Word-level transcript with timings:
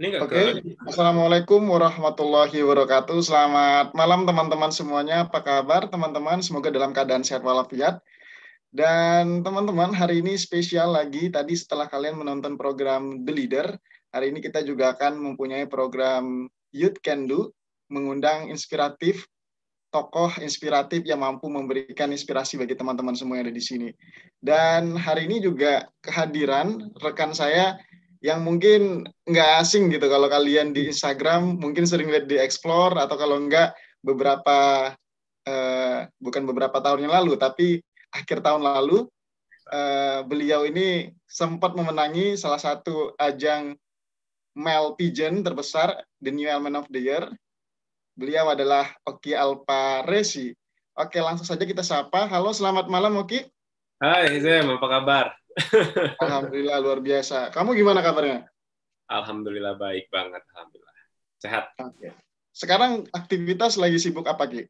Oke, 0.00 0.16
okay. 0.16 0.64
Assalamualaikum 0.88 1.60
warahmatullahi 1.68 2.64
wabarakatuh. 2.64 3.20
Selamat 3.20 3.92
malam 3.92 4.24
teman-teman 4.24 4.72
semuanya. 4.72 5.28
Apa 5.28 5.44
kabar 5.44 5.92
teman-teman? 5.92 6.40
Semoga 6.40 6.72
dalam 6.72 6.96
keadaan 6.96 7.20
sehat 7.20 7.44
walafiat. 7.44 8.00
Dan 8.72 9.44
teman-teman, 9.44 9.92
hari 9.92 10.24
ini 10.24 10.40
spesial 10.40 10.96
lagi. 10.96 11.28
Tadi 11.28 11.52
setelah 11.52 11.84
kalian 11.84 12.16
menonton 12.16 12.56
program 12.56 13.28
The 13.28 13.32
Leader, 13.44 13.76
hari 14.08 14.32
ini 14.32 14.40
kita 14.40 14.64
juga 14.64 14.96
akan 14.96 15.20
mempunyai 15.20 15.68
program 15.68 16.48
Youth 16.72 17.04
Can 17.04 17.28
Do, 17.28 17.52
mengundang 17.92 18.48
inspiratif, 18.48 19.28
tokoh 19.92 20.32
inspiratif 20.40 21.04
yang 21.04 21.20
mampu 21.20 21.52
memberikan 21.52 22.08
inspirasi 22.08 22.56
bagi 22.56 22.72
teman-teman 22.72 23.12
semua 23.20 23.36
yang 23.36 23.52
ada 23.52 23.54
di 23.54 23.60
sini. 23.60 23.92
Dan 24.40 24.96
hari 24.96 25.28
ini 25.28 25.44
juga 25.44 25.92
kehadiran 26.00 26.88
rekan 27.04 27.36
saya 27.36 27.76
yang 28.20 28.44
mungkin 28.44 29.08
nggak 29.24 29.50
asing 29.64 29.88
gitu 29.88 30.04
kalau 30.06 30.28
kalian 30.28 30.76
di 30.76 30.92
Instagram 30.92 31.56
mungkin 31.56 31.88
sering 31.88 32.12
lihat 32.12 32.28
di 32.28 32.36
Explore 32.36 33.00
atau 33.00 33.16
kalau 33.16 33.40
enggak 33.40 33.72
beberapa 34.04 34.92
uh, 35.48 35.98
bukan 36.20 36.44
beberapa 36.44 36.76
tahun 36.84 37.08
yang 37.08 37.16
lalu 37.16 37.40
tapi 37.40 37.80
akhir 38.12 38.44
tahun 38.44 38.60
lalu 38.60 39.08
uh, 39.72 40.20
beliau 40.28 40.68
ini 40.68 41.16
sempat 41.24 41.72
memenangi 41.72 42.36
salah 42.36 42.60
satu 42.60 43.16
ajang 43.16 43.72
male 44.52 44.92
pigeon 44.98 45.40
terbesar 45.40 46.04
the 46.20 46.28
New 46.28 46.46
Element 46.46 46.84
of 46.84 46.86
the 46.92 47.00
Year. 47.00 47.24
Beliau 48.18 48.52
adalah 48.52 48.90
Oki 49.06 49.32
Alpa 49.32 50.04
Resi. 50.04 50.52
Oke, 50.98 51.22
langsung 51.22 51.48
saja 51.48 51.64
kita 51.64 51.80
sapa. 51.80 52.28
Halo, 52.28 52.52
selamat 52.52 52.90
malam 52.90 53.16
Oki. 53.16 53.46
Hai 54.02 54.36
Zem, 54.42 54.68
apa 54.68 54.86
kabar? 54.90 55.39
Alhamdulillah 56.24 56.78
luar 56.78 57.00
biasa. 57.02 57.50
Kamu 57.50 57.74
gimana 57.74 58.00
kabarnya? 58.00 58.46
Alhamdulillah 59.10 59.74
baik 59.74 60.06
banget, 60.06 60.42
alhamdulillah. 60.54 60.96
Sehat. 61.42 61.64
Oke. 61.82 62.14
Sekarang 62.54 63.06
aktivitas 63.10 63.74
lagi 63.74 63.98
sibuk 63.98 64.26
apa, 64.30 64.46
Ki? 64.46 64.62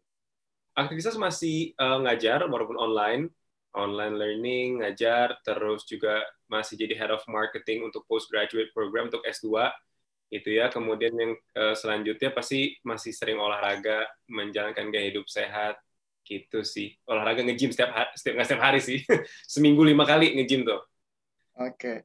Aktivitas 0.73 1.19
masih 1.21 1.77
uh, 1.77 2.01
ngajar 2.01 2.49
walaupun 2.49 2.81
online, 2.81 3.29
online 3.77 4.17
learning, 4.17 4.69
ngajar, 4.81 5.37
terus 5.45 5.85
juga 5.85 6.25
masih 6.49 6.81
jadi 6.81 6.97
head 6.97 7.13
of 7.13 7.21
marketing 7.29 7.85
untuk 7.85 8.07
postgraduate 8.09 8.73
program 8.73 9.13
untuk 9.13 9.21
S2 9.29 9.69
itu 10.33 10.57
ya. 10.57 10.73
Kemudian 10.73 11.13
yang 11.13 11.33
uh, 11.59 11.77
selanjutnya 11.77 12.33
pasti 12.33 12.81
masih 12.81 13.13
sering 13.13 13.37
olahraga, 13.37 14.09
menjalankan 14.31 14.89
gaya 14.89 15.13
hidup 15.13 15.29
sehat, 15.29 15.77
gitu 16.31 16.63
sih. 16.63 16.95
Olahraga 17.11 17.43
nge-gym 17.43 17.75
setiap 17.75 17.91
hari, 17.91 18.11
setiap 18.15 18.35
nggak 18.39 18.47
setiap 18.47 18.63
hari 18.63 18.79
sih. 18.79 19.03
Seminggu 19.59 19.83
lima 19.83 20.07
kali 20.07 20.39
nge-gym 20.39 20.63
tuh. 20.63 20.79
Oke. 21.59 21.75
Okay. 21.75 21.97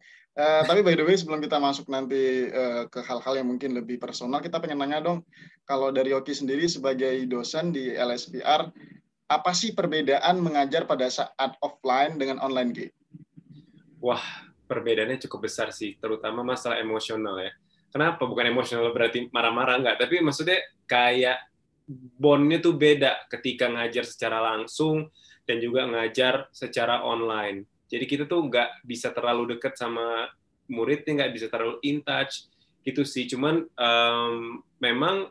uh, 0.42 0.42
eh, 0.42 0.62
tapi 0.66 0.82
by 0.82 0.98
the 0.98 1.06
way 1.06 1.14
sebelum 1.14 1.40
kita 1.40 1.62
masuk 1.62 1.86
nanti 1.88 2.50
uh, 2.50 2.90
ke 2.90 3.06
hal-hal 3.06 3.38
yang 3.38 3.48
mungkin 3.48 3.78
lebih 3.78 4.02
personal 4.02 4.42
kita 4.42 4.58
pengen 4.58 4.82
nanya 4.82 5.06
dong. 5.06 5.22
Kalau 5.70 5.94
dari 5.94 6.12
Oki 6.18 6.34
sendiri 6.34 6.66
sebagai 6.66 7.14
dosen 7.30 7.70
di 7.70 7.94
LSPR 7.94 8.74
apa 9.26 9.52
sih 9.58 9.74
perbedaan 9.74 10.42
mengajar 10.42 10.90
pada 10.90 11.10
saat 11.10 11.58
offline 11.62 12.18
dengan 12.18 12.42
online 12.42 12.72
G? 12.74 12.80
Wah 14.02 14.22
perbedaannya 14.66 15.22
cukup 15.26 15.50
besar 15.50 15.70
sih 15.70 15.98
terutama 16.02 16.42
masalah 16.42 16.82
emosional 16.82 17.38
ya. 17.42 17.54
Kenapa? 17.90 18.28
Bukan 18.28 18.44
emosional 18.44 18.92
berarti 18.92 19.32
marah-marah 19.32 19.80
nggak. 19.80 19.98
Tapi 20.04 20.20
maksudnya 20.20 20.60
kayak 20.84 21.40
bondnya 21.94 22.58
tuh 22.62 22.74
beda 22.74 23.30
ketika 23.30 23.70
ngajar 23.70 24.06
secara 24.06 24.42
langsung 24.42 25.10
dan 25.46 25.62
juga 25.62 25.86
ngajar 25.86 26.50
secara 26.50 27.06
online. 27.06 27.70
Jadi 27.86 28.06
kita 28.10 28.24
tuh 28.26 28.50
nggak 28.50 28.82
bisa 28.82 29.14
terlalu 29.14 29.56
dekat 29.56 29.78
sama 29.78 30.26
muridnya, 30.66 31.22
nggak 31.24 31.34
bisa 31.38 31.48
terlalu 31.54 31.78
in 31.86 32.02
touch 32.02 32.50
gitu 32.82 33.06
sih. 33.06 33.30
Cuman 33.30 33.62
um, 33.78 34.66
memang 34.82 35.30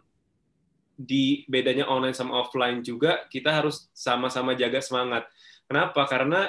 di 0.95 1.43
bedanya 1.51 1.91
online 1.91 2.15
sama 2.15 2.39
offline 2.39 2.79
juga 2.79 3.27
kita 3.27 3.51
harus 3.51 3.91
sama-sama 3.91 4.55
jaga 4.55 4.79
semangat. 4.79 5.27
Kenapa? 5.67 6.07
Karena 6.07 6.47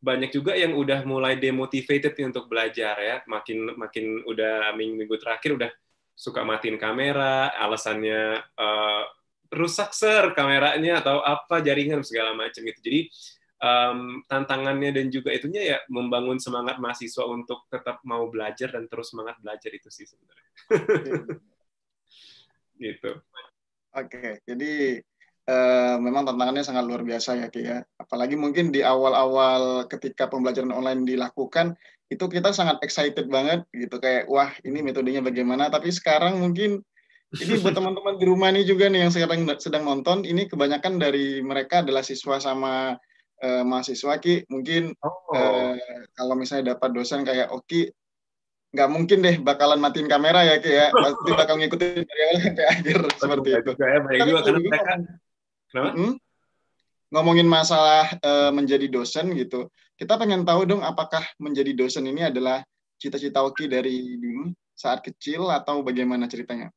banyak 0.00 0.28
juga 0.28 0.52
yang 0.52 0.76
udah 0.76 1.08
mulai 1.08 1.40
demotivated 1.40 2.12
untuk 2.20 2.52
belajar 2.52 2.96
ya. 3.00 3.16
Makin 3.24 3.80
makin 3.80 4.20
udah 4.28 4.76
minggu-minggu 4.76 5.16
terakhir 5.16 5.56
udah 5.56 5.70
suka 6.12 6.44
matiin 6.44 6.76
kamera, 6.76 7.56
alasannya 7.56 8.44
uh, 8.60 9.04
rusak 9.52 9.92
ser 9.92 10.32
kameranya 10.32 11.04
atau 11.04 11.20
apa 11.20 11.60
jaringan 11.60 12.00
segala 12.00 12.32
macam 12.32 12.64
gitu. 12.64 12.80
Jadi 12.80 13.00
um, 13.60 14.24
tantangannya 14.26 14.90
dan 14.96 15.06
juga 15.12 15.30
itunya 15.30 15.76
ya 15.76 15.78
membangun 15.92 16.40
semangat 16.40 16.80
mahasiswa 16.80 17.28
untuk 17.28 17.68
tetap 17.68 18.00
mau 18.02 18.26
belajar 18.32 18.72
dan 18.72 18.88
terus 18.88 19.12
semangat 19.12 19.36
belajar 19.44 19.70
itu 19.70 19.92
sih 19.92 20.08
sebenarnya. 20.08 20.50
gitu. 22.82 23.12
Oke, 23.92 24.08
okay, 24.08 24.30
jadi 24.48 25.04
uh, 25.44 26.00
memang 26.00 26.24
tantangannya 26.24 26.64
sangat 26.64 26.88
luar 26.88 27.04
biasa 27.04 27.44
ya 27.44 27.48
Ki 27.52 27.60
ya. 27.60 27.84
Apalagi 28.00 28.40
mungkin 28.40 28.72
di 28.72 28.80
awal-awal 28.80 29.84
ketika 29.86 30.32
pembelajaran 30.32 30.72
online 30.72 31.04
dilakukan 31.04 31.76
itu 32.12 32.28
kita 32.28 32.52
sangat 32.52 32.76
excited 32.84 33.24
banget 33.32 33.64
gitu 33.72 33.96
kayak 33.96 34.28
wah 34.28 34.52
ini 34.68 34.84
metodenya 34.84 35.24
bagaimana 35.24 35.72
tapi 35.72 35.88
sekarang 35.88 36.36
mungkin 36.36 36.84
ini 37.40 37.64
buat 37.64 37.72
teman-teman 37.72 38.20
di 38.20 38.24
rumah 38.28 38.52
ini 38.52 38.68
juga 38.68 38.92
nih 38.92 39.08
yang 39.08 39.12
sekarang 39.12 39.48
sedang 39.56 39.88
nonton, 39.88 40.28
ini 40.28 40.44
kebanyakan 40.44 41.00
dari 41.00 41.40
mereka 41.40 41.80
adalah 41.80 42.04
siswa 42.04 42.36
sama 42.36 43.00
uh, 43.40 43.64
mahasiswa 43.64 44.20
Ki. 44.20 44.44
Mungkin 44.52 44.92
oh. 45.00 45.32
uh, 45.32 45.72
kalau 46.12 46.34
misalnya 46.36 46.76
dapat 46.76 46.92
dosen 46.92 47.24
kayak 47.24 47.48
Oki, 47.48 47.88
nggak 48.72 48.88
mungkin 48.92 49.18
deh 49.24 49.36
bakalan 49.40 49.80
matiin 49.80 50.12
kamera 50.12 50.44
ya 50.44 50.60
Ki 50.60 50.72
ya. 50.76 50.92
Pasti 50.92 51.30
bakal 51.32 51.56
ngikutin 51.56 52.04
dari 52.04 52.20
awal 52.28 52.36
sampai 52.44 52.64
akhir 52.68 52.98
seperti 53.16 53.48
itu. 53.56 53.72
Ya, 53.80 53.98
baik 54.04 54.18
juga, 54.28 54.40
karena 54.44 54.60
mereka, 54.60 54.94
Hmm? 55.72 56.20
Ngomongin 57.12 57.48
masalah 57.48 58.12
uh, 58.20 58.52
menjadi 58.52 58.92
dosen 58.92 59.32
gitu, 59.36 59.72
kita 59.96 60.20
pengen 60.20 60.44
tahu 60.44 60.68
dong 60.68 60.84
apakah 60.84 61.24
menjadi 61.40 61.72
dosen 61.72 62.04
ini 62.08 62.28
adalah 62.28 62.60
cita-cita 63.00 63.40
Oki 63.40 63.72
dari 63.72 64.20
dulu 64.20 64.52
saat 64.76 65.00
kecil 65.00 65.48
atau 65.48 65.80
bagaimana 65.80 66.28
ceritanya? 66.28 66.68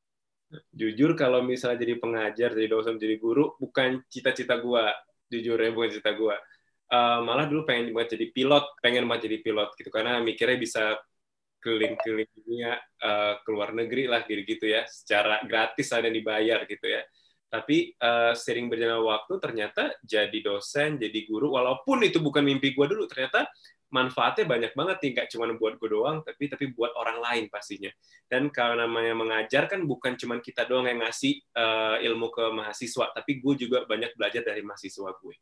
Jujur 0.71 1.15
kalau 1.17 1.43
misalnya 1.43 1.81
jadi 1.83 1.97
pengajar 1.99 2.49
jadi 2.53 2.67
dosen 2.67 2.99
jadi 2.99 3.15
guru 3.17 3.55
bukan 3.57 4.03
cita-cita 4.07 4.59
gue 4.59 4.83
jujur 5.31 5.57
ya 5.57 5.71
bukan 5.73 5.89
cita 5.89 6.13
gue 6.13 6.35
uh, 6.91 7.19
malah 7.25 7.45
dulu 7.49 7.65
pengen 7.65 7.93
banget 7.95 8.17
jadi 8.17 8.25
pilot 8.29 8.65
pengen 8.81 9.05
banget 9.09 9.31
jadi 9.31 9.37
pilot 9.41 9.69
gitu. 9.77 9.89
Karena 9.89 10.21
mikirnya 10.21 10.57
bisa 10.59 10.83
keliling-keliling 11.63 12.29
dunia 12.29 12.77
uh, 13.01 13.41
ke 13.41 13.49
luar 13.49 13.73
negeri 13.73 14.05
lah 14.05 14.21
gitu-gitu 14.27 14.69
ya. 14.69 14.85
Secara 14.85 15.41
gratis 15.45 15.89
ada 15.93 16.09
dibayar 16.11 16.65
gitu 16.69 16.85
ya. 16.85 17.01
Tapi 17.49 17.93
uh, 18.01 18.33
sering 18.35 18.67
berjalan 18.67 19.05
waktu 19.05 19.33
ternyata 19.39 19.95
jadi 20.03 20.37
dosen 20.43 20.99
jadi 20.99 21.19
guru 21.23 21.55
walaupun 21.55 22.03
itu 22.03 22.19
bukan 22.19 22.43
mimpi 22.43 22.75
gue 22.75 22.85
dulu 22.89 23.07
ternyata 23.07 23.47
manfaatnya 23.95 24.43
banyak 24.43 24.75
banget 24.75 24.97
nih 24.99 25.11
nggak 25.15 25.27
cuma 25.31 25.47
buat 25.55 25.79
gue 25.79 25.89
doang 25.89 26.19
tapi 26.27 26.51
tapi 26.51 26.75
buat 26.75 26.91
orang 26.99 27.23
lain 27.23 27.45
pastinya. 27.47 27.89
Dan 28.27 28.51
kalau 28.51 28.75
namanya 28.75 29.15
mengajar 29.15 29.71
kan 29.71 29.87
bukan 29.87 30.19
cuma 30.19 30.43
kita 30.43 30.67
doang 30.67 30.91
yang 30.91 30.99
ngasih 30.99 31.39
uh, 31.55 31.95
ilmu 32.03 32.27
ke 32.27 32.43
mahasiswa 32.51 33.15
tapi 33.15 33.39
gue 33.39 33.53
juga 33.55 33.87
banyak 33.87 34.11
belajar 34.19 34.43
dari 34.43 34.59
mahasiswa 34.59 35.15
gue 35.15 35.35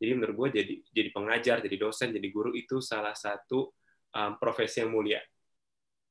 jadi 0.00 0.16
menurut 0.16 0.34
gue 0.34 0.48
jadi 0.64 0.74
jadi 0.96 1.08
pengajar 1.12 1.56
jadi 1.60 1.76
dosen 1.76 2.08
jadi 2.16 2.28
guru 2.32 2.56
itu 2.56 2.80
salah 2.80 3.12
satu 3.12 3.68
um, 4.16 4.32
profesi 4.40 4.80
yang 4.80 4.90
mulia. 4.90 5.20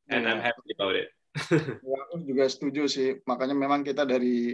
And 0.10 0.26
yeah. 0.26 0.32
I'm 0.38 0.42
happy 0.46 0.78
about 0.78 0.96
it. 0.96 1.10
Ya, 1.90 1.98
aku 2.06 2.26
juga 2.26 2.46
setuju 2.46 2.86
sih. 2.86 3.18
Makanya 3.26 3.58
memang 3.58 3.82
kita 3.82 4.06
dari 4.06 4.54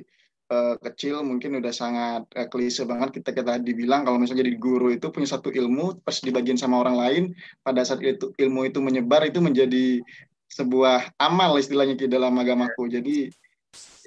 uh, 0.51 0.75
kecil 0.81 1.21
mungkin 1.25 1.57
udah 1.57 1.73
sangat 1.73 2.23
uh, 2.35 2.47
klise 2.49 2.85
banget 2.85 3.21
kita 3.21 3.33
kita 3.33 3.57
dibilang. 3.61 4.05
Kalau 4.05 4.21
misalnya 4.21 4.45
jadi 4.45 4.53
guru 4.57 4.93
itu 4.93 5.09
punya 5.09 5.29
satu 5.29 5.49
ilmu 5.49 6.01
pas 6.01 6.17
dibagiin 6.21 6.59
sama 6.59 6.81
orang 6.81 6.95
lain 6.97 7.23
pada 7.65 7.81
saat 7.85 8.01
itu 8.01 8.33
ilmu 8.37 8.69
itu 8.69 8.79
menyebar 8.81 9.25
itu 9.25 9.41
menjadi 9.41 10.01
sebuah 10.49 11.17
amal 11.17 11.57
istilahnya 11.57 11.97
di 11.97 12.07
dalam 12.07 12.31
agamaku 12.37 12.87
jadi 12.87 13.27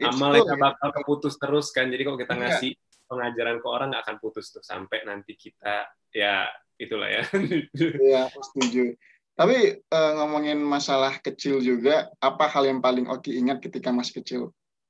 amal 0.07 0.33
itu 0.39 0.55
bakal 0.55 0.91
keputus 0.95 1.35
terus 1.37 1.75
kan. 1.75 1.91
Jadi 1.91 2.03
kalau 2.07 2.19
kita 2.19 2.35
iya. 2.37 2.41
ngasih 2.47 2.71
ya. 2.75 3.07
pengajaran 3.11 3.57
ke 3.59 3.67
orang 3.67 3.87
nggak 3.95 4.05
akan 4.07 4.17
putus 4.23 4.55
tuh 4.55 4.63
sampai 4.63 5.03
nanti 5.05 5.35
kita 5.35 5.89
ya 6.15 6.47
itulah 6.79 7.11
ya. 7.11 7.23
Iya, 8.07 8.31
setuju. 8.31 8.95
Tapi 9.39 9.87
uh, 9.95 10.13
ngomongin 10.19 10.59
masalah 10.59 11.15
kecil 11.23 11.63
juga 11.63 12.11
apa 12.19 12.51
hal 12.51 12.67
yang 12.67 12.83
paling 12.83 13.07
Oki 13.07 13.39
ingat 13.39 13.63
ketika 13.63 13.95
masih 13.95 14.23
kecil? 14.23 14.43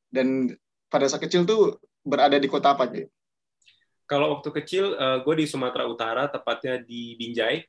Dan 0.09 0.57
pada 0.89 1.05
saat 1.09 1.23
kecil 1.25 1.45
tuh 1.45 1.77
berada 2.01 2.37
di 2.41 2.49
kota 2.49 2.73
apa 2.73 2.89
gitu? 2.91 3.09
Kalau 4.09 4.33
waktu 4.41 4.49
kecil, 4.65 4.97
uh, 4.97 5.21
gue 5.21 5.45
di 5.45 5.47
Sumatera 5.47 5.85
Utara, 5.85 6.33
tepatnya 6.33 6.81
di 6.81 7.13
Binjai, 7.21 7.61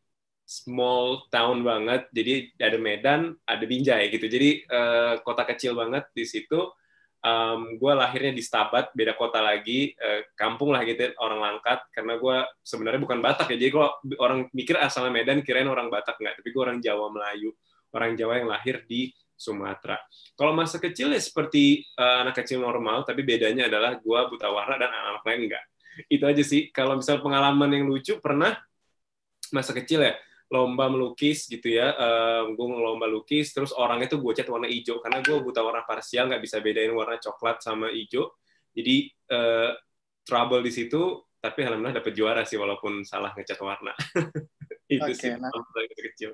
small 0.48 1.28
town 1.28 1.68
banget. 1.68 2.08
Jadi 2.16 2.56
ada 2.64 2.80
Medan, 2.80 3.36
ada 3.44 3.64
Binjai 3.68 4.08
gitu. 4.08 4.24
Jadi 4.32 4.64
uh, 4.72 5.20
kota 5.20 5.44
kecil 5.44 5.76
banget 5.76 6.08
di 6.16 6.24
situ. 6.24 6.72
Um, 7.20 7.76
gue 7.76 7.92
lahirnya 7.92 8.32
di 8.32 8.40
Stabat, 8.40 8.96
beda 8.96 9.20
kota 9.20 9.44
lagi, 9.44 9.92
uh, 10.00 10.24
kampung 10.40 10.72
lah 10.72 10.88
gitu, 10.88 11.12
orang 11.20 11.44
Langkat. 11.44 11.84
Karena 11.92 12.16
gue 12.16 12.38
sebenarnya 12.64 13.04
bukan 13.04 13.20
Batak 13.20 13.52
ya. 13.52 13.60
Jadi 13.60 13.72
kalau 13.76 13.92
orang 14.24 14.40
mikir 14.56 14.80
asalnya 14.80 15.12
Medan, 15.12 15.44
kirain 15.44 15.68
orang 15.68 15.92
Batak 15.92 16.16
nggak. 16.24 16.40
Tapi 16.40 16.50
gue 16.56 16.62
orang 16.64 16.80
Jawa 16.80 17.12
Melayu, 17.12 17.52
orang 17.92 18.16
Jawa 18.16 18.40
yang 18.40 18.48
lahir 18.48 18.88
di 18.88 19.12
Sumatera. 19.40 19.96
Kalau 20.36 20.52
masa 20.52 20.84
kecil 20.84 21.16
ya 21.16 21.22
seperti 21.24 21.88
uh, 21.96 22.28
anak 22.28 22.44
kecil 22.44 22.60
normal, 22.60 23.08
tapi 23.08 23.24
bedanya 23.24 23.72
adalah 23.72 23.96
gue 23.96 24.20
buta 24.28 24.52
warna 24.52 24.76
dan 24.76 24.92
anak-anak 24.92 25.24
lain 25.24 25.40
enggak. 25.48 25.64
Itu 26.12 26.24
aja 26.28 26.44
sih. 26.44 26.68
Kalau 26.76 27.00
misal 27.00 27.24
pengalaman 27.24 27.72
yang 27.72 27.88
lucu, 27.88 28.20
pernah 28.20 28.60
masa 29.56 29.72
kecil 29.72 30.04
ya, 30.04 30.14
lomba 30.52 30.92
melukis 30.92 31.48
gitu 31.48 31.72
ya, 31.72 31.96
uh, 31.96 32.52
gue 32.52 32.66
lomba 32.68 33.08
lukis, 33.08 33.56
terus 33.56 33.72
orang 33.72 34.04
itu 34.04 34.20
gue 34.20 34.34
cat 34.36 34.50
warna 34.52 34.68
hijau, 34.68 35.00
karena 35.00 35.24
gue 35.24 35.38
buta 35.40 35.64
warna 35.64 35.88
parsial, 35.88 36.28
nggak 36.28 36.44
bisa 36.44 36.60
bedain 36.60 36.92
warna 36.92 37.16
coklat 37.16 37.64
sama 37.64 37.90
hijau. 37.96 38.36
Jadi 38.76 39.08
uh, 39.32 39.72
trouble 40.28 40.62
di 40.62 40.72
situ, 40.76 41.26
tapi 41.40 41.64
alhamdulillah 41.64 42.04
dapat 42.04 42.14
juara 42.14 42.44
sih 42.44 42.60
walaupun 42.60 43.08
salah 43.08 43.32
ngecat 43.32 43.60
warna. 43.64 43.96
itu 44.90 45.06
okay, 45.06 45.14
sih 45.14 45.32
nah, 45.38 45.54
kecil. 45.94 46.34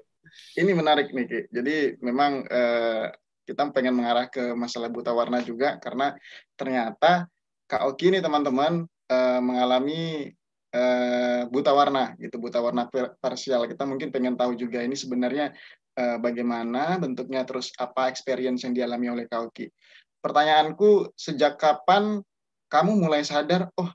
Ini 0.56 0.72
menarik 0.72 1.12
nih 1.12 1.25
Ki. 1.28 1.40
Jadi 1.52 2.00
memang 2.00 2.48
eh, 2.48 3.12
kita 3.44 3.68
pengen 3.75 4.00
mengarah 4.00 4.31
ke 4.31 4.56
masalah 4.56 4.88
buta 4.88 5.12
warna 5.12 5.44
juga 5.44 5.75
karena 5.78 6.16
ternyata 6.56 7.28
Kak 7.68 7.84
Oki 7.92 8.16
nih 8.16 8.24
teman-teman 8.24 8.88
eh, 9.12 9.40
mengalami 9.44 10.31
eh, 10.72 11.42
buta 11.52 11.75
warna 11.75 12.16
gitu, 12.16 12.40
buta 12.40 12.63
warna 12.63 12.88
parsial. 13.19 13.68
Kita 13.68 13.84
mungkin 13.84 14.10
pengen 14.16 14.40
tahu 14.40 14.56
juga 14.56 14.80
ini 14.80 14.96
sebenarnya 14.96 15.51
eh, 16.00 16.18
bagaimana 16.18 16.96
bentuknya 16.96 17.44
terus 17.44 17.75
apa 17.75 18.08
experience 18.08 18.63
yang 18.63 18.72
dialami 18.72 19.12
oleh 19.12 19.25
Kak 19.28 19.51
Oki. 19.51 19.68
Pertanyaanku 20.24 21.13
sejak 21.13 21.60
kapan 21.60 22.24
kamu 22.72 23.04
mulai 23.04 23.22
sadar 23.22 23.69
oh 23.78 23.92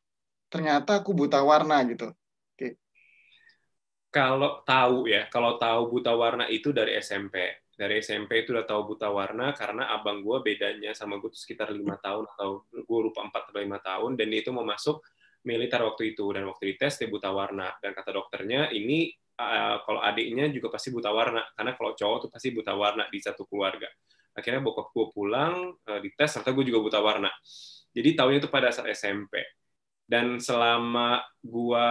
ternyata 0.50 1.02
aku 1.02 1.14
buta 1.14 1.42
warna 1.42 1.82
gitu 1.86 2.10
kalau 4.10 4.66
tahu 4.66 5.06
ya, 5.06 5.30
kalau 5.30 5.54
tahu 5.56 5.98
buta 5.98 6.12
warna 6.18 6.50
itu 6.50 6.74
dari 6.74 6.98
SMP. 6.98 7.62
Dari 7.78 8.02
SMP 8.04 8.44
itu 8.44 8.52
udah 8.52 8.66
tahu 8.68 8.92
buta 8.92 9.08
warna 9.08 9.56
karena 9.56 9.88
abang 9.94 10.20
gue 10.20 10.36
bedanya 10.44 10.92
sama 10.92 11.16
gue 11.16 11.32
tuh 11.32 11.40
sekitar 11.40 11.72
lima 11.72 11.96
tahun 11.96 12.28
atau 12.36 12.68
gue 12.68 13.00
lupa 13.00 13.24
empat 13.24 13.48
atau 13.48 13.60
lima 13.62 13.80
tahun 13.80 14.20
dan 14.20 14.28
itu 14.36 14.52
mau 14.52 14.66
masuk 14.68 15.00
militer 15.48 15.80
waktu 15.80 16.12
itu 16.12 16.28
dan 16.36 16.44
waktu 16.44 16.76
dites 16.76 17.00
dia 17.00 17.08
buta 17.08 17.32
warna 17.32 17.72
dan 17.80 17.96
kata 17.96 18.12
dokternya 18.12 18.68
ini 18.76 19.08
uh, 19.40 19.80
kalau 19.80 20.04
adiknya 20.04 20.52
juga 20.52 20.68
pasti 20.68 20.92
buta 20.92 21.08
warna 21.08 21.40
karena 21.56 21.72
kalau 21.72 21.96
cowok 21.96 22.18
tuh 22.28 22.28
pasti 22.28 22.52
buta 22.52 22.76
warna 22.76 23.08
di 23.08 23.16
satu 23.16 23.48
keluarga. 23.48 23.88
Akhirnya 24.36 24.60
bokap 24.60 24.92
gue 24.92 25.06
pulang 25.16 25.72
uh, 25.72 25.98
dites 26.04 26.36
ternyata 26.36 26.52
gue 26.52 26.64
juga 26.68 26.80
buta 26.84 27.00
warna. 27.00 27.32
Jadi 27.96 28.08
tahunya 28.12 28.38
itu 28.44 28.50
pada 28.52 28.68
saat 28.68 28.92
SMP. 28.92 29.40
Dan 30.04 30.36
selama 30.42 31.22
gue 31.40 31.88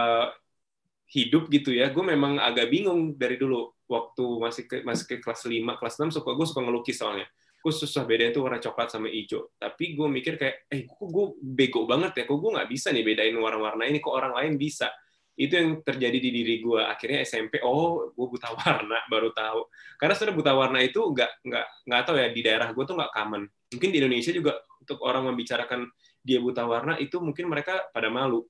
hidup 1.10 1.50
gitu 1.50 1.74
ya, 1.74 1.90
gue 1.90 2.04
memang 2.06 2.38
agak 2.38 2.70
bingung 2.70 3.18
dari 3.18 3.34
dulu 3.34 3.74
waktu 3.90 4.24
masih 4.38 4.64
ke 4.70 4.76
masih 4.86 5.04
ke 5.10 5.18
kelas 5.18 5.42
5, 5.42 5.78
kelas 5.82 5.94
6 5.98 6.14
suka 6.14 6.30
gue 6.38 6.46
suka 6.46 6.60
ngelukis 6.62 6.96
soalnya. 7.02 7.26
Gue 7.60 7.72
susah 7.74 8.06
beda 8.06 8.30
itu 8.30 8.40
warna 8.40 8.62
coklat 8.62 8.88
sama 8.94 9.10
hijau. 9.10 9.50
Tapi 9.58 9.98
gue 9.98 10.06
mikir 10.08 10.38
kayak, 10.38 10.70
eh 10.70 10.86
kok 10.86 11.08
gue 11.10 11.26
bego 11.42 11.84
banget 11.84 12.22
ya, 12.22 12.24
kok 12.24 12.38
gue 12.38 12.50
nggak 12.54 12.68
bisa 12.70 12.94
nih 12.94 13.02
bedain 13.04 13.36
warna-warna 13.36 13.84
ini, 13.90 13.98
kok 13.98 14.14
orang 14.14 14.32
lain 14.38 14.54
bisa. 14.56 14.88
Itu 15.34 15.58
yang 15.58 15.70
terjadi 15.82 16.18
di 16.22 16.30
diri 16.30 16.54
gue. 16.62 16.80
Akhirnya 16.80 17.26
SMP, 17.26 17.60
oh 17.66 18.14
gue 18.14 18.26
buta 18.30 18.54
warna, 18.54 19.02
baru 19.10 19.34
tahu. 19.34 19.66
Karena 19.98 20.14
sebenarnya 20.14 20.38
buta 20.38 20.52
warna 20.56 20.78
itu 20.80 21.00
nggak 21.02 21.30
nggak 21.42 21.66
nggak 21.90 22.00
tahu 22.06 22.16
ya 22.16 22.28
di 22.30 22.40
daerah 22.46 22.68
gue 22.70 22.84
tuh 22.86 22.96
nggak 22.96 23.12
common. 23.12 23.42
Mungkin 23.74 23.88
di 23.92 23.98
Indonesia 23.98 24.32
juga 24.32 24.52
untuk 24.80 24.98
orang 25.04 25.28
membicarakan 25.34 25.90
dia 26.22 26.38
buta 26.38 26.64
warna 26.64 26.94
itu 27.02 27.18
mungkin 27.18 27.48
mereka 27.48 27.88
pada 27.90 28.12
malu 28.12 28.44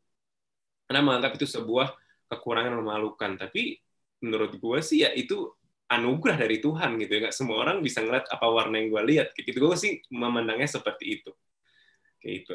karena 0.91 1.07
menganggap 1.07 1.39
itu 1.39 1.47
sebuah 1.47 1.95
kekurangan 2.31 2.79
memalukan. 2.79 3.35
Tapi 3.35 3.77
menurut 4.23 4.57
gue 4.57 4.79
sih 4.81 5.03
ya 5.03 5.11
itu 5.11 5.51
anugerah 5.91 6.39
dari 6.39 6.63
Tuhan 6.63 6.97
gitu 7.03 7.11
ya. 7.19 7.21
Nggak 7.29 7.37
semua 7.37 7.57
orang 7.67 7.83
bisa 7.83 8.01
ngeliat 8.01 8.31
apa 8.31 8.47
warna 8.47 8.79
yang 8.79 8.89
gue 8.95 9.03
lihat 9.17 9.35
gitu. 9.35 9.59
Gue 9.59 9.75
sih 9.75 9.99
memandangnya 10.15 10.71
seperti 10.71 11.21
itu. 11.21 11.31
Kayak 12.23 12.35
itu 12.47 12.55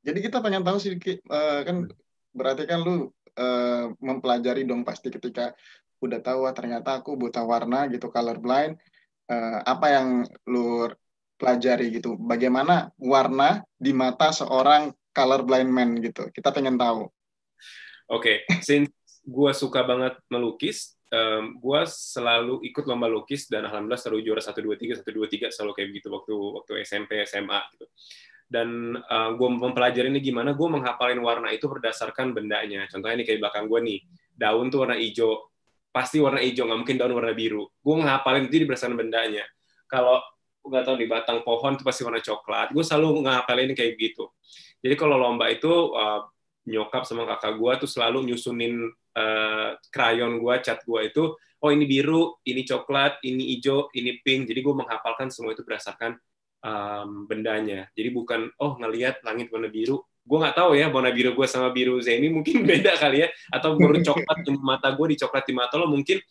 jadi 0.00 0.18
kita 0.24 0.40
pengen 0.40 0.64
tahu 0.64 0.80
sih 0.80 0.96
uh, 0.96 1.60
kan 1.64 1.76
berarti 2.32 2.64
kan 2.64 2.80
lu 2.80 3.12
uh, 3.36 3.92
mempelajari 4.00 4.64
dong 4.64 4.82
pasti 4.84 5.12
ketika 5.12 5.52
udah 6.00 6.20
tahu 6.24 6.48
ternyata 6.56 7.04
aku 7.04 7.20
buta 7.20 7.44
warna 7.44 7.84
gitu 7.92 8.08
color 8.08 8.40
blind. 8.40 8.80
Uh, 9.30 9.62
apa 9.62 9.86
yang 9.94 10.08
lu 10.48 10.88
pelajari 11.36 11.92
gitu? 11.94 12.16
Bagaimana 12.18 12.90
warna 12.98 13.62
di 13.76 13.92
mata 13.94 14.32
seorang 14.32 14.90
color 15.12 15.44
blind 15.44 15.70
man 15.70 16.00
gitu? 16.00 16.32
Kita 16.32 16.50
pengen 16.50 16.80
tahu 16.80 17.06
Oke, 18.10 18.42
okay. 18.42 18.58
since 18.66 18.90
gue 19.22 19.52
suka 19.54 19.86
banget 19.86 20.18
melukis, 20.26 20.98
um, 21.14 21.54
gue 21.62 21.80
selalu 21.86 22.58
ikut 22.66 22.82
lomba 22.82 23.06
lukis 23.06 23.46
dan 23.46 23.70
alhamdulillah 23.70 24.02
selalu 24.02 24.26
juara 24.26 24.42
satu 24.42 24.58
dua 24.66 24.74
tiga 24.74 24.98
satu 24.98 25.14
dua 25.14 25.30
tiga 25.30 25.46
selalu 25.46 25.78
kayak 25.78 25.88
begitu 25.94 26.08
waktu 26.10 26.34
waktu 26.34 26.72
SMP 26.82 27.22
SMA 27.22 27.60
gitu. 27.76 27.86
Dan 28.50 28.98
uh, 28.98 29.30
gue 29.38 29.46
mempelajari 29.46 30.10
ini 30.10 30.18
gimana 30.18 30.58
gue 30.58 30.68
menghafalin 30.68 31.22
warna 31.22 31.54
itu 31.54 31.70
berdasarkan 31.70 32.34
bendanya. 32.34 32.82
Contohnya 32.90 33.22
ini 33.22 33.24
kayak 33.26 33.46
belakang 33.46 33.70
gue 33.70 33.78
nih, 33.78 33.98
daun 34.34 34.66
tuh 34.74 34.82
warna 34.82 34.98
hijau, 34.98 35.46
pasti 35.94 36.18
warna 36.18 36.42
hijau 36.42 36.66
nggak 36.66 36.78
mungkin 36.82 36.96
daun 36.98 37.14
warna 37.14 37.30
biru. 37.30 37.70
Gue 37.78 37.94
menghafalin 37.94 38.50
itu 38.50 38.66
berdasarkan 38.66 38.98
bendanya. 38.98 39.46
Kalau 39.86 40.18
nggak 40.66 40.82
tahu 40.82 40.96
di 40.98 41.06
batang 41.06 41.46
pohon 41.46 41.78
itu 41.78 41.86
pasti 41.86 42.02
warna 42.02 42.18
coklat. 42.18 42.74
Gue 42.74 42.82
selalu 42.82 43.22
ngapalin 43.22 43.70
kayak 43.78 43.94
gitu. 43.94 44.34
Jadi 44.82 44.94
kalau 44.98 45.14
lomba 45.14 45.46
itu 45.46 45.70
uh, 45.70 46.26
nyokap 46.70 47.02
sama 47.02 47.26
kakak 47.26 47.58
gue 47.58 47.72
tuh 47.84 47.90
selalu 47.90 48.30
nyusunin 48.30 48.86
uh, 49.18 49.74
krayon 49.90 50.38
gue, 50.38 50.54
cat 50.62 50.80
gue 50.86 51.00
itu, 51.10 51.24
oh 51.34 51.70
ini 51.70 51.84
biru, 51.84 52.38
ini 52.46 52.62
coklat, 52.62 53.20
ini 53.26 53.56
hijau, 53.56 53.90
ini 53.92 54.22
pink. 54.22 54.48
Jadi 54.48 54.60
gue 54.62 54.74
menghafalkan 54.74 55.28
semua 55.28 55.52
itu 55.52 55.66
berdasarkan 55.66 56.16
um, 56.62 57.26
bendanya. 57.26 57.90
Jadi 57.92 58.08
bukan, 58.14 58.48
oh 58.62 58.78
ngelihat 58.78 59.20
langit 59.26 59.50
warna 59.50 59.68
biru, 59.68 60.00
gue 60.20 60.38
nggak 60.38 60.56
tahu 60.56 60.78
ya 60.78 60.86
warna 60.92 61.10
biru 61.10 61.34
gue 61.34 61.46
sama 61.48 61.74
biru 61.74 61.98
Zeni 61.98 62.30
mungkin 62.30 62.62
beda 62.70 62.94
kali 62.96 63.26
ya, 63.26 63.28
atau 63.50 63.74
baru 63.74 63.98
coklat 64.00 64.38
di 64.46 64.50
mata 64.56 64.88
gue 64.94 65.06
di 65.12 65.16
coklat 65.18 65.44
di 65.44 65.54
mata 65.56 65.74
lo 65.76 65.90
mungkin 65.90 66.22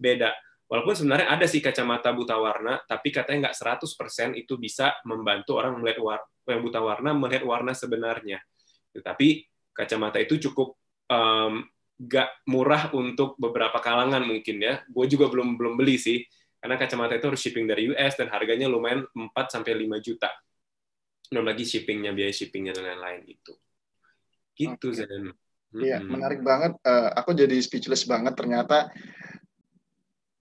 beda. 0.00 0.32
Walaupun 0.72 0.96
sebenarnya 0.96 1.28
ada 1.28 1.44
sih 1.44 1.60
kacamata 1.60 2.16
buta 2.16 2.32
warna, 2.40 2.80
tapi 2.88 3.12
katanya 3.12 3.52
nggak 3.52 3.56
100% 3.76 4.40
itu 4.40 4.56
bisa 4.56 4.96
membantu 5.04 5.60
orang 5.60 5.76
melihat 5.76 6.00
warna, 6.00 6.26
yang 6.48 6.64
buta 6.64 6.80
warna 6.80 7.10
melihat 7.12 7.44
warna 7.44 7.76
sebenarnya. 7.76 8.40
Tapi 8.88 9.51
kacamata 9.72 10.20
itu 10.20 10.38
cukup 10.48 10.76
um, 11.08 11.64
gak 11.98 12.28
murah 12.48 12.90
untuk 12.94 13.36
beberapa 13.36 13.78
kalangan 13.78 14.22
mungkin 14.24 14.62
ya. 14.62 14.80
Gue 14.88 15.06
juga 15.08 15.28
belum 15.28 15.56
belum 15.56 15.74
beli 15.76 15.96
sih, 16.00 16.24
karena 16.62 16.78
kacamata 16.78 17.18
itu 17.18 17.26
harus 17.26 17.40
shipping 17.42 17.66
dari 17.66 17.90
US 17.90 18.14
dan 18.14 18.30
harganya 18.30 18.70
lumayan 18.70 19.02
4 19.10 19.34
sampai 19.50 19.74
5 19.74 19.98
juta. 19.98 20.30
Belum 21.26 21.48
lagi 21.48 21.64
shippingnya, 21.66 22.14
biaya 22.14 22.30
shippingnya 22.30 22.76
dan 22.76 22.92
lain-lain 22.92 23.26
itu. 23.26 23.52
Gitu 24.54 24.88
okay. 24.92 25.02
Zen. 25.02 25.32
Iya, 25.72 26.04
hmm. 26.04 26.08
menarik 26.12 26.40
banget. 26.44 26.76
Uh, 26.84 27.08
aku 27.16 27.32
jadi 27.32 27.56
speechless 27.64 28.04
banget 28.04 28.36
ternyata 28.36 28.92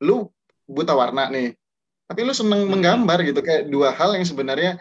lu 0.04 0.28
buta 0.68 0.92
warna 0.94 1.32
nih. 1.32 1.56
Tapi 2.06 2.20
lu 2.28 2.36
seneng 2.36 2.68
menggambar 2.68 3.24
gitu 3.24 3.40
kayak 3.40 3.72
dua 3.72 3.96
hal 3.96 4.20
yang 4.20 4.28
sebenarnya 4.28 4.76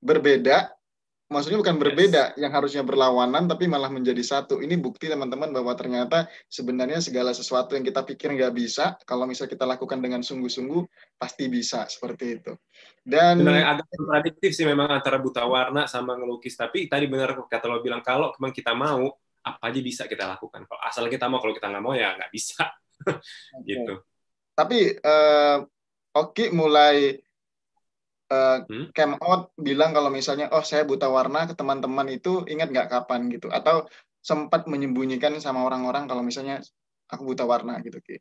berbeda 0.00 0.72
maksudnya 1.30 1.62
bukan 1.62 1.78
berbeda 1.78 2.34
yes. 2.34 2.42
yang 2.42 2.50
harusnya 2.50 2.82
berlawanan 2.82 3.46
tapi 3.46 3.70
malah 3.70 3.88
menjadi 3.88 4.18
satu. 4.20 4.58
Ini 4.58 4.74
bukti 4.82 5.06
teman-teman 5.06 5.54
bahwa 5.54 5.72
ternyata 5.78 6.26
sebenarnya 6.50 6.98
segala 6.98 7.30
sesuatu 7.30 7.78
yang 7.78 7.86
kita 7.86 8.02
pikir 8.02 8.34
nggak 8.34 8.50
bisa 8.50 8.98
kalau 9.06 9.30
misalnya 9.30 9.54
kita 9.54 9.64
lakukan 9.64 10.02
dengan 10.02 10.20
sungguh-sungguh 10.26 11.14
pasti 11.16 11.46
bisa. 11.46 11.86
Seperti 11.86 12.24
itu. 12.42 12.52
Dan 13.00 13.40
Sebenarnya 13.40 13.66
agak 13.78 13.86
kontradiktif 13.94 14.50
sih 14.58 14.66
memang 14.66 14.90
antara 14.90 15.22
buta 15.22 15.46
warna 15.46 15.86
sama 15.86 16.18
ngelukis. 16.18 16.58
Tapi 16.58 16.90
tadi 16.90 17.06
benar 17.06 17.38
kata 17.46 17.70
lo 17.70 17.78
bilang 17.78 18.02
kalau 18.02 18.34
memang 18.36 18.50
kita 18.50 18.74
mau 18.74 19.14
apa 19.40 19.62
aja 19.70 19.80
bisa 19.80 20.02
kita 20.10 20.26
lakukan. 20.26 20.66
Kalau 20.66 20.82
asal 20.82 21.06
kita 21.06 21.30
mau 21.30 21.38
kalau 21.38 21.54
kita 21.54 21.70
nggak 21.70 21.84
mau 21.86 21.94
ya 21.94 22.18
nggak 22.18 22.32
bisa. 22.34 22.66
Okay. 23.00 23.80
gitu. 23.80 24.04
Tapi 24.52 24.92
uh, 25.00 25.64
Oki 26.12 26.52
mulai 26.52 27.16
uh, 28.30 28.58
hmm? 28.64 28.94
came 28.94 29.18
out 29.18 29.50
bilang 29.58 29.90
kalau 29.90 30.08
misalnya 30.08 30.48
oh 30.54 30.62
saya 30.62 30.86
buta 30.86 31.10
warna 31.10 31.44
ke 31.50 31.54
teman-teman 31.58 32.06
itu 32.08 32.46
ingat 32.46 32.70
nggak 32.70 32.88
kapan? 32.88 33.26
gitu. 33.28 33.50
Atau 33.50 33.90
sempat 34.22 34.70
menyembunyikan 34.70 35.36
sama 35.42 35.66
orang-orang 35.66 36.06
kalau 36.06 36.22
misalnya 36.22 36.62
aku 37.10 37.34
buta 37.34 37.44
warna 37.44 37.82
gitu 37.82 37.98
ki. 38.00 38.16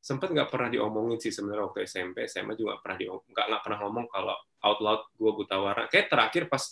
Sempat 0.00 0.32
nggak 0.32 0.48
pernah 0.48 0.72
diomongin 0.72 1.20
sih 1.20 1.28
sebenarnya 1.28 1.68
waktu 1.68 1.84
SMP 1.84 2.24
SMA 2.24 2.56
juga 2.56 2.80
pernah 2.80 2.96
nggak 2.96 3.46
nggak 3.52 3.62
pernah 3.66 3.78
ngomong 3.84 4.06
kalau 4.08 4.36
out 4.64 4.78
loud 4.80 5.02
gue 5.12 5.30
buta 5.44 5.56
warna. 5.60 5.84
Kayak 5.92 6.06
terakhir 6.08 6.42
pas 6.48 6.64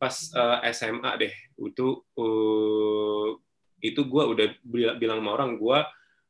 pas 0.00 0.14
uh, 0.34 0.58
eh, 0.66 0.74
SMA 0.74 1.10
deh 1.14 1.32
itu 1.62 1.86
uh, 2.18 3.28
itu 3.78 4.00
gue 4.02 4.22
udah 4.34 4.46
bilang 4.98 5.22
sama 5.22 5.30
orang 5.38 5.50
gue 5.60 5.78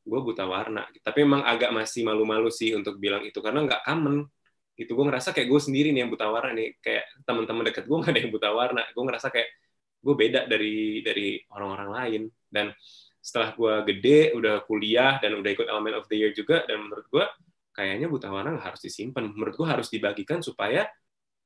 gue 0.03 0.19
buta 0.19 0.45
warna. 0.45 0.85
Tapi 1.01 1.25
emang 1.25 1.41
agak 1.41 1.73
masih 1.73 2.05
malu-malu 2.05 2.53
sih 2.53 2.75
untuk 2.77 3.01
bilang 3.01 3.25
itu 3.25 3.39
karena 3.41 3.65
nggak 3.65 3.81
common 3.87 4.29
gitu 4.73 4.97
gue 4.97 5.05
ngerasa 5.05 5.31
kayak 5.33 5.47
gue 5.49 5.61
sendiri 5.61 5.89
nih 5.93 6.05
yang 6.05 6.11
buta 6.11 6.25
warna 6.29 6.51
nih 6.57 6.77
kayak 6.81 7.05
teman-teman 7.25 7.63
deket 7.69 7.85
gue 7.85 7.97
gak 8.01 8.11
ada 8.11 8.19
yang 8.19 8.33
buta 8.33 8.49
warna 8.49 8.81
gue 8.89 9.03
ngerasa 9.05 9.27
kayak 9.29 9.49
gue 10.03 10.15
beda 10.17 10.41
dari 10.51 10.99
dari 11.05 11.39
orang-orang 11.53 11.89
lain 11.89 12.21
dan 12.51 12.75
setelah 13.23 13.55
gue 13.55 13.73
gede 13.95 14.35
udah 14.35 14.67
kuliah 14.67 15.15
dan 15.23 15.39
udah 15.39 15.49
ikut 15.55 15.63
Element 15.71 15.95
of 15.95 16.05
the 16.11 16.19
Year 16.19 16.35
juga 16.35 16.67
dan 16.67 16.83
menurut 16.83 17.07
gue 17.07 17.23
kayaknya 17.71 18.11
buta 18.11 18.27
warna 18.27 18.59
nggak 18.59 18.75
harus 18.75 18.81
disimpan. 18.83 19.31
Menurut 19.31 19.55
gue 19.55 19.67
harus 19.67 19.87
dibagikan 19.87 20.43
supaya 20.43 20.83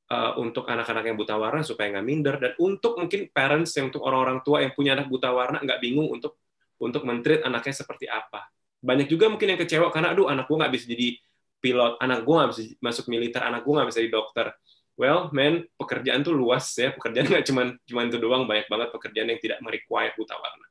uh, 0.09 0.35
untuk 0.41 0.67
anak-anak 0.67 1.05
yang 1.07 1.17
buta 1.17 1.37
warna 1.39 1.61
supaya 1.61 1.93
nggak 1.93 2.05
minder 2.05 2.35
dan 2.41 2.51
untuk 2.59 2.99
mungkin 2.99 3.31
parents 3.31 3.77
yang 3.77 3.93
untuk 3.93 4.03
orang-orang 4.03 4.41
tua 4.41 4.65
yang 4.65 4.75
punya 4.75 4.97
anak 4.97 5.07
buta 5.07 5.29
warna 5.31 5.61
nggak 5.63 5.79
bingung 5.79 6.09
untuk 6.11 6.41
untuk 6.81 7.05
mentreat 7.07 7.45
anaknya 7.47 7.73
seperti 7.77 8.05
apa. 8.09 8.49
Banyak 8.81 9.05
juga 9.05 9.29
mungkin 9.29 9.53
yang 9.53 9.59
kecewa 9.61 9.93
karena 9.93 10.17
aduh 10.17 10.29
anak 10.29 10.45
gue 10.49 10.57
nggak 10.57 10.73
bisa 10.73 10.85
jadi 10.89 11.13
pilot, 11.59 11.97
anak 11.99 12.23
gue 12.23 12.33
nggak 12.33 12.49
bisa 12.53 12.61
masuk 12.79 13.05
militer, 13.09 13.41
anak 13.41 13.65
gue 13.65 13.73
nggak 13.73 13.89
bisa 13.89 13.99
jadi 14.03 14.13
dokter. 14.13 14.47
Well, 14.97 15.29
man, 15.29 15.61
pekerjaan 15.77 16.25
tuh 16.25 16.33
luas 16.33 16.73
ya. 16.73 16.89
Pekerjaan 16.89 17.29
nggak 17.29 17.45
cuma 17.45 17.73
cuma 17.85 18.01
itu 18.09 18.17
doang, 18.17 18.49
banyak 18.49 18.65
banget 18.65 18.89
pekerjaan 18.89 19.29
yang 19.29 19.41
tidak 19.41 19.59
merequire 19.61 20.13
buta 20.17 20.33
warna. 20.37 20.65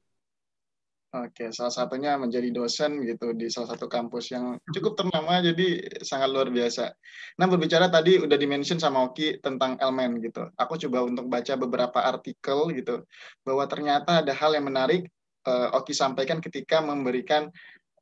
Oke, 1.17 1.49
salah 1.49 1.73
satunya 1.73 2.19
menjadi 2.21 2.53
dosen 2.53 3.01
gitu 3.07 3.33
di 3.33 3.49
salah 3.49 3.73
satu 3.73 3.89
kampus 3.89 4.37
yang 4.37 4.61
cukup 4.69 5.01
ternama, 5.01 5.41
jadi 5.41 5.81
sangat 6.05 6.29
luar 6.29 6.53
biasa. 6.53 6.93
Nah, 7.41 7.47
berbicara 7.49 7.89
tadi 7.89 8.21
udah 8.21 8.37
dimention 8.37 8.77
sama 8.77 9.07
Oki 9.07 9.41
tentang 9.41 9.81
elemen 9.81 10.21
gitu. 10.21 10.45
Aku 10.61 10.77
coba 10.77 11.09
untuk 11.09 11.31
baca 11.31 11.57
beberapa 11.57 12.05
artikel 12.05 12.69
gitu, 12.77 13.07
bahwa 13.47 13.65
ternyata 13.65 14.21
ada 14.21 14.35
hal 14.35 14.61
yang 14.61 14.69
menarik 14.69 15.09
uh, 15.49 15.73
Oki 15.79 15.97
sampaikan 15.97 16.43
ketika 16.43 16.85
memberikan 16.85 17.49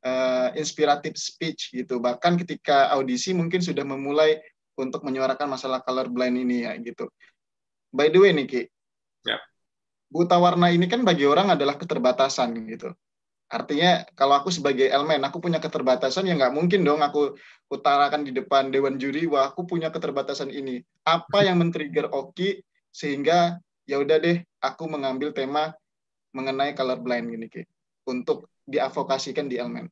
uh, 0.05 0.53
inspiratif 0.53 1.17
speech 1.17 1.73
gitu. 1.73 1.97
Bahkan 1.97 2.37
ketika 2.45 2.93
audisi 2.93 3.33
mungkin 3.33 3.59
sudah 3.59 3.81
memulai 3.81 4.37
untuk 4.77 5.01
menyuarakan 5.01 5.49
masalah 5.49 5.81
color 5.81 6.07
blind 6.07 6.37
ini 6.37 6.69
ya 6.69 6.77
gitu. 6.77 7.09
By 7.89 8.13
the 8.13 8.19
way 8.21 8.35
nih 8.35 8.45
Ki, 8.45 8.61
ya. 9.25 9.39
buta 10.11 10.37
warna 10.37 10.69
ini 10.69 10.85
kan 10.85 11.01
bagi 11.01 11.25
orang 11.25 11.55
adalah 11.55 11.79
keterbatasan 11.79 12.51
gitu 12.67 12.91
Artinya 13.45 14.01
kalau 14.17 14.41
aku 14.41 14.49
sebagai 14.49 14.89
elemen, 14.89 15.21
aku 15.21 15.37
punya 15.37 15.61
keterbatasan 15.61 16.25
yang 16.25 16.41
nggak 16.41 16.55
mungkin 16.55 16.81
dong 16.81 17.05
aku 17.05 17.37
utarakan 17.69 18.25
di 18.25 18.33
depan 18.33 18.73
dewan 18.73 18.97
juri 18.97 19.29
wah 19.29 19.53
aku 19.53 19.69
punya 19.69 19.93
keterbatasan 19.93 20.49
ini. 20.49 20.81
Apa 21.05 21.45
yang 21.45 21.61
men-trigger 21.61 22.09
Oki 22.09 22.65
sehingga 22.89 23.61
ya 23.85 24.01
udah 24.01 24.17
deh 24.17 24.41
aku 24.65 24.89
mengambil 24.89 25.29
tema 25.29 25.77
mengenai 26.33 26.73
color 26.73 26.97
blind 26.97 27.37
gini 27.37 27.45
Ki 27.45 27.61
untuk 28.09 28.49
diavokasikan 28.65 29.45
di 29.47 29.61
elemen. 29.61 29.87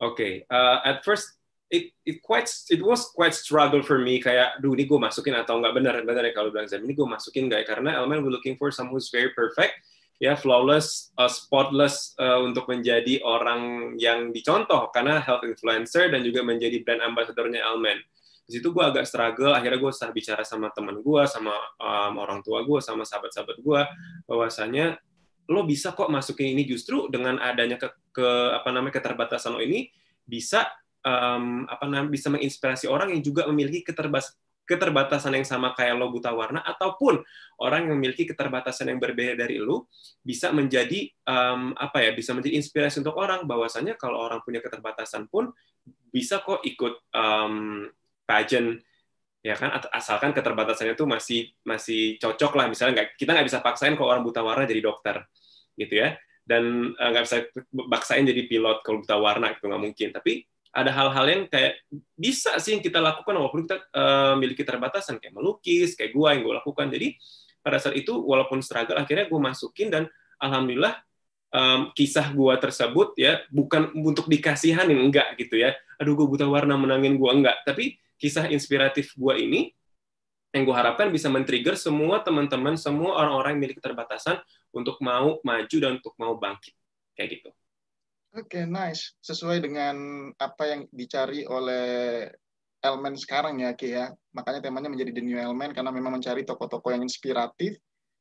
Oke, 0.00 0.16
okay. 0.16 0.32
uh, 0.48 0.80
at 0.86 1.04
first 1.04 1.36
it 1.68 1.92
it 2.02 2.18
quite 2.24 2.48
it 2.72 2.80
was 2.82 3.12
quite 3.14 3.36
struggle 3.36 3.84
for 3.84 4.00
me 4.00 4.18
kayak 4.18 4.58
duh 4.58 4.74
ini 4.74 4.88
gue 4.88 4.98
masukin 4.98 5.38
atau 5.38 5.62
nggak 5.62 5.74
benar 5.76 5.94
benar 6.02 6.26
ya 6.26 6.34
kalau 6.34 6.50
bilang 6.50 6.66
ini 6.66 6.96
gue 6.98 7.06
masukin 7.06 7.46
nggak 7.46 7.62
ya 7.62 7.66
karena 7.78 7.90
elemen 8.02 8.26
we 8.26 8.32
looking 8.32 8.58
for 8.58 8.74
someone 8.74 8.98
who's 8.98 9.12
very 9.14 9.30
perfect 9.38 9.78
ya 10.20 10.36
flawless, 10.36 11.10
uh, 11.16 11.32
spotless 11.32 12.12
uh, 12.20 12.44
untuk 12.44 12.68
menjadi 12.68 13.24
orang 13.24 13.96
yang 13.96 14.36
dicontoh 14.36 14.92
karena 14.92 15.16
health 15.24 15.48
influencer 15.48 16.12
dan 16.12 16.20
juga 16.20 16.44
menjadi 16.44 16.84
brand 16.84 17.00
ambassadornya 17.00 17.64
Elmen. 17.64 17.96
Di 18.44 18.60
situ 18.60 18.68
gue 18.68 18.84
agak 18.84 19.08
struggle, 19.08 19.56
akhirnya 19.56 19.80
gue 19.80 19.92
start 19.94 20.12
bicara 20.12 20.44
sama 20.44 20.68
teman 20.76 21.00
gue, 21.00 21.22
sama 21.24 21.56
um, 21.80 22.20
orang 22.20 22.44
tua 22.44 22.60
gue, 22.68 22.84
sama 22.84 23.08
sahabat-sahabat 23.08 23.56
gue, 23.64 23.82
bahwasanya 24.28 25.00
lo 25.50 25.66
bisa 25.66 25.92
kok 25.92 26.08
masukin 26.08 26.54
ini 26.54 26.62
justru 26.62 27.10
dengan 27.10 27.36
adanya 27.42 27.74
ke, 27.76 27.90
ke 28.14 28.28
apa 28.54 28.70
namanya 28.70 29.02
keterbatasan 29.02 29.58
lo 29.58 29.60
ini 29.60 29.90
bisa 30.22 30.70
um, 31.02 31.66
apa 31.66 31.84
namanya 31.90 32.12
bisa 32.14 32.30
menginspirasi 32.30 32.86
orang 32.86 33.10
yang 33.10 33.22
juga 33.26 33.50
memiliki 33.50 33.82
keterbatasan 33.82 34.38
keterbatasan 34.70 35.34
yang 35.34 35.42
sama 35.42 35.74
kayak 35.74 35.98
lo 35.98 36.14
buta 36.14 36.30
warna 36.30 36.62
ataupun 36.62 37.18
orang 37.58 37.90
yang 37.90 37.98
memiliki 37.98 38.22
keterbatasan 38.22 38.94
yang 38.94 39.02
berbeda 39.02 39.34
dari 39.34 39.58
lo 39.58 39.90
bisa 40.22 40.54
menjadi 40.54 41.10
um, 41.26 41.74
apa 41.74 42.06
ya 42.06 42.14
bisa 42.14 42.30
menjadi 42.30 42.54
inspirasi 42.54 43.02
untuk 43.02 43.18
orang. 43.18 43.50
Bahwasanya 43.50 43.98
kalau 43.98 44.22
orang 44.22 44.38
punya 44.46 44.62
keterbatasan 44.62 45.26
pun 45.26 45.50
bisa 46.14 46.38
kok 46.38 46.62
ikut 46.62 47.10
um, 47.10 47.90
pageant 48.22 48.78
ya 49.42 49.58
kan? 49.58 49.74
Asalkan 49.90 50.30
keterbatasannya 50.30 50.94
itu 50.94 51.02
masih 51.02 51.50
masih 51.66 52.14
cocok 52.22 52.54
lah. 52.54 52.70
Misalnya 52.70 53.02
nggak 53.02 53.18
kita 53.18 53.34
nggak 53.34 53.48
bisa 53.50 53.58
paksain 53.58 53.98
kalau 53.98 54.14
orang 54.14 54.22
buta 54.22 54.38
warna 54.38 54.70
jadi 54.70 54.86
dokter 54.86 55.26
gitu 55.80 56.04
ya. 56.04 56.20
Dan 56.44 56.92
eh, 56.92 57.08
nggak 57.08 57.24
bisa 57.24 57.36
paksain 57.88 58.28
jadi 58.28 58.44
pilot 58.44 58.84
kalau 58.84 59.00
buta 59.00 59.16
warna 59.16 59.56
itu 59.56 59.64
nggak 59.64 59.82
mungkin. 59.82 60.08
Tapi 60.12 60.44
ada 60.70 60.90
hal-hal 60.94 61.26
yang 61.26 61.42
kayak 61.50 61.82
bisa 62.14 62.54
sih 62.62 62.78
yang 62.78 62.82
kita 62.82 63.02
lakukan 63.02 63.34
walaupun 63.34 63.66
kita 63.66 63.90
uh, 63.90 64.38
memiliki 64.38 64.62
terbatasan. 64.62 65.18
Kayak 65.18 65.34
melukis 65.34 65.98
kayak 65.98 66.14
gua 66.14 66.36
yang 66.36 66.46
gue 66.46 66.54
lakukan. 66.62 66.86
Jadi 66.86 67.18
pada 67.60 67.82
saat 67.82 67.98
itu 67.98 68.14
walaupun 68.14 68.62
struggle 68.62 68.96
akhirnya 68.96 69.26
gue 69.26 69.40
masukin 69.40 69.90
dan 69.90 70.06
alhamdulillah 70.38 70.94
um, 71.50 71.90
kisah 71.92 72.30
gua 72.32 72.56
tersebut 72.56 73.18
ya 73.18 73.42
bukan 73.50 73.90
untuk 73.98 74.30
dikasihanin 74.30 74.96
enggak 75.10 75.34
gitu 75.42 75.58
ya. 75.58 75.74
Aduh 75.98 76.14
gue 76.14 76.26
buta 76.30 76.46
warna 76.46 76.78
menangin 76.78 77.18
gua 77.18 77.34
enggak 77.34 77.66
tapi 77.66 77.98
kisah 78.14 78.46
inspiratif 78.46 79.10
gua 79.18 79.34
ini 79.34 79.74
yang 80.50 80.66
gue 80.66 80.74
harapkan 80.74 81.06
bisa 81.14 81.30
men-trigger 81.30 81.78
semua 81.78 82.26
teman-teman 82.26 82.74
semua 82.74 83.22
orang-orang 83.22 83.54
yang 83.54 83.60
memiliki 83.62 83.78
keterbatasan 83.78 84.42
untuk 84.74 84.96
mau 85.02 85.42
maju 85.42 85.76
dan 85.80 85.98
untuk 85.98 86.14
mau 86.18 86.38
bangkit 86.38 86.74
kayak 87.18 87.30
gitu 87.38 87.50
Oke, 88.30 88.62
okay, 88.62 88.64
nice. 88.70 89.18
Sesuai 89.26 89.58
dengan 89.58 90.30
apa 90.38 90.62
yang 90.70 90.86
dicari 90.94 91.42
oleh 91.50 92.30
elemen 92.78 93.18
sekarang 93.18 93.58
ya, 93.58 93.74
Ki 93.74 93.90
ya. 93.90 94.06
Makanya 94.30 94.62
temanya 94.62 94.86
menjadi 94.86 95.18
The 95.18 95.22
New 95.26 95.34
Element 95.34 95.74
karena 95.74 95.90
memang 95.90 96.14
mencari 96.14 96.46
tokoh-tokoh 96.46 96.94
yang 96.94 97.02
inspiratif, 97.02 97.74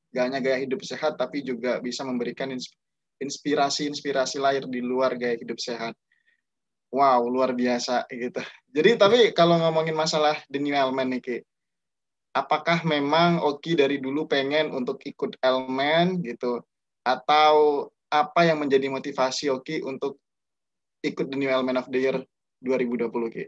gak 0.10 0.24
hanya 0.26 0.42
gaya 0.42 0.66
hidup 0.66 0.82
sehat, 0.82 1.14
tapi 1.14 1.46
juga 1.46 1.78
bisa 1.78 2.02
memberikan 2.02 2.50
inspirasi-inspirasi 3.22 4.42
lahir 4.42 4.66
di 4.66 4.82
luar 4.82 5.14
gaya 5.14 5.38
hidup 5.38 5.62
sehat. 5.62 5.94
Wow, 6.90 7.30
luar 7.30 7.54
biasa 7.54 8.10
gitu. 8.10 8.42
Jadi 8.74 8.98
tapi 8.98 9.20
kalau 9.38 9.62
ngomongin 9.62 9.94
masalah 9.94 10.42
The 10.50 10.58
New 10.58 10.74
Element 10.74 11.14
nih, 11.14 11.22
Ki, 11.22 11.38
apakah 12.34 12.86
memang 12.86 13.42
Oki 13.42 13.74
dari 13.74 13.98
dulu 13.98 14.30
pengen 14.30 14.70
untuk 14.72 15.02
ikut 15.06 15.38
elemen 15.42 16.22
gitu, 16.22 16.62
atau 17.02 17.88
apa 18.10 18.42
yang 18.46 18.62
menjadi 18.62 18.90
motivasi 18.90 19.54
Oki 19.54 19.86
untuk 19.86 20.18
ikut 21.06 21.30
The 21.30 21.38
New 21.38 21.50
Element 21.50 21.80
of 21.80 21.88
the 21.90 22.00
Year 22.00 22.18
2020 22.60 23.08
Ki? 23.32 23.46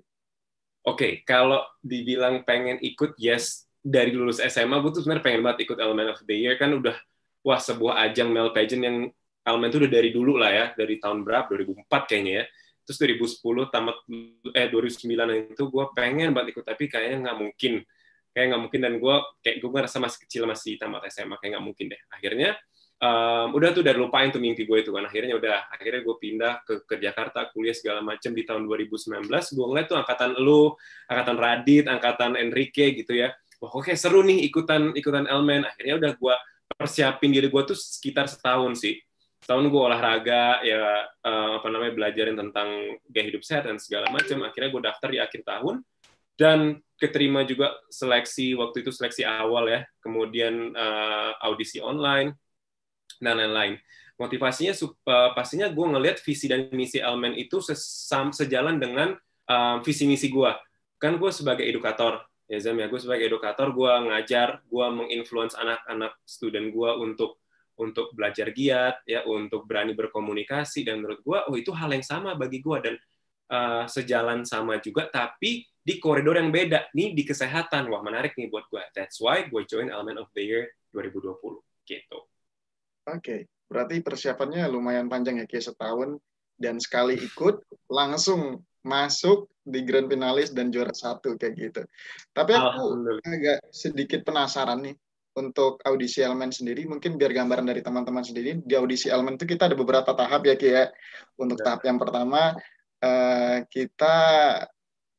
Oke, 0.81 0.97
okay, 0.97 1.13
kalau 1.21 1.61
dibilang 1.83 2.41
pengen 2.41 2.81
ikut, 2.81 3.13
yes. 3.21 3.69
Dari 3.81 4.13
lulus 4.13 4.37
SMA, 4.37 4.77
gue 4.77 4.93
tuh 4.93 5.01
sebenarnya 5.01 5.25
pengen 5.25 5.41
banget 5.41 5.65
ikut 5.65 5.77
Element 5.81 6.13
of 6.13 6.21
the 6.29 6.37
Year. 6.37 6.53
Kan 6.57 6.77
udah, 6.77 6.93
wah 7.41 7.57
sebuah 7.57 8.05
ajang 8.05 8.29
male 8.29 8.53
pageant 8.53 8.85
yang 8.85 8.97
Element 9.41 9.73
itu 9.73 9.81
udah 9.81 9.91
dari 9.93 10.09
dulu 10.13 10.37
lah 10.37 10.53
ya. 10.53 10.65
Dari 10.77 11.01
tahun 11.01 11.25
berapa? 11.25 11.49
2004 11.49 11.89
kayaknya 12.05 12.33
ya. 12.33 12.43
Terus 12.85 12.97
2010 13.01 13.73
tamat, 13.73 13.97
eh 14.53 14.67
2009 14.69 15.53
itu 15.53 15.63
gue 15.65 15.85
pengen 15.97 16.29
banget 16.29 16.53
ikut, 16.53 16.65
tapi 16.65 16.83
kayaknya 16.89 17.17
nggak 17.29 17.37
mungkin. 17.41 17.73
Kayak 18.31 18.45
nggak 18.55 18.61
mungkin, 18.63 18.79
dan 18.79 18.93
gue 18.97 19.15
kayak 19.43 19.57
gue 19.59 19.69
ngerasa 19.69 19.97
masih 19.99 20.19
kecil, 20.23 20.43
masih 20.47 20.79
tamat 20.79 21.03
SMA, 21.11 21.35
kayak 21.39 21.51
nggak 21.59 21.65
mungkin 21.65 21.85
deh. 21.91 22.01
Akhirnya, 22.11 22.55
um, 23.01 23.47
udah 23.57 23.69
tuh 23.73 23.81
udah 23.81 23.93
lupain 23.97 24.29
tuh 24.29 24.39
mimpi 24.39 24.63
gue 24.63 24.77
itu 24.79 24.93
kan. 24.93 25.03
Akhirnya 25.09 25.35
udah 25.35 25.73
akhirnya 25.73 26.01
gue 26.05 26.15
pindah 26.21 26.53
ke, 26.63 26.73
ke 26.85 26.95
Jakarta 27.01 27.49
kuliah 27.49 27.75
segala 27.75 27.99
macam 28.05 28.31
di 28.31 28.43
tahun 28.45 28.69
2019 28.69 29.27
gue 29.27 29.65
ngeliat 29.65 29.87
tuh 29.89 29.97
angkatan 29.97 30.37
lu 30.37 30.77
angkatan 31.09 31.37
Radit 31.41 31.85
angkatan 31.89 32.31
Enrique 32.37 32.93
gitu 32.95 33.17
ya. 33.17 33.33
Wah 33.59 33.71
oke 33.73 33.93
seru 33.97 34.21
nih 34.21 34.45
ikutan 34.47 34.93
ikutan 34.93 35.25
Elmen 35.25 35.65
akhirnya 35.65 35.97
udah 35.97 36.11
gue 36.15 36.35
persiapin 36.77 37.29
diri 37.33 37.49
gue 37.49 37.63
tuh 37.65 37.77
sekitar 37.77 38.29
setahun 38.29 38.77
sih. 38.79 38.95
Setahun 39.41 39.65
gue 39.73 39.81
olahraga 39.81 40.61
ya 40.61 41.09
uh, 41.25 41.57
apa 41.57 41.67
namanya 41.73 41.97
belajarin 41.97 42.37
tentang 42.37 43.01
gaya 43.09 43.25
hidup 43.25 43.41
sehat 43.41 43.65
dan 43.65 43.81
segala 43.81 44.13
macam 44.13 44.45
akhirnya 44.45 44.69
gue 44.69 44.81
daftar 44.85 45.09
di 45.09 45.19
akhir 45.19 45.41
tahun. 45.41 45.75
Dan 46.37 46.81
keterima 47.01 47.41
juga 47.41 47.73
seleksi 47.89 48.53
waktu 48.53 48.85
itu 48.85 48.93
seleksi 48.93 49.25
awal 49.25 49.65
ya 49.65 49.81
kemudian 50.05 50.77
uh, 50.77 51.33
audisi 51.41 51.81
online 51.81 52.37
dan 53.17 53.41
lain-lain. 53.41 53.81
Motivasinya 54.21 54.73
uh, 54.77 55.33
pastinya 55.33 55.65
gue 55.73 55.85
ngelihat 55.97 56.21
visi 56.21 56.45
dan 56.45 56.69
misi 56.73 57.01
elemen 57.01 57.33
itu 57.33 57.57
sesam, 57.57 58.29
sejalan 58.29 58.77
dengan 58.77 59.17
um, 59.49 59.81
visi 59.81 60.05
misi 60.05 60.29
gue. 60.29 60.51
Kan 61.01 61.17
gue 61.17 61.33
sebagai 61.33 61.65
edukator, 61.65 62.21
ya 62.45 62.61
Zam 62.61 62.77
ya, 62.77 62.85
gue 62.85 63.01
sebagai 63.01 63.25
edukator, 63.25 63.73
gue 63.73 63.89
ngajar, 63.89 64.61
gue 64.61 64.85
menginfluence 64.93 65.57
anak-anak 65.57 66.13
student 66.21 66.69
gue 66.69 66.91
untuk 67.01 67.41
untuk 67.81 68.13
belajar 68.13 68.53
giat, 68.53 69.01
ya, 69.09 69.25
untuk 69.25 69.65
berani 69.65 69.97
berkomunikasi, 69.97 70.85
dan 70.85 71.01
menurut 71.01 71.25
gue, 71.25 71.39
oh 71.49 71.55
itu 71.57 71.73
hal 71.73 71.89
yang 71.89 72.05
sama 72.05 72.37
bagi 72.37 72.61
gue, 72.61 72.77
dan 72.77 72.93
uh, 73.51 73.85
sejalan 73.85 74.47
sama 74.47 74.79
juga, 74.79 75.11
tapi 75.11 75.67
di 75.81 75.97
koridor 75.99 76.39
yang 76.39 76.49
beda, 76.53 76.93
nih 76.95 77.11
di 77.11 77.27
kesehatan, 77.27 77.91
wah 77.91 77.99
menarik 77.99 78.37
nih 78.39 78.47
buat 78.47 78.69
gue. 78.71 78.81
That's 78.95 79.19
why 79.19 79.45
gue 79.49 79.61
join 79.67 79.91
Element 79.91 80.23
of 80.23 80.31
the 80.31 80.43
Year 80.45 80.63
2020, 80.95 81.59
gitu. 81.85 82.19
Oke, 83.09 83.51
berarti 83.67 83.99
persiapannya 83.99 84.63
lumayan 84.69 85.09
panjang 85.09 85.41
ya, 85.41 85.45
kayak 85.49 85.73
setahun 85.73 86.21
dan 86.61 86.77
sekali 86.77 87.17
ikut 87.17 87.65
langsung 87.89 88.61
masuk 88.85 89.49
di 89.61 89.81
grand 89.85 90.09
finalis 90.09 90.53
dan 90.53 90.69
juara 90.69 90.93
satu 90.93 91.37
kayak 91.37 91.53
gitu. 91.57 91.81
Tapi 92.33 92.53
aku 92.53 92.85
agak 93.25 93.59
sedikit 93.73 94.21
penasaran 94.25 94.85
nih 94.85 94.95
untuk 95.37 95.81
audisi 95.87 96.21
elemen 96.21 96.51
sendiri, 96.53 96.85
mungkin 96.85 97.15
biar 97.15 97.31
gambaran 97.31 97.65
dari 97.65 97.81
teman-teman 97.81 98.21
sendiri, 98.21 98.61
di 98.61 98.73
audisi 98.75 99.07
elemen 99.07 99.39
itu 99.39 99.47
kita 99.47 99.71
ada 99.71 99.77
beberapa 99.79 100.11
tahap 100.13 100.43
ya, 100.43 100.55
kayak 100.59 100.93
untuk 101.39 101.57
ya. 101.61 101.71
tahap 101.71 101.81
yang 101.87 101.97
pertama 101.97 102.53
uh, 103.01 103.65
kita 103.67 104.15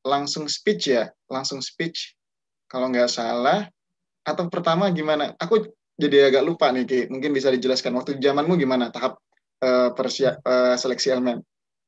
langsung 0.02 0.50
speech 0.50 0.90
ya, 0.90 1.10
langsung 1.30 1.62
speech 1.62 2.14
kalau 2.70 2.90
nggak 2.90 3.10
salah. 3.10 3.68
Atau 4.22 4.46
pertama 4.46 4.86
gimana? 4.94 5.34
Aku 5.38 5.66
jadi 5.98 6.30
agak 6.30 6.46
lupa 6.46 6.70
nih, 6.70 6.86
Ki. 6.86 7.00
Mungkin 7.10 7.34
bisa 7.34 7.50
dijelaskan 7.50 7.94
waktu 7.98 8.18
zamanmu 8.22 8.54
gimana 8.54 8.90
tahap 8.94 9.18
uh, 9.62 9.90
persia 9.94 10.38
uh, 10.42 10.78
seleksi 10.78 11.10
elemen? 11.10 11.42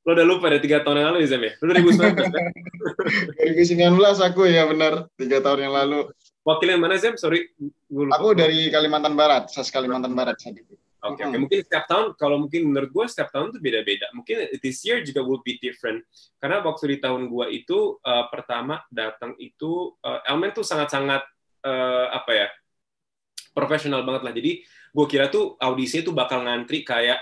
Lo 0.05 0.13
udah 0.13 0.27
lupa 0.29 0.53
dari 0.53 0.61
tiga 0.61 0.85
tahun 0.85 1.01
yang 1.01 1.09
lalu 1.17 1.25
Zem 1.25 1.43
ya? 1.49 1.53
Lo 1.65 1.73
2019 1.73 2.29
kan? 2.29 2.45
2019 3.57 4.29
aku 4.29 4.43
ya 4.45 4.69
benar, 4.69 5.09
tiga 5.17 5.41
tahun 5.41 5.71
yang 5.71 5.75
lalu. 5.75 6.13
Wakilnya 6.45 6.77
mana, 6.77 7.01
Zem? 7.01 7.17
Sorry. 7.17 7.49
Aku 7.89 8.37
dari 8.37 8.69
Kalimantan 8.69 9.17
Barat, 9.17 9.49
SAS 9.49 9.73
Kalimantan 9.73 10.13
Barat 10.13 10.37
saat 10.37 10.61
itu. 10.61 10.77
Oke, 11.05 11.21
okay, 11.21 11.25
okay. 11.29 11.37
mungkin 11.37 11.59
setiap 11.61 11.85
tahun, 11.85 12.07
kalau 12.17 12.37
mungkin 12.41 12.65
menurut 12.65 12.89
gue 12.89 13.05
setiap 13.13 13.29
tahun 13.29 13.53
tuh 13.53 13.61
beda-beda. 13.61 14.09
Mungkin 14.17 14.57
this 14.65 14.81
year 14.89 15.05
juga 15.05 15.21
will 15.21 15.45
be 15.45 15.61
different. 15.61 16.01
Karena 16.41 16.65
waktu 16.65 16.97
di 16.97 16.99
tahun 17.05 17.29
gue 17.29 17.47
itu 17.53 18.01
uh, 18.01 18.33
pertama 18.33 18.81
datang 18.89 19.37
itu 19.37 19.93
uh, 20.01 20.25
elemen 20.25 20.57
tuh 20.57 20.65
sangat-sangat 20.65 21.21
uh, 21.69 22.09
apa 22.09 22.31
ya 22.33 22.49
profesional 23.53 24.01
banget 24.01 24.23
lah. 24.25 24.33
Jadi 24.33 24.65
gue 24.65 25.07
kira 25.11 25.29
tuh 25.29 25.61
audisi 25.61 26.01
itu 26.01 26.17
bakal 26.17 26.41
ngantri 26.41 26.81
kayak 26.81 27.21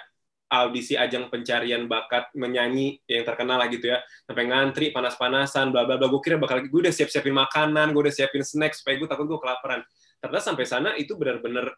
audisi 0.53 0.95
ajang 0.95 1.33
pencarian 1.33 1.89
bakat 1.89 2.29
menyanyi 2.37 3.01
yang 3.09 3.25
terkenal 3.25 3.57
lah 3.57 3.73
gitu 3.73 3.89
ya 3.89 4.05
sampai 4.29 4.53
ngantri 4.53 4.93
panas-panasan 4.93 5.73
bla 5.73 5.89
bla 5.89 5.97
bla 5.97 6.12
gue 6.12 6.21
kira 6.21 6.37
bakal 6.37 6.61
gue 6.61 6.81
udah 6.85 6.93
siap-siapin 6.93 7.33
makanan 7.33 7.97
gue 7.97 8.03
udah 8.05 8.12
siapin 8.12 8.45
snack 8.45 8.77
supaya 8.77 9.01
gue 9.01 9.09
takut 9.09 9.25
gue 9.25 9.41
kelaparan 9.41 9.81
ternyata 10.21 10.45
sampai 10.45 10.69
sana 10.69 10.93
itu 11.01 11.17
benar-benar 11.17 11.73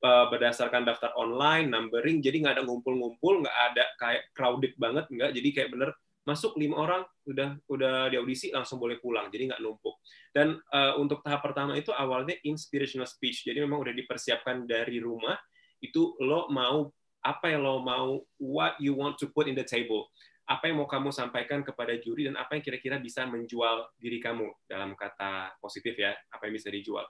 berdasarkan 0.00 0.88
daftar 0.88 1.12
online, 1.12 1.68
numbering, 1.68 2.24
jadi 2.24 2.40
nggak 2.40 2.54
ada 2.60 2.64
ngumpul-ngumpul, 2.64 3.44
nggak 3.44 3.58
ada 3.72 3.84
kayak 4.00 4.22
crowded 4.32 4.72
banget, 4.80 5.04
nggak. 5.12 5.30
Jadi 5.36 5.48
kayak 5.52 5.70
bener 5.76 5.90
masuk 6.24 6.56
lima 6.56 6.80
orang, 6.80 7.02
udah 7.28 7.60
udah 7.68 8.08
di 8.08 8.16
audisi 8.16 8.48
langsung 8.48 8.80
boleh 8.80 8.96
pulang, 8.96 9.28
jadi 9.28 9.52
nggak 9.52 9.60
numpuk. 9.60 10.00
Dan 10.32 10.56
uh, 10.72 10.96
untuk 10.96 11.20
tahap 11.20 11.44
pertama 11.44 11.76
itu 11.76 11.92
awalnya 11.92 12.32
inspirational 12.48 13.08
speech, 13.08 13.44
jadi 13.44 13.60
memang 13.60 13.84
udah 13.84 13.92
dipersiapkan 13.92 14.64
dari 14.64 15.00
rumah. 15.04 15.36
Itu 15.80 16.16
lo 16.20 16.48
mau 16.48 16.88
apa 17.20 17.52
yang 17.52 17.60
lo 17.64 17.84
mau, 17.84 18.24
what 18.40 18.80
you 18.80 18.96
want 18.96 19.20
to 19.20 19.28
put 19.28 19.48
in 19.48 19.56
the 19.56 19.64
table 19.64 20.08
apa 20.50 20.66
yang 20.66 20.82
mau 20.82 20.88
kamu 20.90 21.14
sampaikan 21.14 21.62
kepada 21.62 21.94
juri 22.02 22.26
dan 22.26 22.34
apa 22.34 22.58
yang 22.58 22.62
kira-kira 22.66 22.98
bisa 22.98 23.22
menjual 23.22 23.86
diri 23.94 24.18
kamu 24.18 24.50
dalam 24.66 24.98
kata 24.98 25.54
positif 25.62 25.94
ya 25.94 26.10
apa 26.10 26.50
yang 26.50 26.58
bisa 26.58 26.74
dijual 26.74 27.06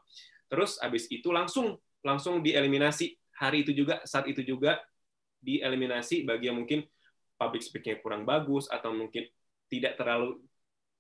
terus 0.52 0.76
abis 0.76 1.08
itu 1.08 1.32
langsung 1.32 1.80
langsung 2.04 2.40
dieliminasi. 2.44 3.16
Hari 3.40 3.64
itu 3.64 3.72
juga 3.72 4.04
saat 4.04 4.28
itu 4.28 4.44
juga 4.44 4.76
dieliminasi 5.40 6.28
bagi 6.28 6.52
yang 6.52 6.60
mungkin 6.60 6.84
public 7.40 7.64
speaking 7.64 7.96
kurang 8.04 8.28
bagus 8.28 8.68
atau 8.68 8.92
mungkin 8.92 9.24
tidak 9.72 9.96
terlalu 9.96 10.36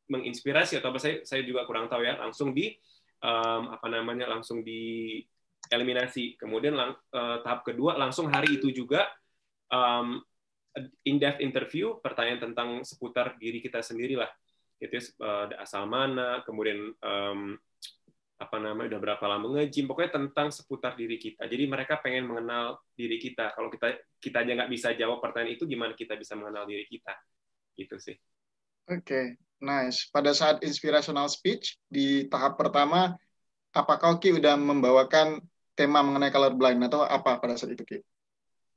menginspirasi 0.08 0.80
atau 0.80 0.88
apa 0.90 0.98
saya 0.98 1.20
saya 1.22 1.44
juga 1.44 1.68
kurang 1.68 1.86
tahu 1.92 2.00
ya. 2.02 2.16
Langsung 2.16 2.56
di 2.56 2.72
um, 3.20 3.76
apa 3.76 3.86
namanya 3.92 4.26
langsung 4.28 4.64
di 4.64 5.20
eliminasi 5.68 6.40
kemudian 6.40 6.74
lang, 6.74 6.96
uh, 7.12 7.44
tahap 7.44 7.62
kedua 7.68 7.94
langsung 8.00 8.32
hari 8.32 8.56
itu 8.56 8.72
juga 8.72 9.04
um, 9.68 10.18
in 11.04 11.20
depth 11.20 11.42
interview 11.42 11.98
pertanyaan 12.00 12.50
tentang 12.50 12.68
seputar 12.82 13.36
diri 13.36 13.60
kita 13.60 13.84
sendiri 13.84 14.16
lah 14.16 14.30
itu 14.80 14.96
uh, 15.20 15.50
asal 15.60 15.84
mana 15.84 16.40
kemudian 16.48 16.96
um, 17.04 17.60
apa 18.40 18.56
namanya 18.56 18.96
udah 18.96 19.00
berapa 19.04 19.24
lama 19.28 19.46
nge-gym 19.60 19.84
pokoknya 19.84 20.16
tentang 20.16 20.48
seputar 20.48 20.96
diri 20.96 21.20
kita. 21.20 21.44
Jadi 21.44 21.68
mereka 21.68 22.00
pengen 22.00 22.24
mengenal 22.24 22.80
diri 22.96 23.20
kita. 23.20 23.52
Kalau 23.52 23.68
kita 23.68 24.00
kita 24.16 24.36
aja 24.40 24.52
nggak 24.56 24.72
bisa 24.72 24.88
jawab 24.96 25.20
pertanyaan 25.20 25.60
itu 25.60 25.68
gimana 25.68 25.92
kita 25.92 26.16
bisa 26.16 26.32
mengenal 26.40 26.64
diri 26.64 26.88
kita? 26.88 27.12
Gitu 27.76 28.00
sih. 28.00 28.16
Oke 28.88 29.04
okay, 29.04 29.24
nice. 29.60 30.08
Pada 30.08 30.32
saat 30.32 30.64
inspirational 30.64 31.28
speech 31.28 31.76
di 31.92 32.24
tahap 32.32 32.56
pertama 32.56 33.12
apakah 33.76 34.16
Ki 34.16 34.32
udah 34.32 34.56
membawakan 34.56 35.44
tema 35.76 36.00
mengenai 36.00 36.32
color 36.32 36.56
blind 36.56 36.80
atau 36.88 37.04
apa 37.04 37.36
pada 37.36 37.60
saat 37.60 37.76
itu 37.76 37.84
Ki? 37.84 37.98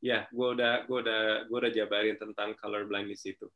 Ya 0.04 0.28
gue 0.28 0.48
udah 0.60 0.84
gue 0.84 1.00
udah 1.08 1.24
gue 1.48 1.58
udah 1.64 1.72
jabarin 1.72 2.20
tentang 2.20 2.52
color 2.60 2.84
blind 2.84 3.08
di 3.08 3.16
situ. 3.16 3.48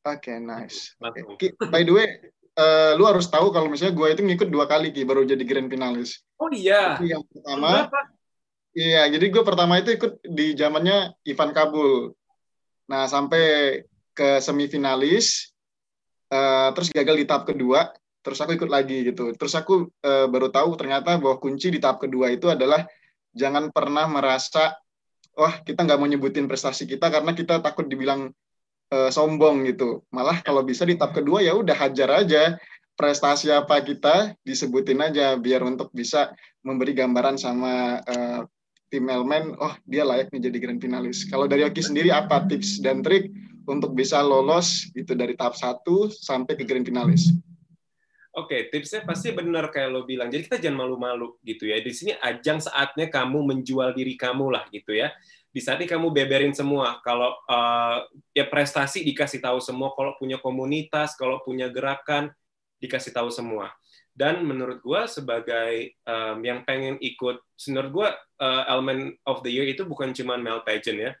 Oke, 0.00 0.32
okay, 0.32 0.36
nice. 0.40 0.96
Okay. 1.36 1.52
By 1.68 1.84
the 1.84 1.92
way, 1.92 2.08
uh, 2.58 2.92
lu 2.98 3.04
harus 3.06 3.28
tahu 3.30 3.54
kalau 3.54 3.70
misalnya 3.70 3.94
gue 3.94 4.08
itu 4.10 4.22
ngikut 4.26 4.48
dua 4.50 4.66
kali 4.66 4.90
Ki 4.90 5.06
baru 5.06 5.22
jadi 5.22 5.42
grand 5.44 5.70
finalis. 5.70 6.22
Oh 6.40 6.50
iya. 6.50 6.98
Jadi 6.98 7.14
yang 7.14 7.24
pertama. 7.26 7.86
Iya, 8.70 9.02
jadi 9.10 9.26
gue 9.34 9.42
pertama 9.42 9.82
itu 9.82 9.90
ikut 9.98 10.22
di 10.22 10.54
zamannya 10.54 11.10
Ivan 11.26 11.50
Kabul. 11.50 12.14
Nah, 12.86 13.10
sampai 13.10 13.82
ke 14.14 14.38
semifinalis, 14.38 15.50
uh, 16.30 16.70
terus 16.70 16.94
gagal 16.94 17.18
di 17.18 17.26
tahap 17.26 17.50
kedua, 17.50 17.90
terus 18.22 18.38
aku 18.38 18.54
ikut 18.54 18.70
lagi 18.70 19.10
gitu. 19.10 19.34
Terus 19.34 19.58
aku 19.58 19.90
uh, 20.06 20.26
baru 20.30 20.54
tahu 20.54 20.78
ternyata 20.78 21.18
bahwa 21.18 21.42
kunci 21.42 21.74
di 21.74 21.82
tahap 21.82 21.98
kedua 21.98 22.30
itu 22.30 22.46
adalah 22.46 22.86
jangan 23.34 23.74
pernah 23.74 24.06
merasa, 24.06 24.78
wah 25.34 25.54
kita 25.66 25.82
nggak 25.82 25.98
mau 25.98 26.06
nyebutin 26.06 26.46
prestasi 26.46 26.86
kita 26.86 27.10
karena 27.10 27.34
kita 27.34 27.58
takut 27.58 27.90
dibilang 27.90 28.30
uh, 28.90 29.10
sombong 29.10 29.66
gitu. 29.70 30.02
Malah 30.10 30.42
kalau 30.42 30.66
bisa 30.66 30.84
di 30.84 30.98
tahap 30.98 31.16
kedua 31.16 31.40
ya 31.40 31.56
udah 31.56 31.74
hajar 31.74 32.10
aja 32.26 32.58
prestasi 32.98 33.48
apa 33.48 33.80
kita 33.80 34.36
disebutin 34.44 35.00
aja 35.00 35.32
biar 35.40 35.64
untuk 35.64 35.88
bisa 35.96 36.36
memberi 36.60 36.92
gambaran 36.92 37.40
sama 37.40 38.04
uh, 38.04 38.44
tim 38.90 39.06
Elmen, 39.06 39.54
oh 39.56 39.72
dia 39.86 40.02
layak 40.02 40.28
nih 40.34 40.50
jadi 40.50 40.58
grand 40.60 40.82
finalis. 40.82 41.24
Kalau 41.30 41.46
dari 41.46 41.62
Oki 41.64 41.80
sendiri 41.80 42.10
apa 42.10 42.44
tips 42.50 42.82
dan 42.82 43.00
trik 43.00 43.30
untuk 43.70 43.94
bisa 43.94 44.18
lolos 44.20 44.90
itu 44.98 45.14
dari 45.14 45.38
tahap 45.38 45.54
satu 45.54 46.10
sampai 46.10 46.58
ke 46.58 46.66
grand 46.66 46.84
finalis? 46.84 47.32
Oke, 48.40 48.56
okay, 48.56 48.60
tipsnya 48.72 49.04
pasti 49.04 49.36
benar 49.36 49.68
kayak 49.68 49.92
lo 49.92 50.08
bilang. 50.08 50.32
Jadi 50.32 50.48
kita 50.48 50.56
jangan 50.56 50.88
malu-malu 50.88 51.36
gitu 51.44 51.68
ya. 51.68 51.76
Di 51.84 51.92
sini 51.92 52.16
ajang 52.16 52.64
saatnya 52.64 53.12
kamu 53.12 53.44
menjual 53.44 53.92
diri 53.92 54.16
kamu 54.16 54.48
lah 54.48 54.64
gitu 54.72 54.96
ya 54.96 55.12
di 55.50 55.58
saat 55.58 55.82
ini 55.82 55.90
kamu 55.90 56.14
beberin 56.14 56.54
semua. 56.54 57.02
Kalau 57.02 57.34
uh, 57.50 58.06
ya 58.30 58.46
prestasi 58.46 59.02
dikasih 59.02 59.42
tahu 59.42 59.58
semua, 59.58 59.90
kalau 59.98 60.14
punya 60.14 60.38
komunitas, 60.38 61.18
kalau 61.18 61.42
punya 61.42 61.66
gerakan 61.66 62.30
dikasih 62.78 63.10
tahu 63.10 63.28
semua. 63.34 63.74
Dan 64.14 64.46
menurut 64.46 64.78
gue 64.82 65.02
sebagai 65.10 65.98
um, 66.06 66.38
yang 66.42 66.62
pengen 66.62 66.98
ikut, 67.02 67.42
menurut 67.70 67.90
gue 67.90 68.08
uh, 68.42 68.62
element 68.70 69.18
of 69.26 69.42
the 69.42 69.50
year 69.50 69.66
itu 69.66 69.82
bukan 69.86 70.14
cuma 70.14 70.38
male 70.38 70.62
pageant 70.62 70.98
ya, 70.98 71.12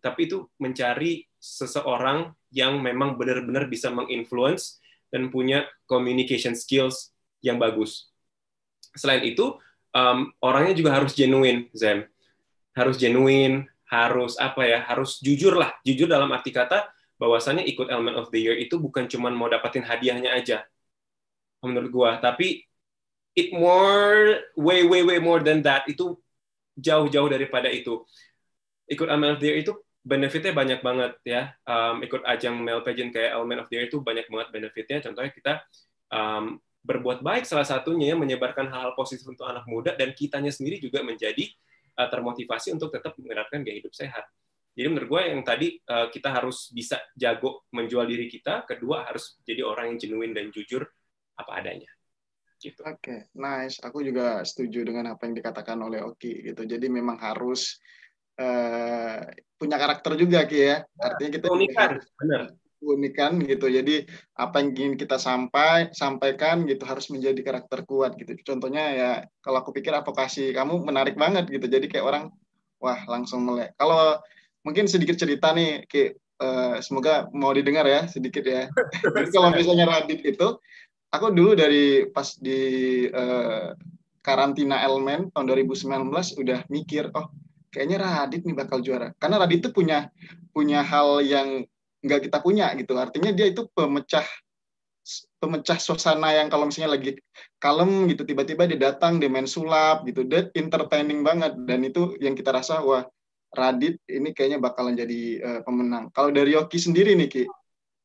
tapi 0.00 0.28
itu 0.28 0.48
mencari 0.60 1.24
seseorang 1.36 2.32
yang 2.52 2.80
memang 2.80 3.20
benar-benar 3.20 3.68
bisa 3.68 3.92
menginfluence 3.92 4.80
dan 5.08 5.32
punya 5.32 5.64
communication 5.88 6.52
skills 6.52 7.12
yang 7.40 7.56
bagus. 7.56 8.08
Selain 8.94 9.24
itu, 9.24 9.56
um, 9.96 10.32
orangnya 10.40 10.74
juga 10.74 10.96
harus 10.96 11.12
genuine, 11.16 11.68
Zem 11.76 12.08
harus 12.78 12.94
genuine, 12.94 13.66
harus 13.90 14.38
apa 14.38 14.62
ya, 14.62 14.78
harus 14.86 15.18
jujur 15.18 15.58
lah. 15.58 15.74
Jujur 15.82 16.06
dalam 16.06 16.30
arti 16.30 16.54
kata 16.54 16.86
bahwasannya 17.18 17.66
ikut 17.66 17.90
Element 17.90 18.14
of 18.14 18.30
the 18.30 18.38
Year 18.38 18.54
itu 18.54 18.78
bukan 18.78 19.10
cuma 19.10 19.34
mau 19.34 19.50
dapetin 19.50 19.82
hadiahnya 19.82 20.30
aja. 20.38 20.62
Menurut 21.58 21.90
gua, 21.90 22.10
tapi 22.22 22.62
it 23.34 23.50
more 23.50 24.38
way 24.54 24.86
way 24.86 25.02
way 25.02 25.18
more 25.18 25.42
than 25.42 25.66
that. 25.66 25.82
Itu 25.90 26.22
jauh-jauh 26.78 27.26
daripada 27.26 27.66
itu. 27.66 28.06
Ikut 28.86 29.10
Element 29.10 29.36
of 29.36 29.40
the 29.42 29.50
Year 29.50 29.58
itu 29.66 29.74
benefitnya 30.08 30.56
banyak 30.56 30.80
banget 30.80 31.12
ya. 31.28 31.52
Um, 31.68 32.00
ikut 32.00 32.24
ajang 32.24 32.56
male 32.64 32.80
pageant 32.80 33.12
kayak 33.12 33.36
Element 33.36 33.60
of 33.60 33.68
the 33.68 33.76
Year 33.76 33.84
itu 33.92 34.00
banyak 34.00 34.24
banget 34.32 34.48
benefitnya. 34.48 34.98
Contohnya 35.04 35.30
kita 35.36 35.52
um, 36.08 36.56
berbuat 36.80 37.20
baik 37.20 37.44
salah 37.44 37.68
satunya 37.68 38.16
menyebarkan 38.16 38.72
hal-hal 38.72 38.96
positif 38.96 39.28
untuk 39.28 39.44
anak 39.44 39.68
muda 39.68 39.92
dan 39.92 40.16
kitanya 40.16 40.48
sendiri 40.48 40.80
juga 40.80 41.04
menjadi 41.04 41.44
uh, 42.00 42.08
termotivasi 42.08 42.72
untuk 42.72 42.88
tetap 42.88 43.12
menerapkan 43.20 43.60
gaya 43.60 43.84
hidup 43.84 43.92
sehat. 43.92 44.24
Jadi 44.72 44.86
menurut 44.88 45.08
gue 45.10 45.22
yang 45.34 45.42
tadi 45.44 45.76
uh, 45.90 46.08
kita 46.08 46.32
harus 46.32 46.70
bisa 46.70 47.02
jago 47.12 47.66
menjual 47.74 48.06
diri 48.08 48.30
kita, 48.30 48.62
kedua 48.64 49.10
harus 49.10 49.36
jadi 49.44 49.66
orang 49.66 49.92
yang 49.92 49.98
genuine 49.98 50.32
dan 50.32 50.54
jujur 50.54 50.86
apa 51.34 51.52
adanya. 51.58 51.90
Gitu. 52.58 52.82
Oke, 52.86 52.98
okay, 52.98 53.20
nice. 53.38 53.82
Aku 53.82 54.02
juga 54.02 54.42
setuju 54.42 54.82
dengan 54.86 55.14
apa 55.14 55.26
yang 55.26 55.34
dikatakan 55.34 55.78
oleh 55.82 56.02
Oki 56.02 56.46
gitu. 56.50 56.62
Jadi 56.66 56.86
memang 56.90 57.18
harus 57.18 57.78
uh, 58.38 59.18
punya 59.58 59.76
karakter 59.76 60.14
juga 60.14 60.46
Ki 60.46 60.58
ya. 60.62 60.76
Artinya 60.96 61.30
kita 61.34 61.46
unikan, 61.50 61.98
benar 62.18 62.42
keunikan 62.78 63.42
gitu. 63.42 63.66
Jadi 63.68 64.06
apa 64.38 64.62
yang 64.62 64.70
ingin 64.72 64.94
kita 64.94 65.18
sampai 65.18 65.90
sampaikan 65.92 66.64
gitu 66.64 66.86
harus 66.86 67.10
menjadi 67.10 67.38
karakter 67.42 67.82
kuat 67.84 68.14
gitu. 68.16 68.38
Contohnya 68.46 68.84
ya 68.94 69.10
kalau 69.42 69.60
aku 69.60 69.74
pikir 69.74 69.92
advokasi 69.92 70.54
kamu 70.54 70.86
menarik 70.86 71.18
banget 71.18 71.50
gitu. 71.50 71.66
Jadi 71.66 71.90
kayak 71.90 72.06
orang 72.06 72.24
wah 72.78 73.02
langsung 73.10 73.42
melek. 73.44 73.74
Kalau 73.74 74.22
mungkin 74.62 74.86
sedikit 74.86 75.18
cerita 75.18 75.50
nih 75.52 75.84
kayak 75.90 76.10
uh, 76.38 76.78
semoga 76.78 77.26
mau 77.34 77.50
didengar 77.50 77.84
ya 77.84 78.06
sedikit 78.06 78.46
ya. 78.46 78.70
Jadi 79.14 79.28
kalau 79.34 79.50
misalnya 79.50 79.86
Radit 79.90 80.22
itu 80.22 80.48
aku 81.10 81.26
dulu 81.34 81.58
dari 81.58 82.06
pas 82.08 82.38
di 82.38 83.04
uh, 83.10 83.74
karantina 84.22 84.84
elemen 84.84 85.32
tahun 85.34 85.46
2019 85.50 86.12
udah 86.38 86.60
mikir 86.68 87.10
oh 87.16 87.26
kayaknya 87.72 87.98
Radit 88.00 88.42
nih 88.44 88.56
bakal 88.56 88.80
juara. 88.80 89.12
Karena 89.16 89.40
Radit 89.40 89.68
tuh 89.68 89.72
punya 89.72 90.08
punya 90.52 90.82
hal 90.82 91.22
yang 91.24 91.64
nggak 92.02 92.30
kita 92.30 92.38
punya 92.42 92.72
gitu. 92.78 92.94
Artinya 92.96 93.30
dia 93.34 93.46
itu 93.50 93.66
pemecah 93.72 94.24
pemecah 95.40 95.78
suasana 95.80 96.36
yang 96.36 96.52
kalau 96.52 96.68
misalnya 96.68 97.00
lagi 97.00 97.16
kalem 97.56 98.10
gitu 98.12 98.28
tiba-tiba 98.28 98.68
dia 98.68 98.76
datang 98.92 99.16
dia 99.16 99.30
main 99.30 99.48
sulap 99.48 100.04
gitu. 100.04 100.24
Dia 100.26 100.50
entertaining 100.52 101.24
banget. 101.24 101.56
Dan 101.64 101.86
itu 101.86 102.16
yang 102.20 102.36
kita 102.36 102.52
rasa 102.52 102.80
wah 102.84 103.06
Radit 103.48 103.96
ini 104.04 104.36
kayaknya 104.36 104.60
bakalan 104.60 104.92
jadi 104.92 105.20
uh, 105.40 105.60
pemenang. 105.64 106.12
Kalau 106.12 106.28
dari 106.28 106.52
Yoki 106.52 106.76
sendiri 106.76 107.16
nih 107.16 107.28
Ki. 107.32 107.44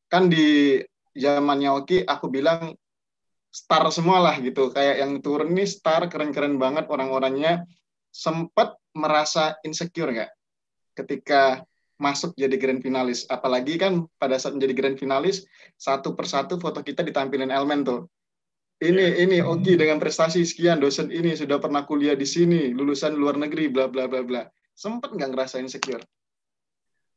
Kan 0.08 0.32
di 0.32 0.80
zamannya 1.18 1.74
Oki 1.74 2.06
aku 2.06 2.32
bilang 2.32 2.72
star 3.52 3.84
semua 3.92 4.24
lah 4.24 4.36
gitu. 4.40 4.72
Kayak 4.72 5.04
yang 5.04 5.20
turun 5.20 5.52
nih 5.52 5.68
star 5.68 6.08
keren-keren 6.08 6.56
banget 6.56 6.88
orang-orangnya. 6.88 7.68
Sempat 8.14 8.78
merasa 8.94 9.58
insecure 9.66 10.14
nggak 10.14 10.32
ketika 10.94 11.66
masuk 11.98 12.36
jadi 12.36 12.56
grand 12.58 12.82
finalis. 12.82 13.26
Apalagi 13.30 13.78
kan 13.78 14.06
pada 14.18 14.36
saat 14.36 14.58
menjadi 14.58 14.74
grand 14.74 14.98
finalis, 14.98 15.46
satu 15.78 16.18
persatu 16.18 16.58
foto 16.58 16.82
kita 16.82 17.06
ditampilin 17.06 17.54
elemen 17.54 17.86
tuh. 17.86 18.10
Ini, 18.84 19.00
yeah. 19.00 19.14
ini 19.24 19.38
Oki 19.40 19.80
dengan 19.80 19.96
prestasi 20.02 20.44
sekian, 20.44 20.84
dosen 20.84 21.08
ini 21.08 21.38
sudah 21.40 21.62
pernah 21.62 21.88
kuliah 21.88 22.20
di 22.20 22.28
sini, 22.28 22.76
lulusan 22.76 23.16
luar 23.16 23.40
negeri, 23.40 23.72
bla 23.72 23.88
bla 23.88 24.12
bla 24.12 24.20
bla. 24.26 24.44
Sempet 24.76 25.16
nggak 25.16 25.30
ngerasa 25.32 25.64
insecure? 25.64 26.04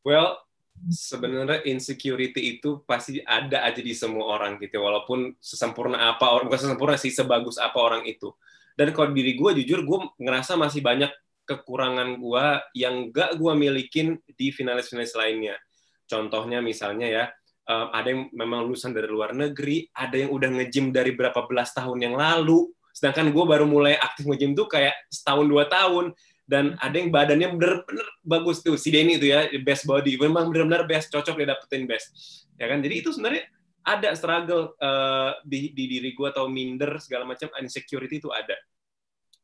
Well, 0.07 0.39
sebenarnya 0.87 1.67
insecurity 1.67 2.55
itu 2.61 2.87
pasti 2.87 3.19
ada 3.27 3.67
aja 3.67 3.83
di 3.83 3.97
semua 3.97 4.39
orang 4.39 4.63
gitu, 4.63 4.79
walaupun 4.79 5.35
sesempurna 5.43 6.15
apa 6.15 6.31
orang, 6.31 6.47
bukan 6.47 6.61
sesempurna 6.71 6.95
sih, 7.01 7.11
sebagus 7.11 7.59
apa 7.59 7.75
orang 7.83 8.07
itu. 8.07 8.31
Dan 8.79 8.95
kalau 8.95 9.11
diri 9.11 9.35
gue 9.35 9.65
jujur, 9.65 9.83
gue 9.83 9.99
ngerasa 10.23 10.55
masih 10.55 10.85
banyak 10.85 11.11
kekurangan 11.47 12.19
gue 12.19 12.47
yang 12.75 13.15
gak 13.15 13.39
gue 13.39 13.53
milikin 13.55 14.19
di 14.35 14.51
finalis-finalis 14.51 15.15
lainnya. 15.15 15.57
Contohnya 16.05 16.59
misalnya 16.59 17.07
ya, 17.07 17.25
um, 17.71 17.91
ada 17.95 18.11
yang 18.11 18.29
memang 18.35 18.67
lulusan 18.67 18.91
dari 18.91 19.07
luar 19.07 19.33
negeri, 19.33 19.87
ada 19.95 20.19
yang 20.19 20.35
udah 20.35 20.51
nge-gym 20.61 20.91
dari 20.91 21.15
berapa 21.15 21.47
belas 21.47 21.71
tahun 21.73 22.03
yang 22.03 22.15
lalu, 22.19 22.71
sedangkan 22.91 23.31
gue 23.31 23.45
baru 23.47 23.67
mulai 23.67 23.95
aktif 23.97 24.27
nge-gym 24.27 24.59
tuh 24.59 24.67
kayak 24.67 24.95
setahun 25.09 25.47
dua 25.47 25.71
tahun, 25.71 26.11
dan 26.47 26.79
ada 26.79 26.95
yang 26.95 27.11
badannya 27.11 27.59
bener-bener 27.59 28.07
bagus 28.23 28.63
tuh, 28.63 28.79
si 28.79 28.95
Denny 28.95 29.19
tuh 29.19 29.31
ya, 29.35 29.51
best 29.67 29.83
body, 29.83 30.15
memang 30.15 30.51
bener-bener 30.51 30.87
best, 30.87 31.11
cocok 31.11 31.43
dia 31.43 31.51
dapetin 31.51 31.91
best. 31.91 32.15
Ya 32.55 32.71
kan, 32.71 32.79
jadi 32.79 33.03
itu 33.03 33.11
sebenarnya 33.11 33.51
ada 33.87 34.15
struggle 34.19 34.75
uh, 34.83 35.39
di, 35.47 35.71
di 35.71 35.87
diri 35.87 36.11
gue 36.15 36.27
atau 36.27 36.51
minder 36.51 36.99
segala 36.99 37.23
macam 37.23 37.47
insecurity 37.63 38.19
itu 38.19 38.31
ada 38.35 38.55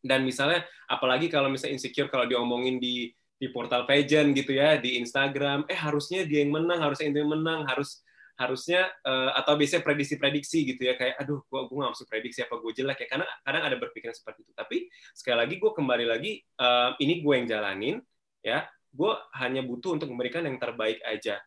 dan 0.02 0.26
misalnya 0.26 0.66
apalagi 0.90 1.30
kalau 1.30 1.48
misalnya 1.48 1.78
insecure 1.78 2.10
kalau 2.10 2.26
diomongin 2.26 2.82
di 2.82 3.14
di 3.38 3.46
portal 3.50 3.86
pageant 3.86 4.34
gitu 4.34 4.54
ya 4.54 4.78
di 4.78 4.98
Instagram 5.02 5.66
eh 5.66 5.78
harusnya 5.78 6.26
dia 6.26 6.46
yang 6.46 6.54
menang 6.54 6.78
harusnya 6.78 7.10
dia 7.10 7.22
yang 7.22 7.32
menang 7.34 7.66
harus 7.66 8.02
harusnya 8.38 8.90
uh, 9.06 9.34
atau 9.38 9.54
biasanya 9.54 9.86
prediksi-prediksi 9.86 10.74
gitu 10.74 10.82
ya 10.88 10.94
kayak 10.98 11.20
aduh 11.20 11.42
gua 11.46 11.70
gua 11.70 11.86
nggak 11.86 11.92
masuk 11.94 12.08
prediksi 12.10 12.42
apa 12.42 12.54
gue 12.58 12.72
jelek 12.74 12.98
ya 13.04 13.08
karena 13.12 13.26
kadang 13.44 13.62
ada 13.70 13.76
berpikiran 13.78 14.14
seperti 14.16 14.42
itu 14.42 14.52
tapi 14.56 14.76
sekali 15.12 15.36
lagi 15.36 15.54
gue 15.60 15.70
kembali 15.70 16.06
lagi 16.08 16.32
uh, 16.58 16.96
ini 16.98 17.22
gue 17.22 17.34
yang 17.38 17.46
jalanin 17.46 17.96
ya 18.42 18.66
gue 18.92 19.12
hanya 19.40 19.62
butuh 19.64 19.96
untuk 19.96 20.08
memberikan 20.10 20.44
yang 20.44 20.56
terbaik 20.60 21.00
aja 21.04 21.40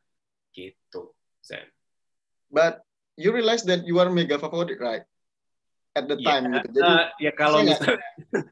gitu 0.55 1.13
Zen. 1.45 1.67
But 2.49 2.81
you 3.19 3.35
realize 3.35 3.65
that 3.69 3.85
you 3.85 4.01
are 4.01 4.09
mega 4.09 4.41
favorite 4.41 4.81
right? 4.81 5.05
At 5.95 6.05
the 6.12 6.17
iya, 6.19 6.27
time 6.27 6.43
yeah, 6.43 6.55
gitu. 6.60 6.67
Jadi 6.75 6.91
uh, 6.91 7.05
ya 7.23 7.31
kalau 7.31 7.58
misalnya 7.63 7.99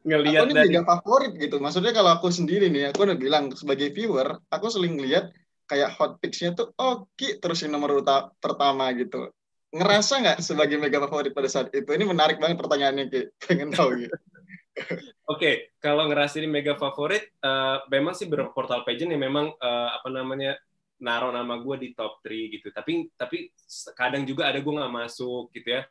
ngelihat 0.08 0.42
aku 0.48 0.52
ini 0.56 0.56
dari... 0.56 0.88
favorit 0.88 1.34
gitu. 1.36 1.56
Maksudnya 1.60 1.92
kalau 1.92 2.12
aku 2.16 2.28
sendiri 2.32 2.72
nih, 2.72 2.96
aku 2.96 3.04
udah 3.04 3.18
bilang 3.20 3.52
sebagai 3.54 3.92
viewer, 3.92 4.40
aku 4.48 4.66
sering 4.72 4.96
lihat 4.98 5.36
kayak 5.68 5.92
hot 5.96 6.20
picks-nya 6.20 6.56
tuh 6.56 6.76
oke 6.76 7.08
oh, 7.08 7.34
terus 7.40 7.60
yang 7.64 7.76
nomor 7.76 8.00
uta 8.00 8.32
pertama 8.40 8.88
gitu. 8.96 9.30
Ngerasa 9.76 10.24
nggak 10.24 10.40
sebagai 10.40 10.80
mega 10.80 11.04
favorit 11.04 11.36
pada 11.36 11.52
saat 11.52 11.68
itu? 11.76 11.88
Ini 11.92 12.08
menarik 12.08 12.40
banget 12.40 12.56
pertanyaannya 12.56 13.06
Ki. 13.12 13.22
Pengen 13.44 13.76
tahu 13.76 14.08
gitu. 14.08 14.18
Oke, 14.74 14.90
okay, 15.30 15.56
kalau 15.78 16.10
ngerasa 16.10 16.42
ini 16.42 16.50
mega 16.50 16.74
favorit, 16.74 17.30
uh, 17.46 17.86
memang 17.94 18.18
sih 18.18 18.26
beberapa 18.26 18.50
portal 18.50 18.82
pageant 18.82 19.14
yang 19.14 19.22
memang 19.22 19.54
uh, 19.54 19.90
apa 20.02 20.10
namanya 20.10 20.58
naruh 20.98 21.30
nama 21.30 21.62
gue 21.62 21.76
di 21.78 21.90
top 21.94 22.26
3 22.26 22.54
gitu. 22.58 22.68
Tapi 22.74 23.14
tapi 23.14 23.54
kadang 23.94 24.24
juga 24.26 24.50
ada 24.50 24.58
gue 24.58 24.74
nggak 24.74 24.94
masuk 24.94 25.54
gitu 25.54 25.78
ya 25.78 25.84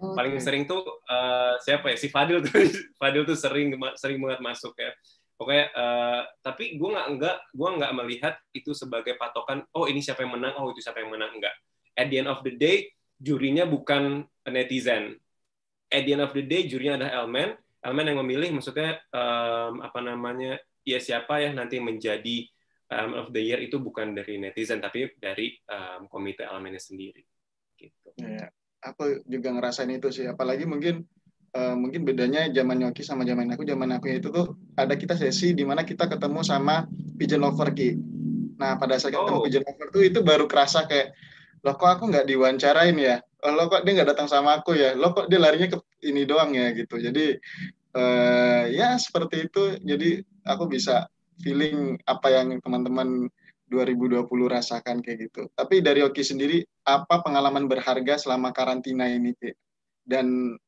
Okay. 0.00 0.16
Paling 0.16 0.32
sering 0.40 0.64
tuh 0.64 0.80
uh, 1.12 1.60
siapa 1.60 1.92
ya? 1.92 1.96
Si 2.00 2.08
Fadil 2.08 2.40
tuh. 2.40 2.56
Fadil 3.00 3.28
tuh 3.28 3.36
sering 3.36 3.76
sering 4.00 4.16
banget 4.24 4.40
masuk 4.40 4.72
ya. 4.80 4.96
Pokoknya 5.36 5.66
uh, 5.76 6.22
tapi 6.40 6.80
gue 6.80 6.88
nggak 6.88 7.08
enggak 7.12 7.36
gue 7.52 7.68
nggak 7.68 7.92
melihat 7.92 8.34
itu 8.56 8.72
sebagai 8.72 9.20
patokan. 9.20 9.60
Oh 9.76 9.84
ini 9.84 10.00
siapa 10.00 10.24
yang 10.24 10.40
menang? 10.40 10.56
Oh 10.56 10.72
itu 10.72 10.80
siapa 10.80 11.04
yang 11.04 11.12
menang? 11.12 11.36
Enggak. 11.36 11.52
At 11.92 12.08
the 12.08 12.16
end 12.24 12.32
of 12.32 12.40
the 12.40 12.56
day, 12.56 12.88
jurinya 13.20 13.68
bukan 13.68 14.24
netizen. 14.48 15.20
At 15.92 16.08
the 16.08 16.16
end 16.16 16.24
of 16.24 16.32
the 16.32 16.44
day, 16.48 16.64
jurinya 16.64 17.04
adalah 17.04 17.24
elemen. 17.24 17.60
Elemen 17.80 18.04
yang 18.12 18.18
memilih, 18.24 18.48
maksudnya 18.56 19.00
um, 19.12 19.84
apa 19.84 20.00
namanya? 20.00 20.56
Ya 20.80 20.96
siapa 20.96 21.44
ya 21.44 21.52
nanti 21.52 21.76
menjadi 21.76 22.48
um, 22.88 23.20
of 23.20 23.36
the 23.36 23.40
year 23.44 23.60
itu 23.60 23.76
bukan 23.76 24.16
dari 24.16 24.40
netizen 24.40 24.80
tapi 24.80 25.12
dari 25.20 25.60
um, 25.68 26.08
komite 26.08 26.48
elemennya 26.48 26.80
sendiri. 26.80 27.20
Gitu. 27.76 28.16
Yeah 28.16 28.48
aku 28.80 29.24
juga 29.28 29.48
ngerasain 29.52 29.90
itu 29.92 30.08
sih. 30.10 30.26
Apalagi 30.26 30.64
mungkin 30.64 31.04
uh, 31.54 31.76
mungkin 31.76 32.04
bedanya 32.04 32.48
zaman 32.50 32.80
Nyoki 32.80 33.04
sama 33.04 33.22
zaman 33.28 33.52
aku. 33.52 33.62
Zaman 33.68 33.88
aku 33.96 34.06
itu 34.10 34.28
tuh 34.32 34.56
ada 34.76 34.96
kita 34.96 35.14
sesi 35.14 35.52
di 35.52 35.62
mana 35.62 35.84
kita 35.84 36.08
ketemu 36.08 36.40
sama 36.42 36.88
pigeon 37.16 37.44
lover 37.44 37.70
ki. 37.76 37.96
Nah 38.60 38.76
pada 38.80 38.96
saat 38.96 39.12
ketemu 39.14 39.38
oh. 39.40 39.44
pigeon 39.44 39.64
lover 39.64 39.86
tuh 39.92 40.02
itu 40.04 40.18
baru 40.24 40.44
kerasa 40.48 40.88
kayak 40.88 41.12
loh 41.60 41.76
kok 41.76 41.90
aku 41.92 42.08
nggak 42.08 42.24
diwawancarain 42.24 42.96
ya? 42.96 43.20
Oh, 43.40 43.52
lo 43.56 43.72
kok 43.72 43.84
dia 43.84 43.92
nggak 44.00 44.16
datang 44.16 44.28
sama 44.28 44.60
aku 44.60 44.76
ya? 44.76 44.96
Lo 44.96 45.12
kok 45.12 45.28
dia 45.28 45.40
larinya 45.40 45.68
ke 45.72 45.78
ini 46.08 46.24
doang 46.24 46.56
ya? 46.56 46.72
Gitu. 46.72 46.96
Jadi 46.96 47.36
uh, 47.96 48.64
ya 48.68 48.96
seperti 48.96 49.48
itu. 49.48 49.76
Jadi 49.80 50.24
aku 50.44 50.68
bisa 50.68 51.08
feeling 51.40 51.96
apa 52.04 52.28
yang 52.32 52.60
teman-teman 52.60 53.28
2020 53.70 54.26
rasakan 54.50 54.98
kayak 54.98 55.30
gitu. 55.30 55.46
Tapi 55.54 55.78
dari 55.78 56.02
Oki 56.02 56.26
sendiri, 56.26 56.58
apa 56.82 57.22
pengalaman 57.22 57.70
berharga 57.70 58.18
selama 58.18 58.50
karantina 58.50 59.06
ini? 59.06 59.30
Dan 60.02 60.58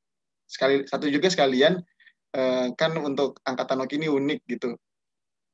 sekali 0.47 0.87
satu 0.87 1.11
juga 1.11 1.27
sekalian, 1.27 1.83
eh, 2.31 2.71
kan 2.79 2.95
untuk 3.03 3.43
angkatan 3.43 3.83
Oki 3.83 3.99
ini 3.99 4.07
unik 4.07 4.41
gitu. 4.47 4.79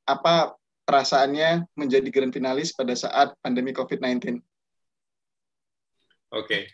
Apa 0.04 0.60
perasaannya 0.84 1.72
menjadi 1.72 2.08
grand 2.12 2.36
finalis 2.36 2.76
pada 2.76 2.92
saat 2.92 3.32
pandemi 3.40 3.72
COVID-19? 3.72 4.44
Oke, 6.28 6.68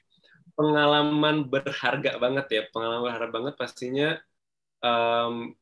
pengalaman 0.59 1.47
berharga 1.47 2.19
banget 2.19 2.47
ya. 2.51 2.63
Pengalaman 2.75 3.07
berharga 3.07 3.31
banget 3.31 3.55
pastinya 3.55 4.19
um, 4.83 5.55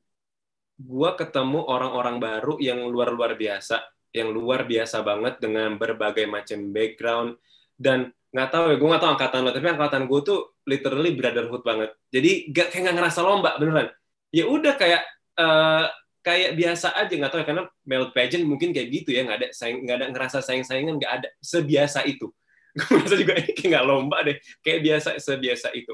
gua 0.81 1.20
ketemu 1.20 1.61
orang-orang 1.68 2.16
baru 2.16 2.57
yang 2.57 2.81
luar-luar 2.88 3.37
biasa 3.37 3.92
yang 4.12 4.29
luar 4.31 4.68
biasa 4.68 5.01
banget 5.01 5.40
dengan 5.40 5.77
berbagai 5.81 6.29
macam 6.29 6.70
background. 6.70 7.40
Dan 7.77 8.12
nggak 8.33 8.48
tahu 8.48 8.64
ya 8.72 8.77
gue 8.81 8.88
nggak 8.88 9.03
tahu 9.03 9.12
angkatan 9.12 9.40
lo 9.44 9.51
tapi 9.53 9.66
angkatan 9.68 10.03
gue 10.09 10.20
tuh 10.25 10.38
literally 10.64 11.12
brotherhood 11.12 11.62
banget. 11.64 11.90
Jadi 12.09 12.53
gak 12.53 12.72
kayak 12.72 12.83
nggak 12.88 12.96
ngerasa 13.01 13.20
lomba 13.25 13.51
beneran. 13.61 13.88
Ya 14.33 14.48
udah 14.48 14.75
kayak 14.77 15.03
uh, 15.37 15.87
kayak 16.22 16.55
biasa 16.55 16.94
aja 16.96 17.12
nggak 17.12 17.31
tahu 17.35 17.40
ya 17.42 17.46
karena 17.51 17.62
male 17.83 18.09
pageant 18.14 18.46
mungkin 18.46 18.70
kayak 18.70 18.88
gitu 18.94 19.11
ya 19.11 19.27
nggak 19.27 19.38
ada 19.42 19.48
saing 19.51 19.83
nggak 19.83 19.96
ada 19.98 20.07
ngerasa 20.14 20.38
saing 20.38 20.64
saingan 20.64 20.96
nggak 20.96 21.12
ada 21.22 21.29
sebiasa 21.42 22.07
itu. 22.09 22.31
Gue 22.79 22.88
merasa 22.96 23.16
juga 23.20 23.37
ini 23.37 23.53
kayak 23.53 23.68
nggak 23.68 23.85
lomba 23.85 24.16
deh 24.25 24.37
kayak 24.64 24.81
biasa 24.81 25.20
sebiasa 25.20 25.68
itu. 25.77 25.92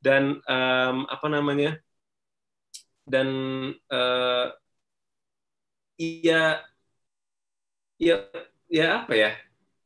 Dan 0.00 0.40
um, 0.40 0.96
apa 1.04 1.26
namanya 1.28 1.76
dan 3.04 3.28
uh, 3.92 4.46
iya 6.00 6.64
ya 7.98 8.24
ya 8.68 9.04
apa 9.04 9.12
ya? 9.14 9.30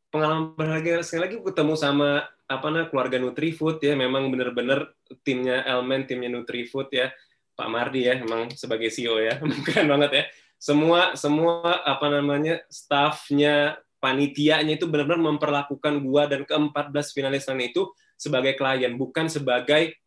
Pengalaman 0.08 0.56
berharga. 0.56 1.04
Sekali 1.04 1.20
lagi 1.28 1.36
ketemu 1.44 1.74
sama 1.76 2.24
apa 2.48 2.66
namanya 2.72 2.88
keluarga 2.88 3.16
Nutrifood 3.20 3.78
ya. 3.84 3.92
Memang 3.92 4.32
benar-benar 4.32 4.92
timnya 5.20 5.64
Elmen 5.68 6.08
timnya 6.08 6.32
Nutrifood 6.32 6.88
ya. 6.92 7.12
Pak 7.58 7.68
Mardi 7.68 8.06
ya 8.06 8.14
memang 8.16 8.54
sebagai 8.54 8.88
CEO 8.88 9.18
ya. 9.18 9.36
Keren 9.66 9.90
banget 9.90 10.10
ya. 10.14 10.24
Semua 10.58 11.14
semua 11.14 11.82
apa 11.86 12.06
namanya 12.10 12.62
staffnya 12.70 13.78
panitianya 13.98 14.78
itu 14.78 14.86
benar-benar 14.86 15.34
memperlakukan 15.34 15.94
gua 16.06 16.30
dan 16.30 16.46
ke-14 16.46 17.06
finalis 17.10 17.46
lain 17.50 17.70
itu 17.70 17.90
sebagai 18.14 18.54
klien 18.54 18.94
bukan 18.94 19.26
sebagai 19.26 19.98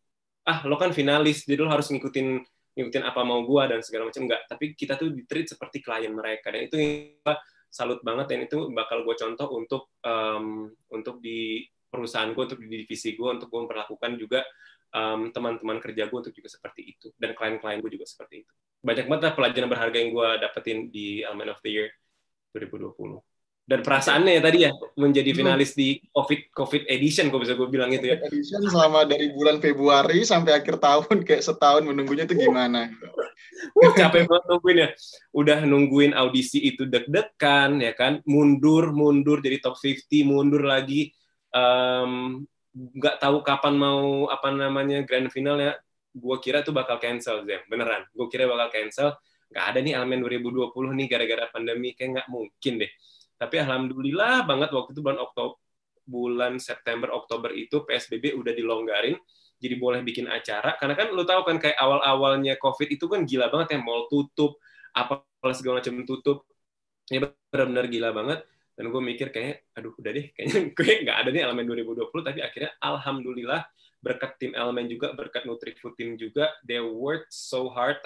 ah 0.48 0.64
lo 0.64 0.76
kan 0.80 0.92
finalis 0.96 1.44
jadi 1.44 1.60
lo 1.64 1.70
harus 1.72 1.88
ngikutin 1.92 2.40
ngikutin 2.72 3.04
apa 3.04 3.20
mau 3.20 3.44
gua 3.44 3.68
dan 3.68 3.84
segala 3.84 4.08
macam. 4.08 4.24
Enggak. 4.24 4.48
Tapi 4.48 4.72
kita 4.72 4.96
tuh 4.96 5.12
di 5.12 5.28
treat 5.28 5.52
seperti 5.52 5.84
klien 5.84 6.12
mereka. 6.12 6.48
Dan 6.48 6.72
itu 6.72 6.76
salut 7.72 8.04
banget 8.04 8.28
dan 8.28 8.38
itu 8.44 8.68
bakal 8.76 9.00
gue 9.00 9.16
contoh 9.16 9.48
untuk 9.56 9.96
um, 10.04 10.68
untuk 10.92 11.24
di 11.24 11.64
perusahaan 11.88 12.28
gue 12.36 12.42
untuk 12.44 12.60
di 12.60 12.84
divisi 12.84 13.16
gue 13.16 13.28
untuk 13.32 13.48
gue 13.48 13.60
memperlakukan 13.64 14.20
juga 14.20 14.44
um, 14.92 15.32
teman-teman 15.32 15.80
kerja 15.80 16.12
gue 16.12 16.18
untuk 16.20 16.36
juga 16.36 16.52
seperti 16.52 16.84
itu 16.84 17.08
dan 17.16 17.32
klien-klien 17.32 17.80
gue 17.80 17.90
juga 17.96 18.04
seperti 18.04 18.44
itu. 18.44 18.52
Banyak 18.84 19.08
banget 19.08 19.22
lah 19.24 19.34
pelajaran 19.38 19.68
berharga 19.72 19.96
yang 19.96 20.10
gue 20.12 20.28
dapetin 20.44 20.78
di 20.92 21.24
Element 21.24 21.56
of 21.56 21.60
the 21.64 21.70
Year 21.72 21.88
2020 22.52 23.31
dan 23.62 23.78
perasaannya 23.86 24.32
ya 24.36 24.42
tadi 24.42 24.58
ya 24.66 24.70
menjadi 24.98 25.30
hmm. 25.30 25.38
finalis 25.38 25.70
di 25.78 26.02
COVID 26.10 26.50
COVID 26.50 26.82
edition 26.90 27.30
kok 27.30 27.46
bisa 27.46 27.54
gue 27.54 27.68
bilang 27.70 27.94
gitu 27.94 28.10
ya. 28.10 28.18
Edition 28.26 28.66
selama 28.66 29.06
dari 29.06 29.30
bulan 29.30 29.62
Februari 29.62 30.26
sampai 30.26 30.58
akhir 30.58 30.82
tahun 30.82 31.22
kayak 31.22 31.46
setahun 31.46 31.86
menunggunya 31.86 32.26
itu 32.26 32.34
gimana? 32.34 32.90
Wah, 33.78 33.92
capek 33.94 34.26
banget 34.26 34.44
nungguin 34.50 34.78
ya. 34.82 34.88
Udah 35.30 35.58
nungguin 35.62 36.12
audisi 36.18 36.58
itu 36.58 36.90
deg-degan 36.90 37.78
ya 37.78 37.94
kan, 37.94 38.18
mundur 38.26 38.90
mundur 38.90 39.38
jadi 39.38 39.62
top 39.62 39.78
50, 39.78 40.10
mundur 40.26 40.66
lagi 40.66 41.14
nggak 42.74 43.16
um, 43.16 43.20
tahu 43.22 43.36
kapan 43.46 43.74
mau 43.78 44.26
apa 44.26 44.50
namanya 44.50 45.06
grand 45.06 45.30
final 45.30 45.62
ya. 45.62 45.78
Gue 46.12 46.36
kira 46.42 46.66
tuh 46.66 46.74
bakal 46.74 46.98
cancel 46.98 47.46
Zem, 47.46 47.62
beneran. 47.70 48.10
Gue 48.10 48.26
kira 48.26 48.50
bakal 48.50 48.74
cancel. 48.74 49.14
Gak 49.52 49.76
ada 49.76 49.84
nih 49.84 49.92
Almen 49.92 50.24
2020 50.24 50.72
nih 50.96 51.06
gara-gara 51.12 51.44
pandemi 51.52 51.92
kayak 51.92 52.08
nggak 52.16 52.28
mungkin 52.32 52.80
deh 52.80 52.92
tapi 53.42 53.58
alhamdulillah 53.58 54.46
banget 54.46 54.70
waktu 54.70 54.94
itu 54.94 55.02
bulan 55.02 55.18
Oktober, 55.18 55.58
bulan 56.06 56.62
September 56.62 57.10
Oktober 57.10 57.50
itu 57.50 57.82
PSBB 57.82 58.38
udah 58.38 58.54
dilonggarin, 58.54 59.18
jadi 59.58 59.74
boleh 59.82 60.06
bikin 60.06 60.30
acara. 60.30 60.78
Karena 60.78 60.94
kan 60.94 61.10
lu 61.10 61.26
tahu 61.26 61.42
kan 61.42 61.58
kayak 61.58 61.74
awal-awalnya 61.74 62.54
COVID 62.62 62.86
itu 62.86 63.10
kan 63.10 63.26
gila 63.26 63.50
banget 63.50 63.74
ya, 63.74 63.78
mall 63.82 64.06
tutup, 64.06 64.62
apa 64.94 65.26
segala 65.50 65.82
macam 65.82 66.06
tutup. 66.06 66.46
Ya 67.10 67.26
benar-benar 67.50 67.90
gila 67.90 68.14
banget. 68.14 68.46
Dan 68.78 68.94
gue 68.94 69.02
mikir 69.02 69.34
kayak, 69.34 69.66
aduh 69.74 69.90
udah 69.98 70.10
deh, 70.14 70.26
kayaknya 70.38 70.58
gue 70.78 70.90
nggak 71.02 71.16
ada 71.18 71.28
nih 71.34 71.42
elemen 71.42 71.64
2020. 71.66 72.10
Tapi 72.22 72.40
akhirnya 72.46 72.70
alhamdulillah 72.78 73.62
berkat 74.02 74.38
tim 74.38 74.54
elemen 74.54 74.86
juga, 74.86 75.14
berkat 75.18 75.46
Nutrifood 75.46 75.98
team 75.98 76.14
juga, 76.14 76.50
they 76.66 76.78
worked 76.78 77.30
so 77.30 77.70
hard, 77.70 77.98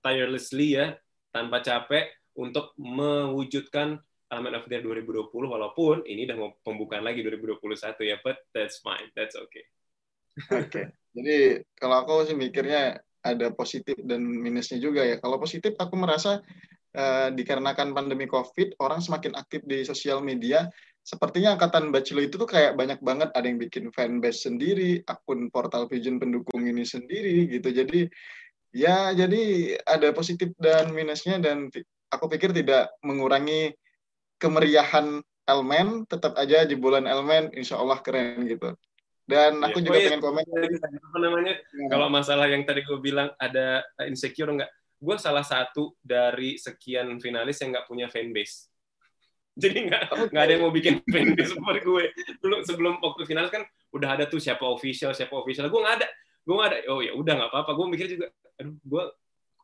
tirelessly 0.00 0.80
ya, 0.80 0.96
tanpa 1.32 1.60
capek 1.60 2.08
untuk 2.36 2.72
mewujudkan 2.80 4.00
Element 4.32 4.58
of 4.58 4.66
the 4.66 4.78
Year 4.78 4.82
2020 4.82 5.30
walaupun 5.46 6.02
ini 6.02 6.26
udah 6.26 6.36
mau 6.36 6.50
pembukaan 6.66 7.06
lagi 7.06 7.22
2021 7.22 7.62
ya, 8.02 8.16
but 8.26 8.42
that's 8.50 8.82
fine, 8.82 9.06
that's 9.14 9.38
okay. 9.38 9.64
Oke, 10.52 10.68
okay. 10.68 10.84
jadi 11.16 11.64
kalau 11.78 12.04
aku 12.04 12.28
sih 12.28 12.36
mikirnya 12.36 13.00
ada 13.26 13.50
positif 13.50 13.98
dan 14.06 14.22
minusnya 14.22 14.78
juga 14.78 15.02
ya. 15.02 15.18
Kalau 15.18 15.42
positif 15.42 15.74
aku 15.78 15.98
merasa 15.98 16.42
uh, 16.94 17.28
dikarenakan 17.34 17.90
pandemi 17.90 18.30
COVID, 18.30 18.78
orang 18.78 19.02
semakin 19.02 19.34
aktif 19.34 19.66
di 19.66 19.82
sosial 19.82 20.22
media. 20.22 20.70
Sepertinya 21.06 21.54
angkatan 21.54 21.94
Bachelor 21.94 22.26
itu 22.26 22.34
tuh 22.34 22.50
kayak 22.50 22.74
banyak 22.74 22.98
banget 22.98 23.30
ada 23.30 23.46
yang 23.46 23.62
bikin 23.62 23.94
fanbase 23.94 24.50
sendiri, 24.50 25.06
akun 25.06 25.54
portal 25.54 25.86
Vision 25.86 26.18
pendukung 26.18 26.66
ini 26.66 26.82
sendiri 26.82 27.46
gitu. 27.46 27.70
Jadi 27.70 28.10
ya 28.74 29.14
jadi 29.14 29.74
ada 29.86 30.10
positif 30.10 30.50
dan 30.58 30.90
minusnya 30.90 31.38
dan 31.38 31.70
aku 32.10 32.26
pikir 32.26 32.50
tidak 32.50 32.90
mengurangi 33.06 33.70
kemeriahan 34.36 35.20
Elmen 35.46 36.02
tetap 36.10 36.34
aja 36.34 36.66
jebolan 36.66 37.06
Elmen 37.06 37.54
insya 37.54 37.78
Allah 37.78 38.02
keren 38.02 38.42
gitu. 38.50 38.74
Dan 39.26 39.58
aku 39.58 39.82
yeah. 39.82 39.86
juga 39.86 39.96
oh, 39.98 40.00
iya. 40.00 40.06
pengen 40.10 40.22
komen. 40.22 40.44
Apa 40.46 41.18
namanya? 41.18 41.54
Ya. 41.58 41.86
kalau 41.90 42.06
masalah 42.06 42.46
yang 42.46 42.62
tadi 42.62 42.86
gue 42.86 42.98
bilang 43.02 43.30
ada 43.38 43.82
insecure 44.06 44.50
nggak? 44.54 44.70
Gue 45.02 45.16
salah 45.18 45.42
satu 45.42 45.98
dari 45.98 46.58
sekian 46.58 47.10
finalis 47.18 47.58
yang 47.62 47.74
nggak 47.74 47.86
punya 47.90 48.06
fanbase. 48.06 48.70
Jadi 49.62 49.90
nggak 49.90 50.02
okay. 50.14 50.38
ada 50.38 50.50
yang 50.54 50.62
mau 50.66 50.74
bikin 50.74 51.02
fanbase 51.14 51.54
seperti 51.54 51.80
gue. 51.82 52.04
Dulu 52.38 52.56
sebelum 52.62 52.94
waktu 53.02 53.22
finalis 53.26 53.50
kan 53.50 53.66
udah 53.94 54.08
ada 54.18 54.24
tuh 54.30 54.38
siapa 54.38 54.62
official 54.62 55.10
siapa 55.10 55.34
official. 55.34 55.66
Gue 55.70 55.82
nggak 55.82 55.96
ada. 56.02 56.08
Gue 56.46 56.54
nggak 56.54 56.70
ada. 56.70 56.78
Oh 56.94 57.02
ya 57.02 57.12
udah 57.14 57.34
nggak 57.34 57.50
apa-apa. 57.50 57.70
Gue 57.74 57.86
mikir 57.90 58.06
juga 58.06 58.30
aduh 58.56 58.78
gue 58.78 59.04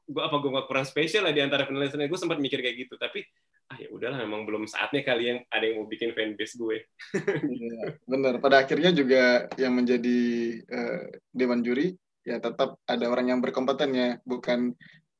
gue 0.03 0.23
apa 0.23 0.37
gue 0.43 0.51
nggak 0.51 0.67
kurang 0.67 0.87
spesial 0.87 1.23
lah 1.23 1.33
di 1.33 1.41
antara 1.41 1.63
finalis 1.71 1.95
gue 1.95 2.19
sempat 2.19 2.43
mikir 2.43 2.59
kayak 2.59 2.87
gitu. 2.87 2.99
Tapi 2.99 3.23
ah 3.69 3.79
ya 3.81 3.89
udahlah 3.89 4.21
memang 4.25 4.45
belum 4.45 4.65
saatnya 4.69 5.03
kali 5.07 5.25
yang 5.33 5.39
ada 5.49 5.65
yang 5.65 5.83
mau 5.83 5.89
bikin 5.89 6.13
fanbase 6.13 6.59
gue. 6.59 6.85
ya, 7.73 7.97
bener. 8.05 8.41
Pada 8.43 8.65
akhirnya 8.65 8.91
juga 8.93 9.49
yang 9.57 9.73
menjadi 9.77 10.21
uh, 10.69 11.03
dewan 11.33 11.65
juri 11.65 11.97
ya 12.23 12.39
tetap 12.39 12.79
ada 12.87 13.05
orang 13.11 13.35
yang 13.35 13.41
berkompeten 13.43 13.91
ya, 13.95 14.09
bukan 14.23 14.77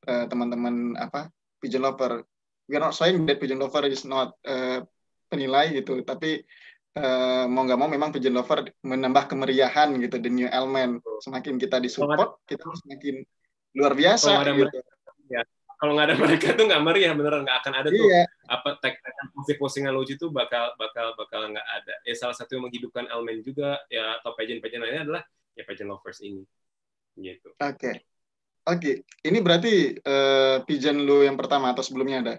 uh, 0.07 0.25
teman-teman 0.29 0.95
apa 0.99 1.33
pigeon 1.59 1.83
lover. 1.83 2.23
We 2.71 2.79
are 2.79 2.85
not 2.85 2.95
saying 2.95 3.27
that 3.27 3.43
pigeon 3.43 3.59
lover 3.59 3.89
is 3.89 4.07
not 4.07 4.37
uh, 4.47 4.85
penilai 5.33 5.73
gitu, 5.73 6.05
tapi 6.05 6.45
uh, 6.99 7.49
mau 7.49 7.65
nggak 7.65 7.79
mau 7.81 7.89
memang 7.91 8.13
pigeon 8.13 8.37
lover 8.37 8.69
menambah 8.85 9.33
kemeriahan 9.33 9.97
gitu 9.99 10.21
the 10.21 10.31
new 10.31 10.49
element. 10.51 11.01
Semakin 11.25 11.57
kita 11.57 11.81
disupport, 11.81 12.39
kita 12.47 12.65
semakin 12.65 13.25
luar 13.75 13.97
biasa. 13.97 14.45
Gitu 14.45 14.93
kalau 15.83 15.99
nggak 15.99 16.15
ada 16.15 16.17
mereka 16.23 16.55
tuh 16.55 16.71
nggak 16.71 16.83
meriah 16.87 17.11
beneran 17.11 17.43
nggak 17.43 17.59
akan 17.59 17.73
ada 17.75 17.89
tuh 17.91 18.07
iya. 18.07 18.23
apa 18.47 18.79
tag 18.79 19.03
tagan 19.03 19.27
posting 19.35 19.59
postingan 19.59 19.91
lucu 19.91 20.15
tuh 20.15 20.31
bakal 20.31 20.71
bakal 20.79 21.11
bakal 21.19 21.51
nggak 21.51 21.67
ada 21.67 21.95
ya 22.07 22.15
salah 22.15 22.39
satu 22.39 22.55
yang 22.55 22.71
menghidupkan 22.71 23.11
elemen 23.11 23.43
juga 23.43 23.83
ya 23.91 24.23
atau 24.23 24.31
pageant 24.39 24.63
pageant 24.63 24.87
lainnya 24.87 25.03
adalah 25.11 25.23
ya 25.59 25.67
pageant 25.67 25.91
lovers 25.91 26.23
ini 26.23 26.47
gitu 27.19 27.51
oke 27.51 27.59
okay. 27.59 27.99
oke 28.63 28.79
okay. 28.79 28.95
ini 29.27 29.39
berarti 29.43 29.99
uh, 30.07 30.63
pigeon 30.63 31.03
lu 31.03 31.27
yang 31.27 31.35
pertama 31.35 31.75
atau 31.75 31.83
sebelumnya 31.83 32.19
ada 32.23 32.35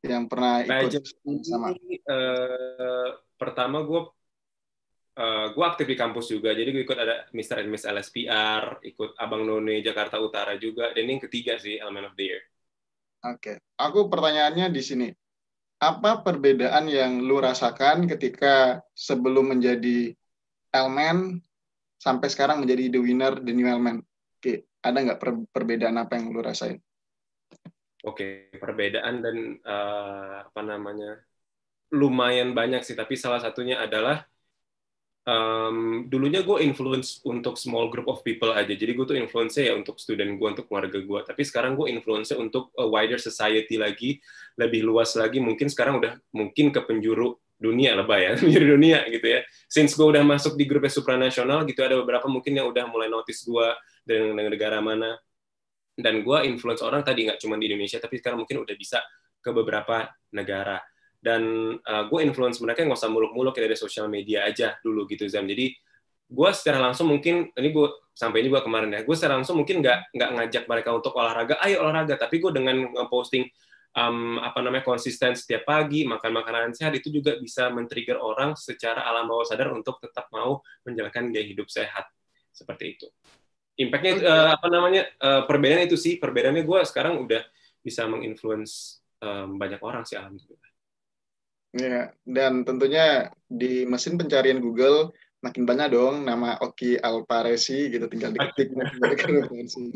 yang 0.00 0.24
pernah 0.24 0.64
ikut 0.64 0.96
pageant 0.96 1.44
sama 1.44 1.76
uh, 1.76 3.08
pertama 3.36 3.84
gue 3.84 4.00
uh, 5.16 5.24
eh, 5.24 5.46
gue 5.56 5.64
aktif 5.64 5.86
di 5.88 5.96
kampus 5.96 6.28
juga, 6.28 6.52
jadi 6.52 6.68
gue 6.70 6.84
ikut 6.84 6.98
ada 6.98 7.24
Mr. 7.32 7.64
and 7.64 7.70
Miss 7.72 7.88
LSPR, 7.88 8.84
ikut 8.84 9.16
Abang 9.16 9.42
None 9.48 9.80
Jakarta 9.80 10.20
Utara 10.20 10.54
juga, 10.60 10.92
dan 10.92 11.08
ini 11.08 11.18
yang 11.18 11.24
ketiga 11.28 11.56
sih, 11.56 11.80
Element 11.80 12.12
of 12.12 12.14
the 12.14 12.24
Year. 12.24 12.42
Oke, 13.26 13.40
okay. 13.40 13.56
aku 13.80 14.06
pertanyaannya 14.12 14.68
di 14.70 14.82
sini. 14.84 15.08
Apa 15.76 16.24
perbedaan 16.24 16.88
yang 16.88 17.20
lu 17.20 17.36
rasakan 17.36 18.08
ketika 18.08 18.80
sebelum 18.96 19.52
menjadi 19.56 20.16
elemen 20.72 21.44
sampai 22.00 22.32
sekarang 22.32 22.64
menjadi 22.64 22.96
the 22.96 23.00
winner, 23.00 23.36
the 23.40 23.52
new 23.52 23.68
element? 23.68 24.04
Oke, 24.40 24.40
okay. 24.40 24.56
ada 24.80 24.98
nggak 25.04 25.20
per 25.20 25.30
perbedaan 25.52 25.96
apa 26.00 26.16
yang 26.16 26.32
lu 26.32 26.40
rasain? 26.40 26.80
Oke, 28.06 28.48
okay. 28.48 28.56
perbedaan 28.56 29.20
dan 29.20 29.36
uh, 29.66 30.48
apa 30.48 30.60
namanya 30.64 31.20
lumayan 31.92 32.56
banyak 32.56 32.80
sih, 32.80 32.96
tapi 32.96 33.18
salah 33.18 33.42
satunya 33.42 33.76
adalah 33.82 34.24
um, 35.26 36.06
dulunya 36.06 36.40
gue 36.40 36.62
influence 36.62 37.20
untuk 37.26 37.58
small 37.58 37.90
group 37.90 38.06
of 38.06 38.22
people 38.22 38.54
aja. 38.54 38.72
Jadi 38.72 38.94
gue 38.94 39.04
tuh 39.04 39.18
influence 39.18 39.58
ya 39.58 39.74
untuk 39.74 39.98
student 39.98 40.38
gue, 40.38 40.48
untuk 40.48 40.70
keluarga 40.70 41.02
gue. 41.02 41.20
Tapi 41.26 41.42
sekarang 41.42 41.74
gue 41.74 41.90
influence 41.90 42.32
untuk 42.32 42.70
a 42.78 42.86
wider 42.86 43.18
society 43.18 43.76
lagi, 43.76 44.22
lebih 44.56 44.86
luas 44.86 45.18
lagi. 45.18 45.42
Mungkin 45.42 45.66
sekarang 45.68 45.98
udah 46.00 46.16
mungkin 46.32 46.70
ke 46.70 46.80
penjuru 46.86 47.34
dunia 47.58 47.98
lah, 47.98 48.06
ya, 48.16 48.36
penjuru 48.40 48.78
dunia 48.78 49.04
gitu 49.10 49.26
ya. 49.26 49.40
Since 49.66 49.98
gue 49.98 50.06
udah 50.06 50.22
masuk 50.22 50.54
di 50.54 50.64
grupnya 50.64 50.94
supranasional 50.94 51.66
gitu, 51.66 51.82
ada 51.82 51.98
beberapa 51.98 52.30
mungkin 52.30 52.54
yang 52.54 52.70
udah 52.70 52.86
mulai 52.88 53.10
notice 53.10 53.44
gue 53.44 53.68
dari 54.06 54.30
negara 54.32 54.78
mana. 54.78 55.18
Dan 55.96 56.20
gue 56.20 56.38
influence 56.44 56.84
orang 56.84 57.00
tadi 57.00 57.24
nggak 57.24 57.40
cuma 57.40 57.56
di 57.56 57.72
Indonesia, 57.72 57.96
tapi 57.96 58.20
sekarang 58.20 58.44
mungkin 58.44 58.62
udah 58.62 58.76
bisa 58.76 59.00
ke 59.40 59.48
beberapa 59.48 60.12
negara 60.34 60.76
dan 61.26 61.42
uh, 61.82 62.06
gue 62.06 62.22
influence 62.22 62.62
mereka 62.62 62.86
nggak 62.86 63.02
usah 63.02 63.10
muluk-muluk 63.10 63.58
dari 63.58 63.74
sosial 63.74 64.06
media 64.06 64.46
aja 64.46 64.78
dulu 64.78 65.10
gitu 65.10 65.26
Zam 65.26 65.50
jadi 65.50 65.74
gue 66.26 66.50
secara 66.54 66.78
langsung 66.78 67.10
mungkin 67.10 67.50
ini 67.50 67.68
gue 67.74 67.86
sampai 68.14 68.46
ini 68.46 68.48
gue 68.50 68.62
kemarin 68.62 68.90
ya 68.94 69.00
gue 69.02 69.14
secara 69.18 69.34
langsung 69.38 69.58
mungkin 69.58 69.82
nggak 69.82 70.14
nggak 70.14 70.30
ngajak 70.38 70.64
mereka 70.70 70.90
untuk 70.94 71.14
olahraga. 71.18 71.58
Ayo 71.62 71.82
olahraga 71.86 72.14
tapi 72.18 72.38
gue 72.42 72.50
dengan 72.50 72.94
posting 73.10 73.46
um, 73.94 74.38
apa 74.42 74.58
namanya 74.62 74.82
konsisten 74.86 75.34
setiap 75.38 75.66
pagi 75.66 76.02
makan 76.02 76.30
makanan 76.34 76.74
sehat 76.74 76.94
itu 76.98 77.10
juga 77.14 77.38
bisa 77.38 77.70
men-trigger 77.70 78.18
orang 78.18 78.58
secara 78.58 79.06
alam 79.06 79.30
bawah 79.30 79.46
sadar 79.46 79.70
untuk 79.70 80.02
tetap 80.02 80.26
mau 80.34 80.62
menjalankan 80.82 81.30
gaya 81.30 81.46
hidup 81.46 81.70
sehat. 81.70 82.10
Seperti 82.50 82.98
itu. 82.98 83.06
Impactnya 83.76 84.14
uh, 84.24 84.48
apa 84.56 84.66
namanya 84.72 85.06
uh, 85.22 85.42
perbedaan 85.44 85.86
itu 85.86 85.94
sih. 85.94 86.18
Perbedaannya 86.18 86.64
gue 86.66 86.80
sekarang 86.88 87.22
udah 87.22 87.44
bisa 87.84 88.02
menginfluence 88.10 89.04
um, 89.22 89.54
banyak 89.60 89.78
orang 89.78 90.02
sih 90.02 90.18
alhamdulillah 90.18 90.65
Ya, 91.76 92.08
dan 92.24 92.64
tentunya 92.64 93.28
di 93.44 93.84
mesin 93.84 94.16
pencarian 94.16 94.64
Google 94.64 95.12
makin 95.44 95.68
banyak 95.68 95.92
dong 95.92 96.24
nama 96.24 96.56
Oki 96.64 96.96
Alparesi 96.96 97.92
gitu 97.92 98.08
tinggal 98.08 98.32
diketik 98.32 98.72
referensi. 98.72 99.92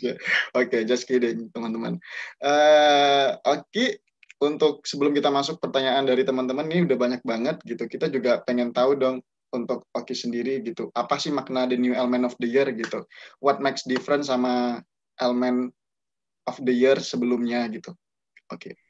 Ya, 0.00 0.18
Oke, 0.56 0.80
okay, 0.80 0.82
just 0.88 1.06
kidding 1.06 1.52
teman-teman. 1.54 2.00
Uh, 2.42 3.38
Oki, 3.46 3.94
untuk 4.42 4.82
sebelum 4.82 5.14
kita 5.14 5.30
masuk 5.30 5.62
pertanyaan 5.62 6.02
dari 6.08 6.26
teman-teman 6.26 6.66
ini 6.66 6.88
udah 6.88 6.98
banyak 6.98 7.22
banget 7.22 7.56
gitu. 7.62 7.86
Kita 7.86 8.10
juga 8.10 8.42
pengen 8.42 8.74
tahu 8.74 8.98
dong 8.98 9.22
untuk 9.54 9.86
Oki 9.94 10.16
sendiri 10.16 10.58
gitu. 10.66 10.90
Apa 10.98 11.22
sih 11.22 11.30
makna 11.30 11.70
the 11.70 11.78
new 11.78 11.94
element 11.94 12.26
of 12.26 12.34
the 12.42 12.48
year 12.50 12.66
gitu? 12.74 13.06
What 13.38 13.62
makes 13.62 13.86
different 13.86 14.26
sama 14.26 14.82
element 15.22 15.70
of 16.50 16.58
the 16.58 16.74
year 16.74 16.98
sebelumnya 16.98 17.70
gitu? 17.70 17.94
Oke. 18.50 18.74
Okay. 18.74 18.83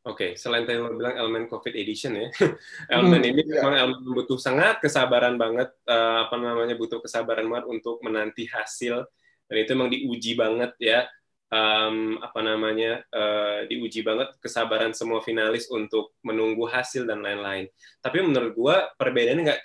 Oke, 0.00 0.32
okay, 0.32 0.40
selain 0.40 0.64
tadi 0.64 0.80
lo 0.80 0.96
bilang 0.96 1.12
elemen 1.12 1.44
COVID 1.44 1.76
edition 1.76 2.16
ya, 2.16 2.32
elemen 2.96 3.20
hmm, 3.20 3.30
ini 3.36 3.42
iya. 3.44 3.60
memang 3.60 3.76
elemen 3.76 4.00
butuh 4.16 4.40
sangat 4.40 4.80
kesabaran 4.80 5.36
banget, 5.36 5.68
uh, 5.84 6.24
apa 6.24 6.40
namanya 6.40 6.72
butuh 6.72 7.04
kesabaran 7.04 7.44
banget 7.44 7.68
untuk 7.68 8.00
menanti 8.00 8.48
hasil 8.48 9.04
dan 9.44 9.56
itu 9.60 9.70
memang 9.76 9.92
diuji 9.92 10.32
banget 10.40 10.72
ya. 10.80 11.04
um, 11.50 12.16
apa 12.22 12.40
namanya 12.46 13.02
uh, 13.10 13.66
diuji 13.66 14.06
banget 14.06 14.30
kesabaran 14.38 14.94
semua 14.94 15.18
finalis 15.18 15.66
untuk 15.66 16.14
menunggu 16.22 16.62
hasil 16.70 17.04
dan 17.04 17.20
lain-lain. 17.26 17.66
Tapi 17.98 18.22
menurut 18.22 18.54
gue 18.54 18.76
perbedaannya 18.94 19.42
nggak 19.50 19.62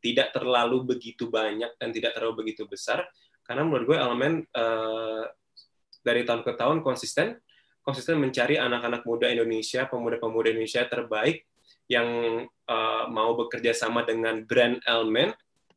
tidak 0.00 0.32
terlalu 0.32 0.96
begitu 0.96 1.28
banyak 1.28 1.76
dan 1.76 1.92
tidak 1.92 2.16
terlalu 2.16 2.42
begitu 2.42 2.64
besar 2.64 3.04
karena 3.46 3.62
menurut 3.62 3.94
gue 3.94 3.98
elemen 4.00 4.32
uh, 4.56 5.28
dari 6.02 6.26
tahun 6.26 6.42
ke 6.42 6.52
tahun 6.58 6.82
konsisten 6.82 7.38
konsisten 7.86 8.18
mencari 8.18 8.58
anak-anak 8.58 9.06
muda 9.06 9.30
Indonesia, 9.30 9.86
pemuda-pemuda 9.86 10.50
Indonesia 10.50 10.82
terbaik 10.90 11.46
yang 11.86 12.42
uh, 12.66 13.04
mau 13.06 13.38
bekerja 13.38 13.70
sama 13.70 14.02
dengan 14.02 14.42
brand 14.42 14.82
Elmen 14.82 15.30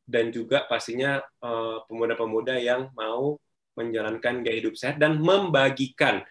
dan 0.10 0.34
juga 0.34 0.66
pastinya 0.66 1.22
uh, 1.46 1.86
pemuda-pemuda 1.86 2.58
yang 2.58 2.90
mau 2.98 3.38
menjalankan 3.78 4.42
gaya 4.42 4.58
hidup 4.58 4.74
sehat 4.74 4.98
dan 4.98 5.22
membagikan 5.22 6.26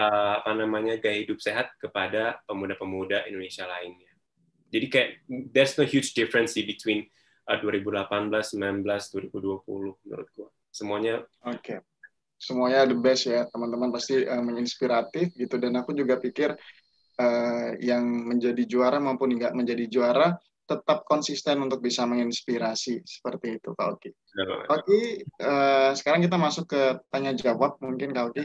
uh, 0.00 0.40
apa 0.40 0.56
namanya 0.56 0.96
gaya 0.96 1.20
hidup 1.20 1.44
sehat 1.44 1.76
kepada 1.76 2.40
pemuda-pemuda 2.48 3.28
Indonesia 3.28 3.68
lainnya. 3.68 4.08
Jadi 4.72 4.86
kayak 4.88 5.10
there's 5.52 5.76
no 5.76 5.84
huge 5.84 6.16
difference 6.16 6.56
between 6.56 7.04
uh, 7.44 7.60
2018, 7.60 8.56
19, 8.56 8.80
2020 8.80 10.08
menurut 10.08 10.28
gua. 10.32 10.48
Semuanya 10.72 11.20
Oke. 11.44 11.60
Okay. 11.60 11.78
Semuanya 12.38 12.86
the 12.86 12.94
best 12.94 13.26
ya, 13.26 13.50
teman-teman 13.50 13.90
pasti 13.90 14.22
uh, 14.22 14.38
menginspiratif 14.38 15.34
gitu 15.34 15.58
dan 15.58 15.74
aku 15.74 15.90
juga 15.90 16.22
pikir 16.22 16.54
uh, 17.18 17.68
yang 17.82 18.06
menjadi 18.06 18.62
juara 18.62 19.02
maupun 19.02 19.34
nggak 19.34 19.58
menjadi 19.58 19.84
juara 19.90 20.38
tetap 20.68 21.08
konsisten 21.08 21.64
untuk 21.64 21.80
bisa 21.80 22.04
menginspirasi 22.04 23.00
seperti 23.02 23.56
itu 23.56 23.72
Kak 23.72 23.88
Oki. 23.98 24.10
Kak 24.68 24.84
Oki, 24.84 25.00
uh, 25.40 25.90
sekarang 25.96 26.20
kita 26.20 26.36
masuk 26.36 26.68
ke 26.68 26.82
tanya 27.08 27.32
jawab 27.32 27.80
mungkin 27.80 28.12
Kak 28.12 28.26
Oki. 28.30 28.44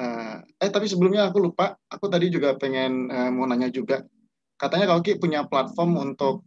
Uh, 0.00 0.40
eh 0.62 0.70
tapi 0.72 0.88
sebelumnya 0.88 1.28
aku 1.28 1.42
lupa, 1.42 1.76
aku 1.90 2.08
tadi 2.08 2.30
juga 2.30 2.54
pengen 2.56 3.10
uh, 3.10 3.28
mau 3.34 3.44
nanya 3.50 3.68
juga. 3.68 4.00
Katanya 4.54 4.94
Kak 4.94 4.98
Oki 5.02 5.12
punya 5.18 5.42
platform 5.44 5.98
untuk 5.98 6.46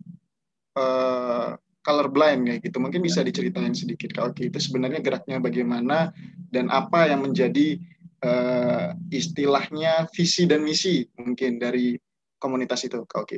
uh, 0.79 1.53
colorblind 1.83 2.43
ya 2.49 2.55
gitu. 2.63 2.79
Mungkin 2.79 3.03
bisa 3.03 3.21
diceritain 3.21 3.75
sedikit 3.75 4.15
Oki 4.23 4.49
itu 4.49 4.57
sebenarnya 4.57 5.03
geraknya 5.03 5.37
bagaimana 5.43 6.09
dan 6.49 6.71
apa 6.71 7.11
yang 7.11 7.21
menjadi 7.21 7.77
uh, 8.23 8.95
istilahnya 9.11 10.07
visi 10.15 10.47
dan 10.47 10.63
misi 10.63 11.03
mungkin 11.19 11.59
dari 11.59 11.99
komunitas 12.39 12.87
itu 12.87 13.03
Kak 13.03 13.27
Oki. 13.27 13.37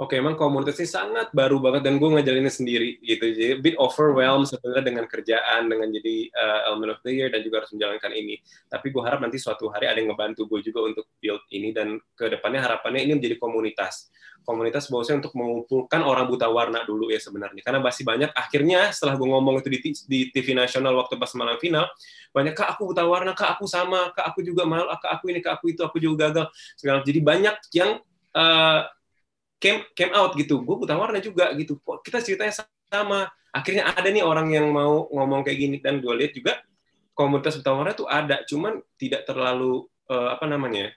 Oke, 0.00 0.16
emang 0.16 0.40
komunitas 0.40 0.80
ini 0.80 0.88
sangat 0.88 1.28
baru 1.36 1.60
banget 1.60 1.84
dan 1.84 2.00
gue 2.00 2.08
ngajalinnya 2.08 2.48
sendiri 2.48 2.96
gitu. 3.04 3.28
Jadi 3.28 3.60
bit 3.60 3.76
overwhelmed 3.76 4.48
sebenarnya 4.48 4.84
dengan 4.88 5.04
kerjaan, 5.04 5.68
dengan 5.68 5.92
jadi 5.92 6.32
uh, 6.32 6.60
element 6.72 6.96
of 6.96 7.00
the 7.04 7.12
year 7.12 7.28
dan 7.28 7.44
juga 7.44 7.60
harus 7.60 7.76
menjalankan 7.76 8.08
ini. 8.16 8.40
Tapi 8.72 8.88
gue 8.88 9.02
harap 9.04 9.20
nanti 9.20 9.36
suatu 9.36 9.68
hari 9.68 9.92
ada 9.92 10.00
yang 10.00 10.16
ngebantu 10.16 10.48
gue 10.48 10.64
juga 10.64 10.88
untuk 10.88 11.12
build 11.20 11.44
ini 11.52 11.76
dan 11.76 12.00
ke 12.16 12.24
depannya 12.32 12.64
harapannya 12.64 13.04
ini 13.04 13.20
menjadi 13.20 13.36
komunitas. 13.36 14.08
Komunitas 14.48 14.88
bahwasanya 14.88 15.28
untuk 15.28 15.36
mengumpulkan 15.36 16.00
orang 16.02 16.24
buta 16.24 16.48
warna 16.48 16.88
dulu 16.88 17.12
ya 17.12 17.20
sebenarnya. 17.20 17.60
Karena 17.60 17.84
masih 17.84 18.02
banyak 18.08 18.32
akhirnya 18.32 18.96
setelah 18.96 19.20
gue 19.20 19.28
ngomong 19.28 19.60
itu 19.60 19.68
di, 19.68 19.78
di 20.08 20.20
TV 20.32 20.56
nasional 20.56 20.96
waktu 20.96 21.20
pas 21.20 21.36
malam 21.36 21.60
final, 21.60 21.84
banyak 22.32 22.56
kak 22.56 22.80
aku 22.80 22.96
buta 22.96 23.04
warna, 23.04 23.36
kak 23.36 23.60
aku 23.60 23.68
sama, 23.68 24.08
kak 24.16 24.24
aku 24.24 24.40
juga 24.40 24.64
malu, 24.64 24.88
kak 24.88 25.20
aku 25.20 25.24
ini, 25.28 25.44
kak 25.44 25.60
aku 25.60 25.76
itu, 25.76 25.84
aku 25.84 26.00
juga 26.00 26.32
gagal. 26.32 26.48
Segala. 26.80 27.04
Jadi 27.04 27.20
banyak 27.20 27.56
yang 27.76 28.00
uh, 28.32 28.88
came 29.62 29.86
came 29.94 30.10
out 30.10 30.34
gitu. 30.34 30.58
Gue 30.66 30.74
buta 30.82 30.98
warna 30.98 31.22
juga 31.22 31.54
gitu. 31.54 31.78
Kok 31.78 32.02
kita 32.02 32.18
ceritanya 32.18 32.54
sama. 32.90 33.30
Akhirnya 33.54 33.94
ada 33.94 34.10
nih 34.10 34.26
orang 34.26 34.50
yang 34.50 34.66
mau 34.74 35.06
ngomong 35.06 35.46
kayak 35.46 35.58
gini. 35.62 35.76
Dan 35.78 36.02
gue 36.02 36.10
lihat 36.18 36.34
juga 36.34 36.58
komunitas 37.14 37.62
buta 37.62 37.70
warna 37.70 37.92
tuh 37.94 38.10
ada. 38.10 38.42
Cuman 38.42 38.82
tidak 38.98 39.22
terlalu 39.22 39.86
uh, 40.10 40.34
apa 40.34 40.50
namanya 40.50 40.90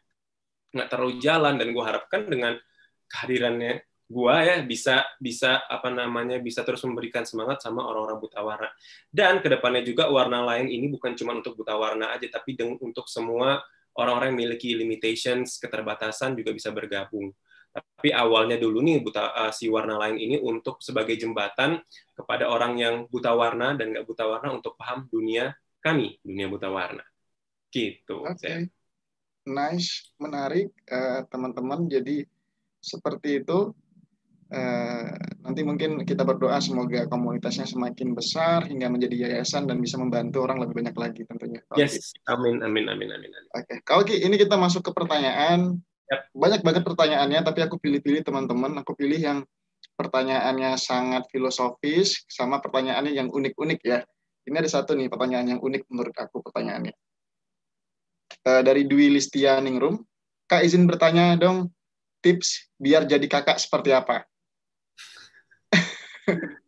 nggak 0.73 0.89
terlalu 0.89 1.13
jalan. 1.21 1.53
Dan 1.61 1.69
gue 1.69 1.83
harapkan 1.85 2.25
dengan 2.25 2.57
kehadirannya 3.05 3.85
gue 4.05 4.35
ya 4.37 4.61
bisa 4.61 5.01
bisa 5.17 5.65
apa 5.65 5.89
namanya 5.89 6.37
bisa 6.37 6.61
terus 6.61 6.85
memberikan 6.85 7.25
semangat 7.25 7.61
sama 7.61 7.85
orang-orang 7.85 8.17
buta 8.17 8.41
warna. 8.41 8.69
Dan 9.13 9.45
ke 9.45 9.47
depannya 9.53 9.85
juga 9.85 10.09
warna 10.09 10.41
lain 10.41 10.73
ini 10.73 10.89
bukan 10.89 11.13
cuma 11.13 11.37
untuk 11.37 11.53
buta 11.53 11.77
warna 11.77 12.17
aja 12.17 12.25
tapi 12.33 12.57
untuk 12.81 13.05
semua 13.05 13.61
orang-orang 13.95 14.35
yang 14.35 14.37
memiliki 14.37 14.75
limitations 14.75 15.57
keterbatasan 15.57 16.35
juga 16.35 16.51
bisa 16.51 16.69
bergabung 16.69 17.31
tapi 17.75 18.15
awalnya 18.15 18.55
dulu 18.55 18.79
nih 18.79 19.03
buta 19.03 19.35
uh, 19.35 19.51
si 19.51 19.67
warna 19.67 19.99
lain 19.99 20.15
ini 20.15 20.39
untuk 20.39 20.79
sebagai 20.79 21.19
jembatan 21.19 21.83
kepada 22.15 22.47
orang 22.47 22.79
yang 22.79 22.95
buta 23.11 23.35
warna 23.35 23.75
dan 23.75 23.91
nggak 23.91 24.07
buta 24.07 24.23
warna 24.23 24.55
untuk 24.55 24.79
paham 24.79 25.11
dunia 25.11 25.51
kami, 25.83 26.15
dunia 26.23 26.47
buta 26.47 26.71
warna. 26.71 27.03
Gitu. 27.67 28.23
Oke. 28.23 28.39
Okay. 28.39 28.57
Nice, 29.45 30.15
menarik 30.17 30.71
uh, 30.87 31.27
teman-teman. 31.27 31.91
Jadi 31.91 32.23
seperti 32.79 33.43
itu. 33.43 33.75
Uh, 34.45 35.09
nanti 35.41 35.65
mungkin 35.65 36.05
kita 36.05 36.21
berdoa 36.21 36.61
semoga 36.61 37.09
komunitasnya 37.09 37.65
semakin 37.65 38.13
besar 38.13 38.61
hingga 38.69 38.93
menjadi 38.93 39.25
yayasan 39.25 39.65
dan 39.65 39.81
bisa 39.81 39.97
membantu 39.97 40.45
orang 40.45 40.61
lebih 40.61 40.85
banyak 40.85 40.93
lagi 40.93 41.21
tentunya. 41.25 41.65
Yes, 41.73 42.13
amin, 42.29 42.61
amin, 42.61 42.85
amin, 42.85 43.09
amin. 43.09 43.33
amin. 43.33 43.45
Oke, 43.57 43.65
okay. 43.65 43.77
kalau 43.81 44.05
ini 44.05 44.37
kita 44.37 44.53
masuk 44.53 44.85
ke 44.85 44.93
pertanyaan 44.93 45.81
banyak 46.33 46.61
banget 46.61 46.83
pertanyaannya, 46.85 47.41
tapi 47.41 47.59
aku 47.65 47.81
pilih-pilih 47.81 48.21
teman-teman. 48.21 48.77
Aku 48.85 48.93
pilih 48.93 49.17
yang 49.17 49.39
pertanyaannya 49.97 50.77
sangat 50.77 51.25
filosofis, 51.31 52.25
sama 52.29 52.61
pertanyaannya 52.61 53.13
yang 53.15 53.29
unik-unik 53.31 53.79
ya. 53.81 53.99
Ini 54.45 54.55
ada 54.61 54.69
satu 54.69 54.93
nih 54.93 55.09
pertanyaan 55.09 55.57
yang 55.57 55.61
unik 55.61 55.89
menurut 55.89 56.13
aku 56.13 56.45
pertanyaannya. 56.45 56.93
Uh, 58.45 58.61
dari 58.61 58.85
Dwi 58.85 59.09
Listia 59.09 59.57
Ningrum, 59.57 60.05
Kak 60.45 60.61
izin 60.61 60.85
bertanya 60.85 61.33
dong, 61.33 61.73
tips 62.21 62.69
biar 62.77 63.09
jadi 63.09 63.25
kakak 63.25 63.57
seperti 63.57 63.89
apa? 63.89 64.29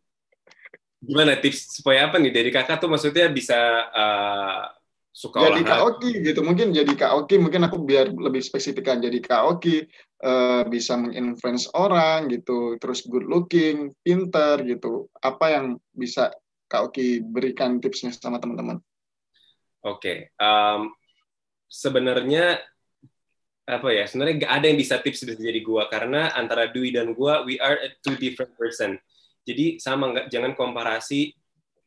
Gimana 1.07 1.37
tips 1.37 1.77
supaya 1.77 2.09
apa 2.09 2.17
nih? 2.17 2.33
Jadi 2.33 2.49
kakak 2.49 2.81
tuh 2.81 2.89
maksudnya 2.89 3.29
bisa 3.29 3.57
uh, 3.93 4.76
suka 5.17 5.49
jadi 5.49 5.65
kaoki 5.65 6.21
gitu 6.21 6.45
mungkin 6.45 6.69
jadi 6.69 6.93
kaoki 6.93 7.41
mungkin 7.41 7.65
aku 7.65 7.81
biar 7.81 8.13
lebih 8.13 8.37
spesifikkan 8.45 9.01
jadi 9.01 9.17
kaoki 9.17 9.89
uh, 10.21 10.61
bisa 10.69 10.93
menginfluence 10.93 11.73
orang 11.73 12.29
gitu 12.29 12.77
terus 12.77 13.01
good 13.09 13.25
looking 13.25 13.97
pinter 14.05 14.61
gitu. 14.61 15.09
Apa 15.17 15.57
yang 15.57 15.81
bisa 15.89 16.29
kaoki 16.69 17.25
berikan 17.25 17.81
tipsnya 17.81 18.13
sama 18.13 18.37
teman-teman? 18.37 18.77
Oke 19.81 19.97
okay. 19.97 20.17
um, 20.37 20.93
sebenarnya 21.65 22.61
apa 23.65 23.89
ya 23.89 24.05
sebenarnya 24.05 24.45
nggak 24.45 24.53
ada 24.53 24.65
yang 24.69 24.79
bisa 24.79 25.01
tips 25.01 25.25
jadi 25.25 25.59
gua 25.65 25.89
karena 25.89 26.29
antara 26.37 26.69
Dwi 26.69 26.93
dan 26.93 27.17
gua 27.17 27.41
we 27.41 27.57
are 27.57 27.81
a 27.81 27.89
two 28.05 28.13
different 28.21 28.53
person. 28.53 29.01
Jadi 29.49 29.81
sama 29.81 30.13
nggak 30.13 30.29
jangan 30.29 30.53
komparasi 30.53 31.33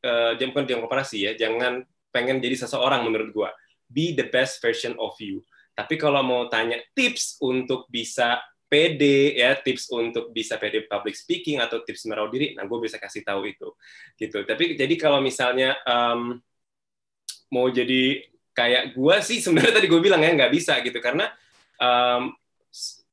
uh, 0.03 0.35
jangan 0.35 0.67
jangan 0.67 0.83
komparasi 0.83 1.31
ya 1.31 1.33
jangan 1.39 1.87
pengen 2.11 2.43
jadi 2.43 2.59
seseorang 2.67 3.07
menurut 3.07 3.31
gue. 3.31 3.51
Be 3.91 4.15
the 4.15 4.27
best 4.31 4.63
version 4.63 4.95
of 4.99 5.15
you. 5.19 5.43
Tapi 5.75 5.97
kalau 5.97 6.21
mau 6.23 6.47
tanya 6.47 6.79
tips 6.93 7.41
untuk 7.43 7.89
bisa 7.89 8.39
pede 8.71 9.35
ya, 9.35 9.59
tips 9.59 9.91
untuk 9.91 10.31
bisa 10.31 10.55
pede 10.55 10.87
public 10.87 11.19
speaking 11.19 11.59
atau 11.59 11.83
tips 11.83 12.07
merawat 12.07 12.31
diri, 12.31 12.47
nah 12.55 12.63
gue 12.71 12.79
bisa 12.79 13.03
kasih 13.03 13.27
tahu 13.27 13.51
itu, 13.51 13.67
gitu. 14.15 14.47
Tapi 14.47 14.79
jadi 14.79 14.95
kalau 14.95 15.19
misalnya 15.19 15.75
um, 15.83 16.39
mau 17.51 17.67
jadi 17.67 18.23
kayak 18.55 18.95
gue 18.95 19.17
sih 19.27 19.43
sebenarnya 19.43 19.83
tadi 19.83 19.91
gue 19.91 19.99
bilang 19.99 20.23
ya 20.23 20.31
nggak 20.39 20.53
bisa 20.55 20.79
gitu 20.87 21.03
karena 21.03 21.35
um, 21.83 22.31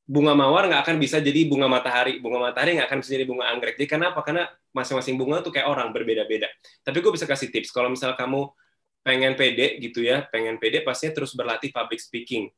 bunga 0.08 0.32
mawar 0.32 0.70
nggak 0.70 0.82
akan 0.86 0.96
bisa 1.02 1.18
jadi 1.18 1.44
bunga 1.50 1.66
matahari, 1.66 2.22
bunga 2.22 2.48
matahari 2.48 2.78
nggak 2.78 2.88
akan 2.88 2.98
bisa 3.02 3.10
jadi 3.18 3.26
bunga 3.26 3.44
anggrek. 3.50 3.74
Jadi 3.76 3.88
kenapa? 3.98 4.22
Karena 4.22 4.46
masing-masing 4.70 5.18
bunga 5.18 5.42
tuh 5.42 5.50
kayak 5.50 5.68
orang 5.68 5.90
berbeda-beda. 5.90 6.48
Tapi 6.86 6.98
gue 7.02 7.12
bisa 7.12 7.26
kasih 7.26 7.50
tips. 7.50 7.74
Kalau 7.74 7.90
misal 7.90 8.14
kamu 8.14 8.46
pengen 9.08 9.32
pede 9.32 9.80
gitu 9.80 10.04
ya, 10.04 10.28
pengen 10.28 10.60
pede 10.60 10.84
pastinya 10.84 11.16
terus 11.16 11.32
berlatih 11.32 11.72
public 11.72 11.96
speaking. 11.96 12.52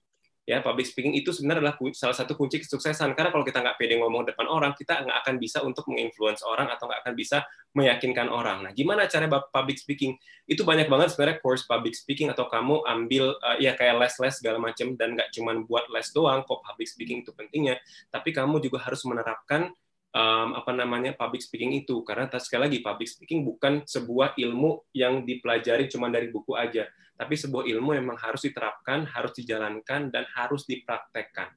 Ya, 0.48 0.58
public 0.58 0.90
speaking 0.90 1.14
itu 1.14 1.30
sebenarnya 1.30 1.62
adalah 1.62 1.78
salah 1.94 2.16
satu 2.16 2.34
kunci 2.34 2.58
kesuksesan. 2.58 3.14
Karena 3.14 3.30
kalau 3.30 3.46
kita 3.46 3.62
nggak 3.62 3.78
pede 3.78 4.02
ngomong 4.02 4.26
depan 4.26 4.50
orang, 4.50 4.74
kita 4.74 4.98
nggak 5.06 5.22
akan 5.22 5.34
bisa 5.38 5.62
untuk 5.62 5.86
menginfluence 5.86 6.42
orang 6.42 6.66
atau 6.66 6.90
nggak 6.90 7.06
akan 7.06 7.14
bisa 7.14 7.46
meyakinkan 7.70 8.26
orang. 8.26 8.66
Nah, 8.66 8.74
gimana 8.74 9.06
cara 9.06 9.30
public 9.30 9.78
speaking? 9.78 10.18
Itu 10.50 10.66
banyak 10.66 10.90
banget 10.90 11.14
sebenarnya 11.14 11.38
course 11.38 11.62
public 11.70 11.94
speaking 11.94 12.34
atau 12.34 12.50
kamu 12.50 12.82
ambil 12.82 13.38
uh, 13.38 13.62
ya 13.62 13.78
kayak 13.78 14.02
les-les 14.02 14.34
segala 14.42 14.58
macam 14.58 14.98
dan 14.98 15.14
nggak 15.14 15.30
cuma 15.30 15.54
buat 15.62 15.86
les 15.86 16.10
doang. 16.10 16.42
Kok 16.42 16.66
public 16.66 16.88
speaking 16.90 17.22
itu 17.22 17.30
pentingnya, 17.30 17.78
tapi 18.10 18.34
kamu 18.34 18.58
juga 18.58 18.82
harus 18.82 19.06
menerapkan 19.06 19.70
um, 20.14 20.58
apa 20.58 20.70
namanya 20.74 21.14
public 21.14 21.42
speaking 21.42 21.74
itu. 21.74 22.02
Karena 22.02 22.26
sekali 22.38 22.70
lagi 22.70 22.78
public 22.82 23.08
speaking 23.08 23.46
bukan 23.46 23.82
sebuah 23.86 24.34
ilmu 24.38 24.90
yang 24.94 25.22
dipelajari 25.22 25.86
cuma 25.90 26.10
dari 26.10 26.30
buku 26.30 26.54
aja. 26.54 26.86
Tapi 27.14 27.34
sebuah 27.36 27.68
ilmu 27.68 27.92
yang 27.92 28.08
memang 28.08 28.20
harus 28.20 28.48
diterapkan 28.48 29.04
harus 29.12 29.32
dijalankan 29.36 30.08
dan 30.08 30.24
harus 30.34 30.64
dipraktekkan. 30.64 31.52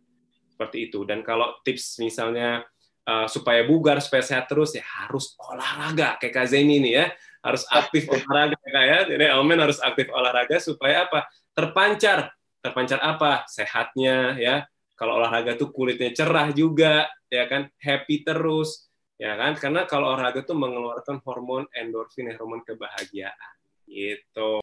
Seperti 0.54 0.91
itu. 0.91 1.08
Dan 1.08 1.24
kalau 1.24 1.60
tips 1.64 1.97
misalnya 2.04 2.68
uh, 3.08 3.28
supaya 3.32 3.64
bugar 3.64 4.04
supaya 4.04 4.22
sehat 4.22 4.51
terus 4.51 4.76
ya 4.76 4.84
harus 4.84 5.34
olahraga. 5.39 6.20
Kayak 6.20 6.34
Kak 6.43 6.47
Zeni 6.51 6.84
ini 6.84 6.91
ya. 6.99 7.10
Harus 7.43 7.68
aktif 7.68 8.08
olahraga 8.08 8.56
kayak 8.56 9.12
jadi 9.12 9.36
elemen 9.36 9.60
harus 9.60 9.80
aktif 9.84 10.08
olahraga 10.12 10.60
supaya 10.64 11.08
apa? 11.08 11.28
Terpancar. 11.51 12.32
Terpancar 12.64 12.99
apa? 13.04 13.43
Sehatnya 13.51 14.39
ya 14.39 14.64
kalau 14.94 15.20
olahraga 15.20 15.58
tuh 15.58 15.74
kulitnya 15.74 16.14
cerah 16.14 16.54
juga 16.54 17.10
ya 17.28 17.50
kan? 17.50 17.70
Happy 17.82 18.22
terus 18.22 18.89
ya 19.18 19.34
kan? 19.36 19.58
Karena 19.58 19.86
kalau 19.89 20.14
olahraga 20.14 20.46
tuh 20.46 20.58
mengeluarkan 20.58 21.22
hormon 21.26 21.66
endorfin 21.74 22.30
hormon 22.38 22.62
kebahagiaan 22.62 23.54
gitu. 23.89 24.60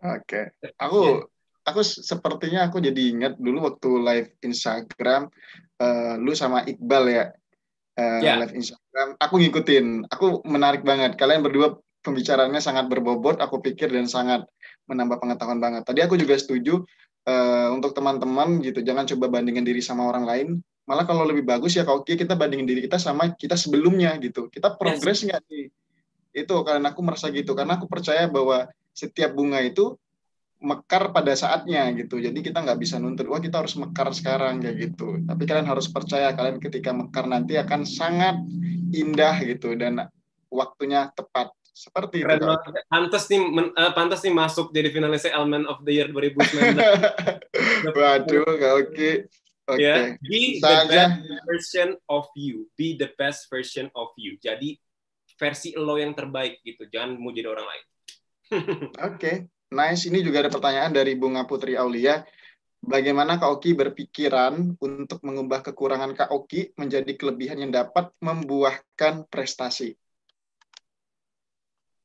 Oke. 0.00 0.50
Okay. 0.50 0.74
aku 0.80 1.26
aku 1.64 1.80
sepertinya 1.84 2.66
aku 2.66 2.80
jadi 2.80 3.02
ingat 3.12 3.34
dulu 3.36 3.70
waktu 3.70 3.90
live 4.00 4.30
Instagram 4.42 5.28
uh, 5.78 6.14
lu 6.18 6.32
sama 6.34 6.64
Iqbal 6.66 7.04
ya. 7.10 7.24
Uh, 7.98 8.22
yeah. 8.22 8.38
live 8.40 8.54
Instagram 8.56 9.18
aku 9.20 9.34
ngikutin. 9.38 10.08
Aku 10.10 10.42
menarik 10.46 10.82
banget. 10.82 11.14
Kalian 11.20 11.44
berdua 11.44 11.76
pembicaraannya 12.00 12.60
sangat 12.64 12.88
berbobot 12.88 13.36
aku 13.38 13.60
pikir 13.60 13.92
dan 13.92 14.08
sangat 14.08 14.48
menambah 14.88 15.20
pengetahuan 15.20 15.60
banget. 15.60 15.84
Tadi 15.84 16.00
aku 16.00 16.16
juga 16.16 16.34
setuju 16.40 16.80
uh, 17.30 17.68
untuk 17.70 17.94
teman-teman 17.94 18.58
gitu 18.66 18.82
jangan 18.82 19.06
coba 19.06 19.38
bandingin 19.38 19.62
diri 19.62 19.78
sama 19.78 20.10
orang 20.10 20.26
lain. 20.26 20.48
Malah 20.90 21.06
kalau 21.06 21.22
lebih 21.22 21.46
bagus 21.46 21.78
ya 21.78 21.86
kalau 21.86 22.02
kita 22.02 22.34
bandingin 22.34 22.66
diri 22.66 22.82
kita 22.82 22.98
sama 22.98 23.30
kita 23.38 23.54
sebelumnya 23.54 24.18
gitu. 24.18 24.50
Kita 24.50 24.74
progres 24.74 25.22
nggak 25.22 25.42
yes. 25.46 25.50
nih? 25.50 25.66
Itu 26.42 26.66
karena 26.66 26.90
aku 26.90 27.00
merasa 27.06 27.30
gitu. 27.30 27.54
Karena 27.54 27.78
aku 27.78 27.86
percaya 27.86 28.26
bahwa 28.26 28.66
setiap 28.90 29.30
bunga 29.30 29.62
itu 29.62 29.94
mekar 30.60 31.14
pada 31.14 31.32
saatnya 31.32 31.88
gitu. 31.94 32.18
Jadi 32.18 32.42
kita 32.42 32.60
nggak 32.60 32.78
bisa 32.82 32.98
nuntut 32.98 33.30
wah 33.30 33.38
kita 33.38 33.62
harus 33.62 33.78
mekar 33.78 34.10
sekarang 34.10 34.58
kayak 34.58 34.76
gitu. 34.90 35.22
Tapi 35.24 35.42
kalian 35.46 35.70
harus 35.70 35.86
percaya 35.88 36.34
kalian 36.34 36.58
ketika 36.58 36.90
mekar 36.90 37.30
nanti 37.30 37.54
akan 37.54 37.86
sangat 37.86 38.36
indah 38.90 39.38
gitu 39.46 39.78
dan 39.78 40.10
waktunya 40.50 41.08
tepat 41.14 41.54
seperti 41.70 42.22
Keren 42.22 42.38
itu. 42.38 42.46
Pantas 42.90 43.24
nih, 43.30 43.40
uh, 43.40 43.92
pantas 43.96 44.20
nih 44.26 44.34
masuk 44.34 44.74
jadi 44.74 44.90
finalis 44.92 45.24
Element 45.26 45.66
of 45.70 45.80
the 45.86 45.92
Year 45.96 46.08
2019. 46.10 46.76
Waduh, 47.96 48.44
oke. 48.44 48.60
Okay. 48.92 49.14
Okay. 49.70 49.86
Ya, 49.86 50.18
be 50.18 50.58
the 50.58 50.76
best 50.90 51.22
version 51.46 51.88
of 52.10 52.26
you. 52.34 52.66
Be 52.74 52.98
the 52.98 53.14
best 53.14 53.46
version 53.46 53.86
of 53.94 54.10
you. 54.18 54.34
Jadi 54.42 54.74
versi 55.38 55.78
lo 55.78 55.94
yang 55.94 56.10
terbaik 56.12 56.58
gitu. 56.66 56.90
Jangan 56.90 57.14
mau 57.22 57.30
jadi 57.30 57.46
orang 57.46 57.66
lain. 57.70 57.84
oke, 58.58 59.14
okay. 59.14 59.46
nice. 59.70 60.10
Ini 60.10 60.26
juga 60.26 60.42
ada 60.42 60.50
pertanyaan 60.50 60.90
dari 60.90 61.14
Bunga 61.14 61.46
Putri 61.46 61.78
Aulia. 61.78 62.18
Bagaimana 62.80 63.36
Kak 63.36 63.60
Oki 63.60 63.76
berpikiran 63.76 64.80
untuk 64.80 65.20
mengubah 65.20 65.60
kekurangan 65.60 66.16
Kak 66.16 66.32
Oki 66.32 66.72
menjadi 66.80 67.12
kelebihan 67.12 67.60
yang 67.60 67.70
dapat 67.70 68.08
membuahkan 68.24 69.28
prestasi? 69.28 69.92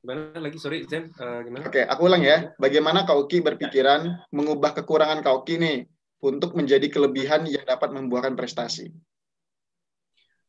Gimana 0.06 0.38
lagi? 0.38 0.54
Sorry, 0.62 0.86
Zen. 0.86 1.10
Uh, 1.18 1.42
gimana? 1.42 1.66
Oke, 1.66 1.82
okay, 1.82 1.84
aku 1.90 2.06
ulang 2.06 2.22
ya. 2.22 2.54
Bagaimana 2.62 3.02
Kauki 3.02 3.42
berpikiran 3.42 4.30
mengubah 4.30 4.70
kekurangan 4.70 5.18
Kauki 5.18 5.58
nih 5.58 5.82
untuk 6.22 6.54
menjadi 6.54 6.86
kelebihan 6.86 7.42
yang 7.50 7.66
dapat 7.66 7.90
membuahkan 7.90 8.38
prestasi? 8.38 8.94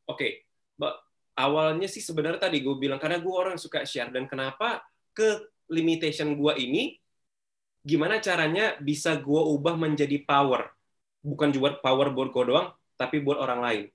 Oke, 0.06 0.46
okay. 0.78 1.02
awalnya 1.34 1.90
sih 1.90 2.06
sebenarnya 2.06 2.46
tadi 2.46 2.62
gue 2.62 2.78
bilang 2.78 3.02
karena 3.02 3.18
gue 3.18 3.34
orang 3.34 3.58
suka 3.58 3.82
share 3.82 4.14
dan 4.14 4.30
kenapa 4.30 4.86
ke 5.18 5.50
limitation 5.74 6.38
gue 6.38 6.54
ini 6.62 7.02
gimana 7.82 8.22
caranya 8.22 8.78
bisa 8.78 9.18
gue 9.18 9.42
ubah 9.42 9.74
menjadi 9.74 10.22
power 10.22 10.70
bukan 11.26 11.50
juga 11.50 11.82
power 11.82 12.14
buat 12.14 12.30
gue 12.30 12.44
doang 12.54 12.68
tapi 12.94 13.26
buat 13.26 13.42
orang 13.42 13.60
lain 13.66 13.86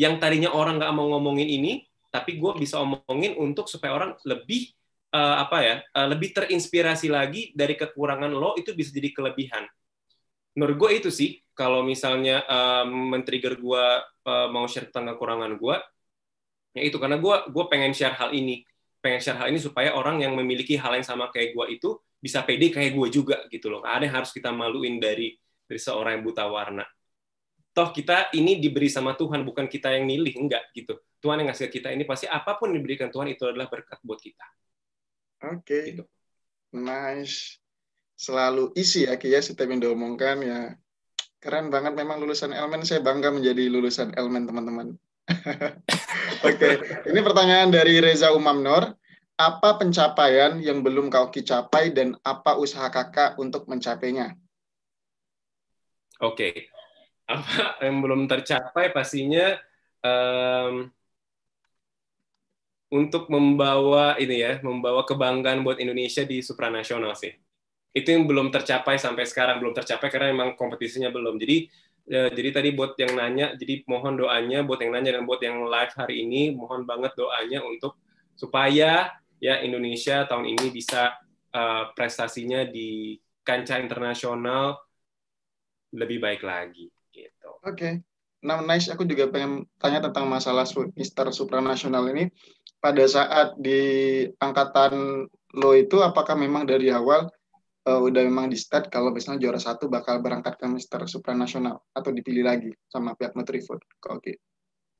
yang 0.00 0.16
tadinya 0.16 0.50
orang 0.52 0.80
nggak 0.80 0.92
mau 0.96 1.12
ngomongin 1.12 1.48
ini 1.48 1.84
tapi 2.10 2.40
gue 2.40 2.52
bisa 2.58 2.82
omongin 2.82 3.38
untuk 3.38 3.70
supaya 3.70 3.94
orang 3.94 4.12
lebih 4.26 4.74
uh, 5.14 5.36
apa 5.46 5.58
ya 5.62 5.76
uh, 5.94 6.06
lebih 6.10 6.34
terinspirasi 6.34 7.10
lagi 7.10 7.50
dari 7.52 7.74
kekurangan 7.74 8.30
lo 8.30 8.54
itu 8.56 8.72
bisa 8.74 8.94
jadi 8.94 9.10
kelebihan. 9.10 9.66
Menurut 10.58 10.76
gue 10.76 10.90
itu 11.02 11.10
sih 11.14 11.38
kalau 11.54 11.86
misalnya 11.86 12.42
uh, 12.46 12.84
men-trigger 12.86 13.58
gue 13.58 13.84
uh, 14.26 14.48
mau 14.50 14.66
share 14.66 14.90
tentang 14.90 15.14
kekurangan 15.14 15.54
gue 15.58 15.76
ya 16.78 16.82
itu 16.86 16.96
karena 17.02 17.18
gue 17.18 17.36
gue 17.50 17.64
pengen 17.70 17.92
share 17.94 18.14
hal 18.16 18.30
ini. 18.34 18.62
Pengen 19.00 19.20
share 19.22 19.38
hal 19.40 19.48
ini 19.48 19.58
supaya 19.62 19.96
orang 19.96 20.20
yang 20.20 20.36
memiliki 20.36 20.76
hal 20.76 20.92
yang 20.92 21.06
sama 21.06 21.32
kayak 21.32 21.56
gue 21.56 21.66
itu 21.80 21.96
bisa 22.20 22.44
pede 22.44 22.68
kayak 22.68 22.92
gue 22.94 23.08
juga 23.08 23.36
gitu 23.48 23.72
loh. 23.72 23.82
Ada 23.82 24.06
yang 24.06 24.14
harus 24.22 24.30
kita 24.30 24.52
maluin 24.52 25.00
dari 25.00 25.34
dari 25.64 25.80
seorang 25.80 26.20
yang 26.20 26.24
buta 26.26 26.44
warna. 26.50 26.84
Toh 27.70 27.94
kita 27.94 28.34
ini 28.34 28.58
diberi 28.58 28.90
sama 28.90 29.14
Tuhan 29.14 29.46
bukan 29.46 29.70
kita 29.70 29.94
yang 29.94 30.04
milih 30.04 30.34
enggak 30.36 30.74
gitu. 30.74 30.98
Tuhan 31.22 31.38
yang 31.40 31.48
ngasih 31.54 31.70
kita 31.70 31.94
ini 31.94 32.02
pasti 32.02 32.26
apa 32.26 32.58
pun 32.58 32.74
yang 32.74 32.82
diberikan 32.82 33.08
Tuhan 33.08 33.30
itu 33.30 33.46
adalah 33.46 33.70
berkat 33.70 34.00
buat 34.02 34.18
kita 34.18 34.42
Oke. 35.40 35.64
Okay. 35.64 35.82
Gitu. 35.96 36.04
Nice. 36.76 37.60
Selalu 38.20 38.76
isi 38.76 39.08
ya 39.08 39.16
Kia 39.16 39.40
setiap 39.40 39.72
yang 39.72 39.80
diomongkan 39.80 40.36
ya. 40.44 40.60
Keren 41.40 41.72
banget 41.72 41.96
memang 41.96 42.20
lulusan 42.20 42.52
elemen. 42.52 42.84
Saya 42.84 43.00
bangga 43.00 43.32
menjadi 43.32 43.72
lulusan 43.72 44.12
elemen 44.12 44.44
teman-teman. 44.44 44.92
Oke, 46.40 46.56
okay. 46.56 46.74
ini 47.08 47.20
pertanyaan 47.22 47.70
dari 47.72 48.02
Reza 48.02 48.34
Umamnor. 48.34 48.92
Apa 49.40 49.80
pencapaian 49.80 50.60
yang 50.60 50.84
belum 50.84 51.08
kau 51.08 51.32
capai 51.32 51.96
dan 51.96 52.12
apa 52.20 52.60
usaha 52.60 52.92
kakak 52.92 53.40
untuk 53.40 53.64
mencapainya? 53.72 54.36
Oke, 56.20 56.52
okay. 56.52 56.54
apa 57.24 57.80
yang 57.80 58.04
belum 58.04 58.28
tercapai 58.28 58.92
pastinya 58.92 59.56
um, 60.04 60.92
untuk 62.90 63.30
membawa 63.30 64.18
ini 64.18 64.42
ya, 64.42 64.58
membawa 64.66 65.06
kebanggaan 65.06 65.62
buat 65.62 65.78
Indonesia 65.78 66.26
di 66.26 66.42
supranasional 66.42 67.14
sih. 67.14 67.30
Itu 67.94 68.10
yang 68.10 68.26
belum 68.26 68.50
tercapai 68.50 68.98
sampai 68.98 69.26
sekarang, 69.26 69.62
belum 69.62 69.74
tercapai 69.74 70.10
karena 70.10 70.34
memang 70.34 70.58
kompetisinya 70.58 71.10
belum. 71.10 71.38
Jadi 71.38 71.70
ya, 72.10 72.26
jadi 72.30 72.50
tadi 72.50 72.68
buat 72.74 72.98
yang 72.98 73.14
nanya, 73.14 73.54
jadi 73.54 73.86
mohon 73.86 74.18
doanya 74.18 74.66
buat 74.66 74.82
yang 74.82 74.90
nanya 74.94 75.18
dan 75.18 75.22
buat 75.22 75.38
yang 75.38 75.62
live 75.70 75.94
hari 75.94 76.26
ini, 76.26 76.50
mohon 76.50 76.82
banget 76.82 77.14
doanya 77.14 77.62
untuk 77.62 77.94
supaya 78.34 79.14
ya 79.38 79.62
Indonesia 79.62 80.26
tahun 80.26 80.50
ini 80.50 80.66
bisa 80.74 81.14
uh, 81.54 81.94
prestasinya 81.94 82.66
di 82.66 83.18
kancah 83.46 83.78
internasional 83.78 84.78
lebih 85.94 86.18
baik 86.18 86.42
lagi 86.42 86.90
gitu. 87.14 87.50
Oke. 87.62 87.74
Okay. 87.74 87.94
Nah, 88.40 88.64
nice. 88.64 88.88
Aku 88.88 89.04
juga 89.04 89.28
pengen 89.28 89.68
tanya 89.76 90.00
tentang 90.00 90.24
masalah 90.24 90.64
Mister 90.96 91.28
Supranasional 91.28 92.08
ini 92.08 92.32
pada 92.80 93.04
saat 93.04 93.54
di 93.60 94.24
angkatan 94.40 95.24
lo 95.60 95.70
itu 95.76 96.00
apakah 96.00 96.34
memang 96.34 96.64
dari 96.64 96.88
awal 96.88 97.28
uh, 97.86 98.00
udah 98.00 98.22
memang 98.24 98.48
di 98.48 98.56
start 98.56 98.88
kalau 98.88 99.12
misalnya 99.12 99.46
juara 99.48 99.60
satu 99.60 99.86
bakal 99.86 100.24
berangkat 100.24 100.56
ke 100.56 100.66
Mister 100.66 101.04
Supranasional 101.04 101.80
atau 101.92 102.10
dipilih 102.10 102.44
lagi 102.44 102.72
sama 102.88 103.12
pihak 103.14 103.36
Nutrifood? 103.36 103.80
Oke. 104.08 104.20
Okay. 104.20 104.36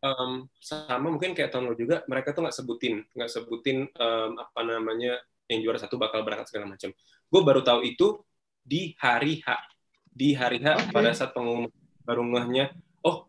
Um, 0.01 0.49
sama 0.57 1.13
mungkin 1.13 1.37
kayak 1.37 1.53
tahun 1.53 1.69
lo 1.69 1.77
juga 1.77 2.01
mereka 2.09 2.33
tuh 2.33 2.49
nggak 2.49 2.57
sebutin 2.57 3.05
nggak 3.13 3.31
sebutin 3.37 3.85
um, 4.01 4.33
apa 4.41 4.61
namanya 4.65 5.21
yang 5.45 5.61
juara 5.61 5.77
satu 5.77 6.01
bakal 6.01 6.25
berangkat 6.25 6.49
segala 6.49 6.73
macam. 6.73 6.89
Gue 7.29 7.43
baru 7.45 7.61
tahu 7.61 7.85
itu 7.85 8.17
di 8.65 8.97
hari 8.97 9.41
H 9.45 9.49
di 10.11 10.37
hari 10.37 10.61
H 10.61 10.69
okay. 10.77 10.93
pada 10.93 11.13
saat 11.13 11.33
pengumuman 11.37 11.73
baru 12.05 12.27
ngehnya 12.27 12.75
oh 13.05 13.29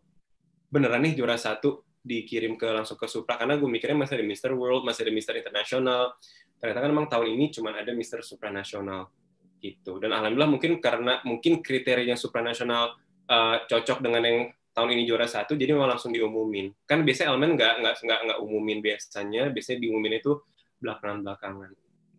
beneran 0.72 1.04
nih 1.04 1.14
juara 1.14 1.36
satu 1.36 1.84
dikirim 2.02 2.58
ke 2.58 2.66
langsung 2.66 2.98
ke 2.98 3.06
Supra 3.06 3.38
karena 3.38 3.54
gue 3.54 3.70
mikirnya 3.70 3.94
masih 3.94 4.18
ada 4.18 4.26
Mister 4.26 4.50
World, 4.52 4.82
masih 4.82 5.06
ada 5.06 5.12
Mister 5.14 5.34
Internasional. 5.38 6.18
Ternyata 6.58 6.78
kan 6.82 6.90
memang 6.90 7.06
tahun 7.10 7.26
ini 7.38 7.54
cuma 7.54 7.74
ada 7.74 7.90
Mister 7.94 8.20
Supranasional 8.22 9.10
gitu. 9.62 10.02
Dan 10.02 10.10
alhamdulillah 10.10 10.50
mungkin 10.50 10.82
karena 10.82 11.22
mungkin 11.22 11.62
kriterianya 11.62 12.18
supranasional 12.18 12.98
uh, 13.30 13.56
cocok 13.70 14.02
dengan 14.02 14.22
yang 14.26 14.38
tahun 14.72 14.88
ini 14.98 15.02
juara 15.04 15.28
satu, 15.28 15.52
jadi 15.54 15.76
memang 15.76 15.94
langsung 15.94 16.10
diumumin. 16.10 16.72
Kan 16.88 17.06
biasanya 17.06 17.36
elemen 17.36 17.54
nggak 17.54 17.72
nggak 17.84 17.94
nggak 18.02 18.20
nggak 18.24 18.38
umumin 18.40 18.78
biasanya, 18.80 19.52
biasanya 19.52 19.78
diumumin 19.78 20.18
itu 20.18 20.40
belakangan 20.80 21.20
belakangan. 21.22 21.70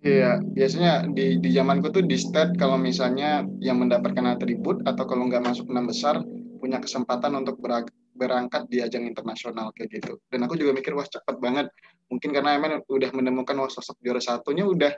Iya, 0.03 0.31
biasanya 0.43 1.07
di 1.09 1.39
di 1.39 1.49
zamanku 1.49 1.89
tuh 1.89 2.03
di 2.03 2.19
stat 2.19 2.53
kalau 2.59 2.75
misalnya 2.75 3.41
yang 3.63 3.79
mendapatkan 3.79 4.35
atribut 4.37 4.83
atau 4.83 5.03
kalau 5.07 5.25
nggak 5.31 5.43
masuk 5.43 5.71
enam 5.71 5.87
besar 5.87 6.21
punya 6.59 6.77
kesempatan 6.77 7.31
untuk 7.39 7.57
berag 7.57 7.89
berangkat 8.13 8.69
di 8.69 8.79
ajang 8.79 9.03
internasional 9.09 9.73
kayak 9.73 10.01
gitu. 10.01 10.21
Dan 10.29 10.45
aku 10.45 10.55
juga 10.55 10.71
mikir 10.77 10.93
wah 10.93 11.05
cepet 11.05 11.35
banget. 11.41 11.67
Mungkin 12.07 12.29
karena 12.29 12.55
emang 12.55 12.81
udah 12.85 13.09
menemukan 13.11 13.57
wah 13.57 13.71
sosok 13.71 13.97
juara 13.99 14.21
satunya 14.21 14.63
udah 14.63 14.93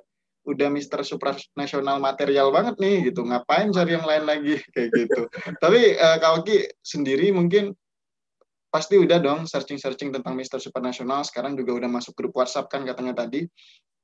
udah 0.46 0.70
Mister 0.70 1.02
Supranasional 1.02 1.98
material 1.98 2.54
banget 2.54 2.78
nih 2.78 3.10
gitu. 3.10 3.26
Ngapain 3.26 3.74
cari 3.74 3.92
yang 3.98 4.06
lain 4.06 4.24
lagi 4.30 4.56
kayak 4.76 4.90
gitu. 4.94 5.22
Tapi 5.58 5.98
uh, 5.98 6.18
Kak 6.22 6.46
Oki 6.46 6.70
sendiri 6.86 7.34
mungkin 7.34 7.74
pasti 8.70 9.00
udah 9.00 9.24
dong 9.24 9.48
searching-searching 9.48 10.14
tentang 10.14 10.38
Mister 10.38 10.62
Supranasional. 10.62 11.26
Sekarang 11.26 11.58
juga 11.58 11.74
udah 11.74 11.90
masuk 11.90 12.14
grup 12.14 12.38
WhatsApp 12.38 12.70
kan 12.70 12.86
katanya 12.86 13.26
tadi. 13.26 13.48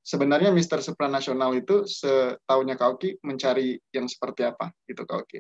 Sebenarnya 0.02 0.50
Mister 0.50 0.82
Supranasional 0.82 1.54
itu 1.54 1.86
setahunnya 1.86 2.74
Kak 2.74 2.90
Oki 2.98 3.10
mencari 3.22 3.78
yang 3.94 4.10
seperti 4.10 4.50
apa 4.50 4.74
gitu 4.90 5.06
Kak 5.06 5.30
Oki? 5.30 5.40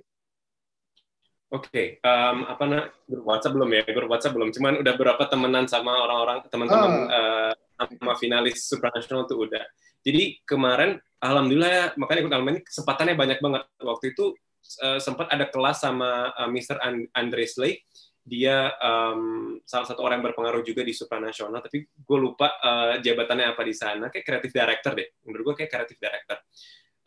Oke, 1.52 1.68
okay. 1.68 1.88
um, 2.08 2.48
apa 2.48 2.64
nak 2.64 2.86
grup 3.04 3.28
WhatsApp 3.28 3.52
belum 3.60 3.70
ya? 3.76 3.84
Grup 3.84 4.08
WhatsApp 4.08 4.40
belum. 4.40 4.56
Cuman 4.56 4.80
udah 4.80 4.94
berapa 4.96 5.24
temenan 5.28 5.68
sama 5.68 6.00
orang-orang 6.00 6.48
teman-teman 6.48 7.12
uh, 7.12 7.52
sama 7.76 8.16
finalis 8.16 8.72
supranasional 8.72 9.28
tuh 9.28 9.44
udah. 9.44 9.60
Jadi 10.00 10.40
kemarin 10.48 10.96
alhamdulillah 11.20 11.72
ya 11.72 11.86
makanya 12.00 12.20
ikut 12.24 12.34
alumni 12.40 12.62
kesempatannya 12.64 13.16
banyak 13.20 13.40
banget. 13.44 13.62
Waktu 13.84 14.06
itu 14.16 14.32
uh, 14.80 15.00
sempat 15.04 15.28
ada 15.28 15.44
kelas 15.52 15.84
sama 15.84 16.32
uh, 16.40 16.48
Mr. 16.48 16.80
Andre 17.12 17.44
Slay. 17.44 17.84
Dia 18.24 18.72
um, 18.80 19.60
salah 19.68 19.92
satu 19.92 20.08
orang 20.08 20.24
yang 20.24 20.32
berpengaruh 20.32 20.64
juga 20.64 20.88
di 20.88 20.96
supranasional, 20.96 21.60
tapi 21.60 21.84
gue 21.84 22.18
lupa 22.22 22.54
uh, 22.64 22.96
jabatannya 23.04 23.52
apa 23.52 23.62
di 23.68 23.76
sana. 23.76 24.08
Kayak 24.08 24.24
kreatif 24.24 24.56
director 24.56 24.96
deh. 24.96 25.10
Menurut 25.28 25.52
gue 25.52 25.56
kayak 25.66 25.72
kreatif 25.76 26.00
director. 26.00 26.40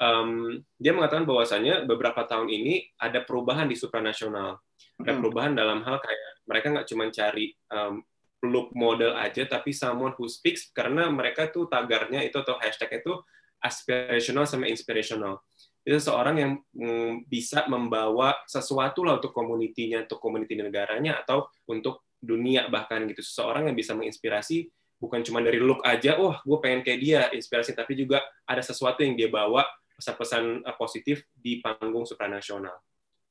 Um, 0.05 0.61
dia 0.77 0.93
mengatakan 0.93 1.25
bahwasanya 1.25 1.89
beberapa 1.89 2.29
tahun 2.29 2.53
ini 2.53 2.93
ada 3.01 3.25
perubahan 3.25 3.65
di 3.65 3.73
supranasional. 3.73 4.61
Ada 5.01 5.17
perubahan 5.17 5.57
dalam 5.57 5.81
hal 5.81 5.97
kayak 5.97 6.21
mereka 6.45 6.67
nggak 6.77 6.89
cuma 6.93 7.09
cari 7.09 7.57
um, 7.73 8.05
look 8.45 8.69
model 8.77 9.17
aja, 9.17 9.49
tapi 9.49 9.73
someone 9.73 10.13
who 10.21 10.29
speaks 10.29 10.69
karena 10.77 11.09
mereka 11.09 11.49
tuh 11.49 11.65
tagarnya 11.73 12.21
itu 12.21 12.37
atau 12.37 12.61
hashtag 12.61 13.01
itu 13.01 13.17
aspirational 13.65 14.45
sama 14.45 14.69
inspirational. 14.69 15.41
Itu 15.81 15.97
seorang 15.97 16.37
yang 16.37 16.53
mm, 16.77 17.25
bisa 17.29 17.65
membawa 17.73 18.37
sesuatu 18.45 19.09
lah 19.09 19.17
untuk 19.17 19.33
komunitinya, 19.33 20.05
untuk 20.05 20.21
komuniti 20.21 20.53
negaranya, 20.53 21.25
atau 21.25 21.49
untuk 21.65 22.05
dunia 22.21 22.69
bahkan 22.69 23.09
gitu. 23.09 23.25
Seseorang 23.25 23.73
yang 23.73 23.77
bisa 23.77 23.97
menginspirasi 23.97 24.69
bukan 25.01 25.25
cuma 25.25 25.41
dari 25.41 25.61
look 25.61 25.81
aja, 25.85 26.17
wah 26.21 26.37
oh, 26.37 26.37
gue 26.45 26.59
pengen 26.61 26.81
kayak 26.85 27.01
dia, 27.01 27.21
inspirasi, 27.33 27.73
tapi 27.73 27.97
juga 27.97 28.25
ada 28.45 28.61
sesuatu 28.61 29.01
yang 29.01 29.17
dia 29.17 29.29
bawa 29.29 29.65
pesan-pesan 29.97 30.67
eh, 30.67 30.77
positif 30.77 31.25
di 31.35 31.63
panggung 31.63 32.07
supranasional 32.07 32.75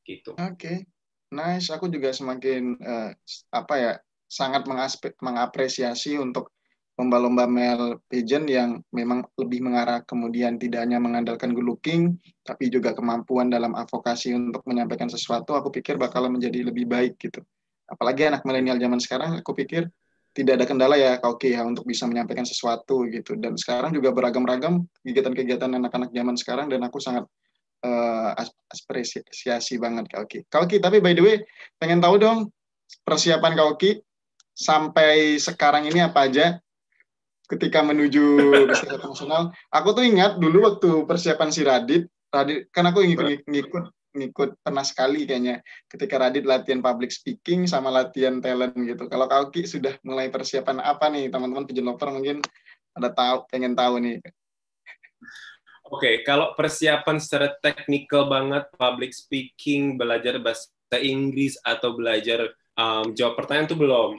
gitu. 0.04 0.36
Oke, 0.36 0.56
okay. 0.56 0.78
nice. 1.32 1.72
Aku 1.72 1.88
juga 1.88 2.12
semakin 2.12 2.76
uh, 2.84 3.12
apa 3.56 3.76
ya 3.80 3.94
sangat 4.28 4.68
mengapresiasi 5.22 6.20
untuk 6.20 6.52
lomba-lomba 6.94 7.50
male 7.50 7.98
pageant 8.06 8.46
yang 8.46 8.78
memang 8.94 9.26
lebih 9.42 9.66
mengarah 9.66 10.06
kemudian 10.06 10.62
tidak 10.62 10.86
hanya 10.86 11.02
mengandalkan 11.02 11.50
good 11.58 11.66
looking, 11.66 12.22
tapi 12.46 12.70
juga 12.70 12.94
kemampuan 12.94 13.50
dalam 13.50 13.74
advokasi 13.74 14.38
untuk 14.38 14.62
menyampaikan 14.70 15.10
sesuatu, 15.10 15.58
aku 15.58 15.74
pikir 15.74 15.98
bakal 15.98 16.30
menjadi 16.30 16.70
lebih 16.70 16.86
baik 16.86 17.18
gitu. 17.18 17.42
Apalagi 17.90 18.30
anak 18.30 18.46
milenial 18.46 18.78
zaman 18.78 19.02
sekarang, 19.02 19.42
aku 19.42 19.58
pikir 19.58 19.90
tidak 20.34 20.54
ada 20.60 20.66
kendala 20.66 20.98
ya 20.98 21.22
oke 21.22 21.46
ya 21.46 21.62
untuk 21.62 21.86
bisa 21.86 22.10
menyampaikan 22.10 22.44
sesuatu 22.44 23.06
gitu. 23.08 23.38
Dan 23.38 23.54
sekarang 23.54 23.94
juga 23.94 24.10
beragam-ragam 24.10 24.82
kegiatan-kegiatan 25.06 25.70
anak-anak 25.70 26.10
zaman 26.10 26.36
sekarang 26.36 26.68
dan 26.74 26.82
aku 26.82 26.98
sangat 26.98 27.30
uh, 27.86 28.34
apresiasi 28.74 29.78
banget. 29.78 30.10
Kak 30.50 30.66
Oki, 30.66 30.78
tapi 30.82 30.98
by 31.00 31.14
the 31.14 31.24
way, 31.24 31.38
pengen 31.78 32.02
tahu 32.02 32.18
dong 32.18 32.50
persiapan 33.06 33.54
Kak 33.54 33.68
Oki 33.78 33.92
sampai 34.58 35.38
sekarang 35.38 35.86
ini 35.86 36.02
apa 36.02 36.26
aja 36.26 36.58
ketika 37.46 37.86
menuju 37.86 38.24
bisnis 38.66 38.90
internasional. 38.90 39.54
Aku 39.70 39.94
tuh 39.94 40.02
ingat 40.02 40.42
dulu 40.42 40.66
waktu 40.66 41.06
persiapan 41.06 41.50
si 41.54 41.62
Radit, 41.62 42.04
Radit 42.34 42.74
kan 42.74 42.90
aku 42.90 43.06
ngikut 43.06 43.46
ngikut 43.46 43.86
ngikut 44.14 44.62
pernah 44.62 44.86
sekali 44.86 45.26
kayaknya 45.26 45.66
ketika 45.90 46.16
Radit 46.22 46.46
latihan 46.46 46.80
public 46.80 47.10
speaking 47.10 47.66
sama 47.66 47.90
latihan 47.90 48.38
talent 48.40 48.78
gitu. 48.78 49.10
Kalau 49.10 49.26
Kauki 49.26 49.66
sudah 49.66 49.98
mulai 50.06 50.30
persiapan 50.30 50.80
apa 50.80 51.10
nih 51.10 51.34
teman-teman 51.34 51.66
pigeon 51.66 51.90
lover 51.90 52.10
mungkin 52.14 52.38
ada 52.94 53.10
tahu 53.10 53.50
pengen 53.50 53.74
tahu 53.74 53.98
nih. 54.00 54.18
Oke, 55.94 56.00
okay, 56.00 56.16
kalau 56.26 56.58
persiapan 56.58 57.22
secara 57.22 57.54
teknikal 57.62 58.26
banget 58.26 58.66
public 58.80 59.14
speaking, 59.14 59.94
belajar 59.94 60.42
bahasa 60.42 60.72
Inggris 60.98 61.60
atau 61.62 61.94
belajar 61.94 62.50
um, 62.74 63.14
jawab 63.14 63.38
pertanyaan 63.38 63.70
itu 63.70 63.78
belum 63.78 64.12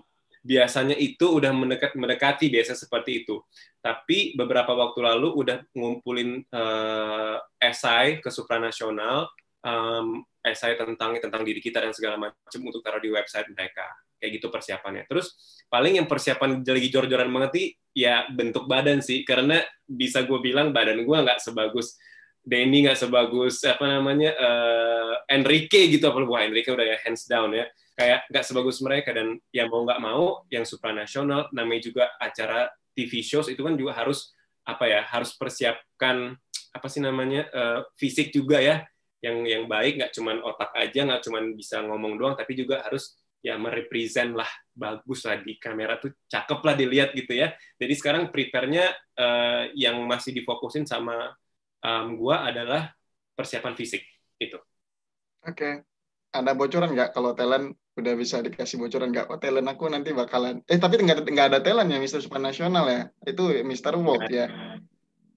biasanya 0.44 0.92
itu 1.00 1.40
udah 1.40 1.50
mendekat 1.56 1.96
mendekati 1.96 2.52
biasa 2.52 2.76
seperti 2.76 3.24
itu. 3.24 3.40
Tapi 3.80 4.36
beberapa 4.36 4.76
waktu 4.76 5.00
lalu 5.00 5.32
udah 5.40 5.64
ngumpulin 5.72 6.44
uh, 6.52 7.40
esai 7.56 8.20
ke 8.20 8.28
supranasional, 8.28 9.32
um, 9.64 10.22
esai 10.44 10.76
tentang 10.76 11.16
tentang 11.18 11.42
diri 11.42 11.58
kita 11.58 11.80
dan 11.80 11.96
segala 11.96 12.20
macam 12.20 12.60
untuk 12.60 12.84
taruh 12.84 13.00
di 13.00 13.08
website 13.10 13.48
mereka. 13.50 13.88
Kayak 14.20 14.40
gitu 14.40 14.46
persiapannya. 14.52 15.04
Terus 15.08 15.34
paling 15.66 15.98
yang 15.98 16.08
persiapan 16.08 16.62
lagi 16.62 16.88
jor-joran 16.92 17.28
banget 17.32 17.80
ya 17.96 18.28
bentuk 18.30 18.68
badan 18.68 19.00
sih, 19.00 19.24
karena 19.24 19.64
bisa 19.84 20.22
gue 20.24 20.38
bilang 20.40 20.70
badan 20.70 21.02
gue 21.02 21.16
nggak 21.16 21.40
sebagus 21.40 21.96
Denny 22.44 22.84
nggak 22.84 23.00
sebagus 23.00 23.64
apa 23.64 23.88
namanya 23.88 24.36
uh, 24.36 25.16
Enrique 25.32 25.88
gitu 25.88 26.12
apa 26.12 26.28
wah 26.28 26.44
Enrique 26.44 26.68
udah 26.68 26.84
ya 26.84 27.00
hands 27.00 27.24
down 27.24 27.48
ya 27.56 27.64
kayak 27.96 28.28
nggak 28.28 28.44
sebagus 28.44 28.84
mereka 28.84 29.16
dan 29.16 29.40
yang 29.48 29.72
mau 29.72 29.80
nggak 29.88 30.00
mau 30.04 30.44
yang 30.52 30.68
supranasional 30.68 31.48
namanya 31.56 31.88
juga 31.88 32.04
acara 32.20 32.68
TV 32.92 33.24
shows 33.24 33.48
itu 33.48 33.64
kan 33.64 33.80
juga 33.80 33.96
harus 33.96 34.36
apa 34.60 34.84
ya 34.84 35.00
harus 35.08 35.32
persiapkan 35.32 36.36
apa 36.74 36.86
sih 36.92 37.00
namanya 37.00 37.48
uh, 37.48 37.80
fisik 37.96 38.28
juga 38.28 38.60
ya 38.60 38.84
yang 39.24 39.36
yang 39.48 39.64
baik 39.64 39.96
nggak 39.96 40.12
cuman 40.12 40.44
otak 40.44 40.76
aja 40.76 41.00
nggak 41.08 41.22
cuman 41.24 41.56
bisa 41.56 41.80
ngomong 41.80 42.20
doang 42.20 42.34
tapi 42.36 42.52
juga 42.52 42.84
harus 42.84 43.16
ya 43.44 43.60
merepresent 43.60 44.32
lah 44.32 44.48
bagus 44.72 45.28
lah 45.28 45.36
di 45.36 45.60
kamera 45.60 46.00
tuh 46.00 46.16
cakep 46.32 46.60
lah 46.64 46.74
dilihat 46.76 47.12
gitu 47.12 47.36
ya. 47.36 47.52
Jadi 47.76 47.92
sekarang 47.92 48.32
prepare-nya 48.32 48.88
uh, 49.20 49.68
yang 49.76 50.00
masih 50.08 50.32
difokusin 50.32 50.88
sama 50.88 51.36
um, 51.84 52.16
gua 52.16 52.48
adalah 52.48 52.88
persiapan 53.36 53.76
fisik 53.76 54.00
itu. 54.40 54.56
Oke. 55.44 55.56
Okay. 55.56 55.74
ada 56.34 56.50
bocoran 56.50 56.90
nggak 56.90 57.14
kalau 57.14 57.30
talent 57.30 57.78
udah 57.94 58.14
bisa 58.18 58.42
dikasih 58.42 58.80
bocoran 58.80 59.12
nggak? 59.12 59.30
Oh 59.30 59.38
talent 59.38 59.70
aku 59.70 59.86
nanti 59.86 60.10
bakalan 60.10 60.58
eh 60.66 60.80
tapi 60.80 60.98
nggak 60.98 61.22
nggak 61.30 61.46
ada 61.52 61.60
talent 61.62 61.92
ya 61.92 62.00
Mister 62.00 62.18
Nasional 62.40 62.90
ya? 62.90 63.02
Itu 63.22 63.54
Mister 63.62 63.94
World 63.94 64.26
ya? 64.32 64.50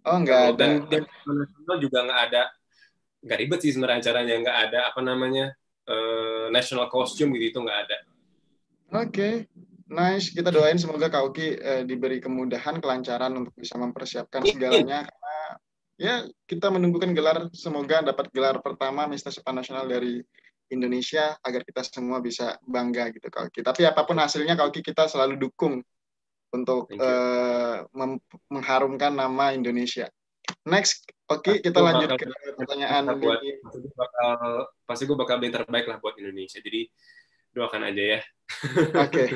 Oh 0.08 0.18
nggak 0.24 0.42
ada. 0.56 0.58
dan, 0.58 0.72
dan 0.90 1.04
nasional 1.28 1.78
juga 1.84 1.98
nggak 2.08 2.22
ada 2.32 2.42
nggak 3.28 3.40
ribet 3.44 3.60
sih 3.60 3.76
sebenarnya 3.76 4.00
acaranya 4.00 4.34
nggak 4.40 4.58
ada 4.70 4.80
apa 4.90 5.00
namanya 5.04 5.46
uh, 5.92 6.48
national 6.50 6.88
costume 6.88 7.36
gitu 7.36 7.52
itu 7.52 7.60
nggak 7.60 7.80
ada 7.84 7.98
oke 9.04 9.12
okay. 9.12 9.34
nice 9.92 10.32
kita 10.32 10.48
doain 10.48 10.80
semoga 10.80 11.12
Kauki 11.12 11.60
uh, 11.60 11.84
diberi 11.84 12.24
kemudahan 12.24 12.80
kelancaran 12.80 13.36
untuk 13.36 13.52
bisa 13.60 13.76
mempersiapkan 13.76 14.48
segalanya 14.48 15.04
karena 15.04 15.36
ya 15.98 16.16
kita 16.48 16.72
menunggukan 16.72 17.12
gelar 17.12 17.52
semoga 17.52 18.06
dapat 18.06 18.32
gelar 18.32 18.64
pertama 18.64 19.10
Mister 19.12 19.34
Nasional 19.52 19.90
dari 19.90 20.24
Indonesia 20.68 21.36
agar 21.40 21.64
kita 21.64 21.82
semua 21.88 22.20
bisa 22.20 22.60
bangga 22.64 23.08
gitu 23.16 23.28
kalau 23.32 23.48
kita. 23.48 23.72
Tapi 23.72 23.88
apa 23.88 24.04
pun 24.04 24.20
hasilnya 24.20 24.60
kalau 24.60 24.72
kita 24.72 25.08
selalu 25.08 25.40
dukung 25.40 25.80
untuk 26.52 26.92
uh, 26.96 27.88
mengharumkan 28.52 29.12
nama 29.16 29.56
Indonesia. 29.56 30.08
Next, 30.68 31.08
oke 31.32 31.44
okay, 31.44 31.56
kita 31.64 31.80
lanjut 31.80 32.20
ke 32.20 32.28
pertanyaan 32.56 33.20
buat, 33.20 33.40
pasti 33.40 33.80
gue 33.84 33.94
bakal 33.96 34.38
pasti 34.84 35.04
gue 35.08 35.18
bakal 35.18 35.36
beli 35.40 35.52
terbaik 35.52 35.86
lah 35.88 35.98
buat 36.00 36.16
Indonesia. 36.20 36.60
Jadi 36.60 36.88
doakan 37.56 37.88
aja 37.88 38.04
ya. 38.18 38.20
oke. 39.06 39.12
Okay. 39.12 39.28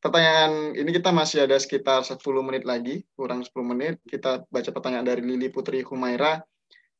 Pertanyaan 0.00 0.72
ini 0.74 0.90
kita 0.90 1.12
masih 1.12 1.44
ada 1.44 1.60
sekitar 1.60 2.00
10 2.00 2.18
menit 2.40 2.64
lagi, 2.64 3.04
kurang 3.12 3.44
10 3.44 3.52
menit. 3.68 4.00
Kita 4.08 4.48
baca 4.48 4.70
pertanyaan 4.72 5.06
dari 5.06 5.20
Lili 5.20 5.52
Putri 5.52 5.84
Humaira. 5.84 6.40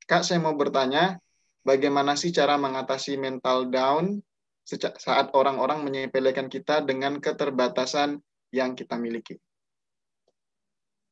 Kak, 0.05 0.25
saya 0.25 0.41
mau 0.41 0.53
bertanya, 0.53 1.17
bagaimana 1.65 2.15
sih 2.15 2.33
cara 2.33 2.61
mengatasi 2.61 3.17
mental 3.17 3.73
down 3.73 4.21
saat 5.01 5.33
orang-orang 5.33 5.81
menyepelekan 5.81 6.53
kita 6.53 6.85
dengan 6.85 7.17
keterbatasan 7.25 8.21
yang 8.53 8.77
kita 8.77 9.01
miliki. 9.01 9.41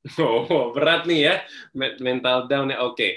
Oh, 0.23 0.71
berat 0.71 1.05
nih 1.05 1.21
ya. 1.27 1.35
Mental 1.75 2.47
down 2.47 2.71
ya. 2.71 2.83
Oke. 2.87 2.95
Okay. 2.95 3.13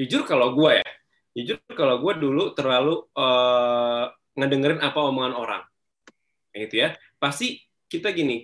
Jujur 0.00 0.24
kalau 0.24 0.56
gue 0.56 0.80
ya, 0.80 0.88
jujur 1.36 1.60
kalau 1.76 2.00
gue 2.00 2.12
dulu 2.16 2.56
terlalu 2.56 3.04
uh, 3.12 4.08
ngedengerin 4.32 4.80
apa 4.80 4.98
omongan 5.04 5.36
orang. 5.36 5.62
Gitu 6.56 6.80
ya. 6.80 6.96
Pasti 7.20 7.60
kita 7.92 8.08
gini, 8.16 8.40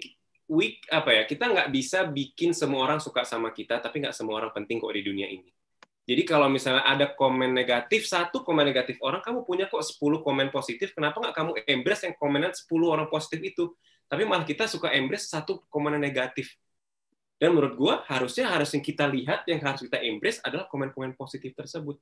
week 0.52 0.84
apa 0.92 1.12
ya, 1.12 1.22
kita 1.24 1.48
nggak 1.48 1.68
bisa 1.72 2.04
bikin 2.04 2.52
semua 2.52 2.84
orang 2.84 3.00
suka 3.00 3.24
sama 3.24 3.48
kita, 3.52 3.80
tapi 3.80 4.04
nggak 4.04 4.12
semua 4.12 4.44
orang 4.44 4.52
penting 4.52 4.76
kok 4.76 4.92
di 4.92 5.00
dunia 5.00 5.28
ini. 5.28 5.48
Jadi 6.08 6.24
kalau 6.24 6.48
misalnya 6.48 6.88
ada 6.88 7.12
komen 7.12 7.52
negatif, 7.52 8.08
satu 8.08 8.40
komen 8.40 8.64
negatif 8.64 8.96
orang, 9.04 9.20
kamu 9.20 9.44
punya 9.44 9.68
kok 9.68 9.84
10 9.84 10.24
komen 10.24 10.48
positif, 10.48 10.96
kenapa 10.96 11.20
nggak 11.20 11.36
kamu 11.36 11.50
embrace 11.68 12.08
yang 12.08 12.16
komenan 12.16 12.52
10 12.56 12.64
orang 12.88 13.08
positif 13.12 13.40
itu? 13.44 13.76
Tapi 14.08 14.24
malah 14.24 14.48
kita 14.48 14.64
suka 14.64 14.88
embrace 14.96 15.28
satu 15.28 15.68
komen 15.68 16.00
negatif. 16.00 16.56
Dan 17.38 17.54
menurut 17.54 17.74
gue, 17.78 17.94
harusnya 18.10 18.50
harus 18.50 18.74
yang 18.74 18.82
kita 18.82 19.06
lihat, 19.06 19.46
yang 19.46 19.62
harus 19.62 19.86
kita 19.86 20.02
embrace 20.02 20.42
adalah 20.42 20.66
komen-komen 20.66 21.14
positif 21.14 21.54
tersebut. 21.54 21.94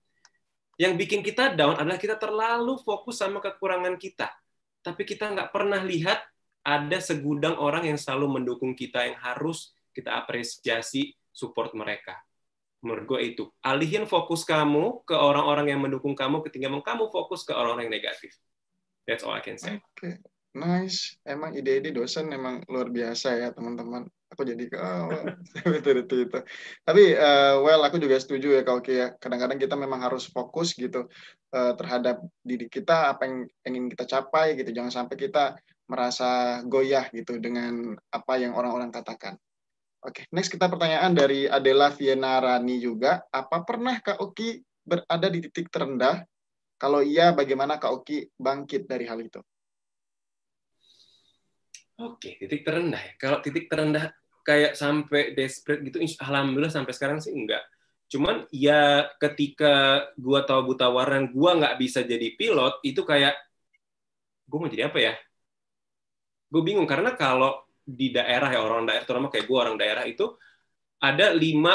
Yang 0.81 0.93
bikin 0.97 1.21
kita 1.21 1.53
down 1.53 1.77
adalah 1.77 2.01
kita 2.01 2.17
terlalu 2.17 2.81
fokus 2.81 3.21
sama 3.21 3.45
kekurangan 3.45 4.01
kita. 4.01 4.33
Tapi 4.81 5.05
kita 5.05 5.29
nggak 5.33 5.53
pernah 5.53 5.85
lihat 5.85 6.25
ada 6.65 6.99
segudang 6.99 7.61
orang 7.61 7.93
yang 7.93 7.99
selalu 8.01 8.41
mendukung 8.41 8.73
kita, 8.73 9.05
yang 9.05 9.21
harus 9.21 9.77
kita 9.93 10.17
apresiasi 10.17 11.13
support 11.37 11.77
mereka 11.77 12.17
menurut 12.87 13.05
gue 13.11 13.21
itu 13.35 13.45
alihin 13.67 14.07
fokus 14.07 14.47
kamu 14.47 15.03
ke 15.03 15.17
orang-orang 15.19 15.75
yang 15.75 15.81
mendukung 15.83 16.15
kamu 16.15 16.45
ketimbang 16.47 16.87
kamu 16.87 17.11
fokus 17.11 17.43
ke 17.43 17.51
orang-orang 17.51 17.91
yang 17.91 17.99
negatif 17.99 18.31
that's 19.09 19.27
all 19.27 19.35
I 19.35 19.43
can 19.43 19.59
say 19.59 19.83
okay. 19.97 20.23
nice 20.55 21.19
emang 21.27 21.59
ide-ide 21.59 21.91
dosen 21.91 22.31
emang 22.31 22.63
luar 22.71 22.93
biasa 22.93 23.43
ya 23.43 23.51
teman-teman 23.51 24.07
aku 24.31 24.43
jadi 24.43 24.65
itu 25.81 25.91
itu 26.27 26.39
tapi 26.83 27.15
uh, 27.15 27.63
well 27.63 27.83
aku 27.87 28.03
juga 28.03 28.19
setuju 28.19 28.59
ya 28.59 28.63
kalau 28.67 28.83
kayak 28.83 29.23
kadang-kadang 29.23 29.59
kita 29.59 29.75
memang 29.79 30.03
harus 30.03 30.27
fokus 30.27 30.75
gitu 30.75 31.07
uh, 31.55 31.73
terhadap 31.79 32.21
diri 32.43 32.67
kita 32.67 33.15
apa 33.15 33.27
yang 33.27 33.37
ingin 33.67 33.87
kita 33.93 34.05
capai 34.05 34.59
gitu 34.59 34.75
jangan 34.75 34.93
sampai 35.05 35.17
kita 35.17 35.55
merasa 35.87 36.61
goyah 36.67 37.07
gitu 37.15 37.39
dengan 37.39 37.95
apa 38.11 38.35
yang 38.43 38.59
orang-orang 38.59 38.91
katakan 38.91 39.39
Oke, 40.07 40.23
okay, 40.23 40.25
next 40.31 40.55
kita 40.55 40.71
pertanyaan 40.71 41.19
dari 41.19 41.51
Adela 41.51 41.91
Viena 41.91 42.39
Rani 42.39 42.79
juga. 42.79 43.27
Apa 43.27 43.67
pernah 43.67 43.99
Kak 43.99 44.23
Oki 44.23 44.63
berada 44.87 45.27
di 45.27 45.43
titik 45.43 45.67
terendah? 45.67 46.23
Kalau 46.79 47.03
iya, 47.03 47.35
bagaimana 47.35 47.75
Kak 47.83 47.91
Oki 47.91 48.31
bangkit 48.39 48.87
dari 48.87 49.03
hal 49.11 49.19
itu? 49.19 49.43
Oke, 51.97 52.37
titik 52.37 52.61
terendah 52.61 53.01
ya. 53.01 53.13
Kalau 53.17 53.39
titik 53.41 53.73
terendah 53.73 54.13
kayak 54.45 54.77
sampai 54.77 55.33
desperate 55.33 55.81
gitu, 55.81 55.97
alhamdulillah 56.21 56.73
sampai 56.73 56.93
sekarang 56.93 57.19
sih 57.25 57.33
enggak. 57.33 57.65
Cuman 58.13 58.45
ya 58.53 59.09
ketika 59.19 60.05
gua 60.21 60.45
tahu 60.45 60.77
buta 60.77 60.87
warna, 60.93 61.25
gua 61.33 61.57
nggak 61.57 61.77
bisa 61.81 62.05
jadi 62.05 62.37
pilot, 62.37 62.85
itu 62.85 63.01
kayak 63.01 63.35
gua 64.49 64.59
mau 64.61 64.71
jadi 64.71 64.93
apa 64.93 64.99
ya? 65.01 65.15
Gue 66.47 66.63
bingung 66.63 66.87
karena 66.87 67.15
kalau 67.19 67.67
di 67.87 68.11
daerah 68.15 68.51
ya 68.51 68.61
orang 68.63 68.87
daerah 68.87 69.05
terutama 69.07 69.31
kayak 69.31 69.47
gua 69.51 69.59
orang 69.67 69.77
daerah 69.79 70.05
itu 70.07 70.35
ada 71.03 71.31
lima 71.35 71.75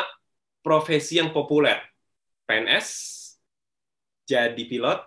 profesi 0.64 1.20
yang 1.20 1.36
populer. 1.36 1.80
PNS, 2.48 2.88
jadi 4.28 4.64
pilot, 4.68 5.00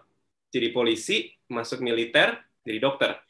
jadi 0.48 0.68
polisi, 0.72 1.28
masuk 1.48 1.84
militer, 1.84 2.40
jadi 2.64 2.78
dokter. 2.80 3.23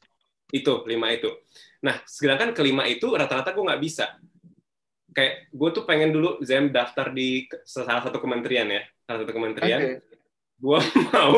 Itu 0.55 0.87
lima 0.87 1.11
itu. 1.11 1.35
Nah, 1.83 1.99
sedangkan 2.07 2.55
kelima 2.55 2.87
itu 2.87 3.11
rata-rata 3.11 3.51
gue 3.51 3.65
nggak 3.67 3.83
bisa. 3.83 4.15
Kayak 5.11 5.51
gue 5.51 5.69
tuh 5.75 5.83
pengen 5.83 6.15
dulu 6.15 6.39
Zem 6.47 6.71
daftar 6.71 7.11
di 7.11 7.51
salah 7.67 8.07
satu 8.07 8.23
kementerian 8.23 8.71
ya, 8.71 8.83
salah 9.03 9.27
satu 9.27 9.33
kementerian. 9.35 9.81
Okay. 9.83 9.95
Gue 10.63 10.79
mau 11.11 11.35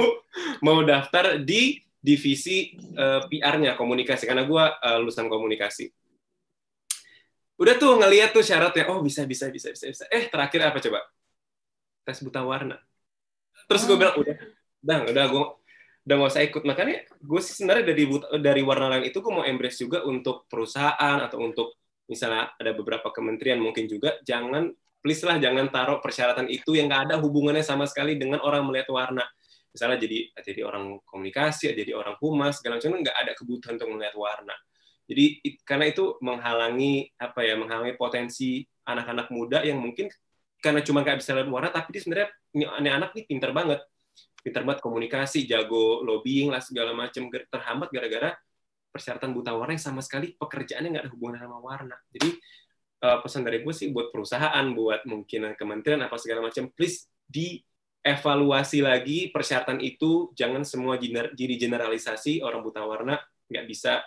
mau 0.61 0.79
daftar 0.85 1.41
di 1.41 1.81
divisi 1.97 2.79
uh, 2.95 3.25
eh, 3.27 3.41
PR-nya 3.41 3.75
komunikasi 3.75 4.29
karena 4.29 4.47
gue 4.47 4.63
uh, 4.63 4.97
lulusan 5.03 5.27
komunikasi. 5.27 5.91
Udah 7.57 7.75
tuh 7.81 7.97
ngeliat 7.97 8.37
tuh 8.37 8.45
syaratnya, 8.45 8.87
oh 8.93 9.01
bisa 9.01 9.25
bisa 9.25 9.49
bisa 9.49 9.73
bisa 9.73 9.89
bisa. 9.89 10.05
Eh 10.13 10.29
terakhir 10.29 10.61
apa 10.71 10.79
coba? 10.79 11.01
Tes 12.05 12.21
buta 12.23 12.45
warna. 12.45 12.79
Terus 13.67 13.83
gue 13.89 13.97
oh. 13.97 13.99
bilang 13.99 14.15
udah, 14.21 14.37
udah 14.85 14.99
udah 15.11 15.25
gue 15.27 15.45
udah 16.07 16.15
nggak 16.15 16.31
usah 16.31 16.45
ikut. 16.47 16.63
Makanya 16.63 16.97
gue 17.19 17.41
sih 17.43 17.55
sebenarnya 17.59 17.85
dari 17.91 18.05
dari 18.39 18.63
warna 18.63 18.87
lain 18.95 19.11
itu 19.11 19.19
gue 19.19 19.33
mau 19.35 19.43
embrace 19.43 19.83
juga 19.83 20.07
untuk 20.07 20.47
perusahaan 20.47 21.19
atau 21.19 21.43
untuk 21.43 21.83
misalnya 22.07 22.55
ada 22.55 22.71
beberapa 22.79 23.11
kementerian 23.11 23.59
mungkin 23.59 23.91
juga 23.91 24.15
jangan 24.23 24.71
please 25.03 25.27
lah 25.27 25.43
jangan 25.43 25.67
taruh 25.67 25.99
persyaratan 25.99 26.47
itu 26.47 26.79
yang 26.79 26.87
nggak 26.87 27.11
ada 27.11 27.15
hubungannya 27.19 27.67
sama 27.67 27.91
sekali 27.91 28.15
dengan 28.15 28.39
orang 28.47 28.63
melihat 28.71 28.87
warna. 28.95 29.27
Misalnya 29.75 29.99
jadi 29.99 30.31
jadi 30.47 30.63
orang 30.63 31.03
komunikasi 31.03 31.75
jadi 31.75 31.93
orang 31.99 32.15
humas 32.23 32.63
segala 32.63 32.79
macam 32.79 33.03
nggak 33.03 33.17
ada 33.27 33.33
kebutuhan 33.35 33.75
untuk 33.75 33.91
melihat 33.99 34.15
warna. 34.15 34.55
Jadi 35.07 35.43
karena 35.67 35.87
itu 35.91 36.19
menghalangi 36.23 37.11
apa 37.19 37.43
ya 37.43 37.59
menghalangi 37.59 37.99
potensi 37.99 38.63
anak-anak 38.87 39.27
muda 39.35 39.67
yang 39.67 39.83
mungkin 39.83 40.07
karena 40.63 40.83
cuma 40.87 41.03
nggak 41.03 41.19
bisa 41.19 41.35
lihat 41.35 41.51
warna 41.51 41.71
tapi 41.71 41.95
dia 41.95 42.03
sebenarnya 42.03 42.29
ini 42.55 42.91
anak 42.91 43.11
nih 43.15 43.27
pinter 43.27 43.51
banget 43.51 43.83
pintar 44.47 44.63
banget 44.63 44.79
komunikasi, 44.79 45.43
jago 45.43 46.07
lobbying 46.07 46.55
lah 46.55 46.63
segala 46.63 46.95
macam 46.95 47.27
terhambat 47.27 47.91
gara-gara 47.91 48.31
persyaratan 48.95 49.35
buta 49.35 49.51
warna 49.59 49.75
yang 49.75 49.83
sama 49.83 49.99
sekali 50.07 50.39
pekerjaannya 50.39 50.95
nggak 50.95 51.05
ada 51.11 51.13
hubungan 51.13 51.37
sama 51.43 51.59
warna. 51.59 51.99
Jadi 52.15 52.31
uh, 53.03 53.19
pesan 53.27 53.43
dari 53.43 53.67
gue 53.67 53.75
sih 53.75 53.91
buat 53.91 54.15
perusahaan, 54.15 54.65
buat 54.71 55.03
mungkin 55.03 55.59
kementerian 55.59 55.99
apa 56.07 56.15
segala 56.23 56.47
macam, 56.47 56.71
please 56.71 57.11
dievaluasi 57.27 58.87
lagi 58.87 59.35
persyaratan 59.35 59.83
itu, 59.83 60.31
jangan 60.39 60.63
semua 60.63 60.95
gener, 60.95 61.35
jadi 61.35 61.59
generalisasi 61.59 62.39
orang 62.47 62.63
buta 62.63 62.87
warna 62.87 63.19
nggak 63.51 63.67
bisa 63.67 64.07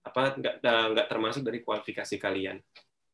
apa 0.00 0.40
nggak 0.40 0.64
nggak 0.64 1.06
termasuk 1.12 1.44
dari 1.44 1.60
kualifikasi 1.60 2.16
kalian. 2.16 2.56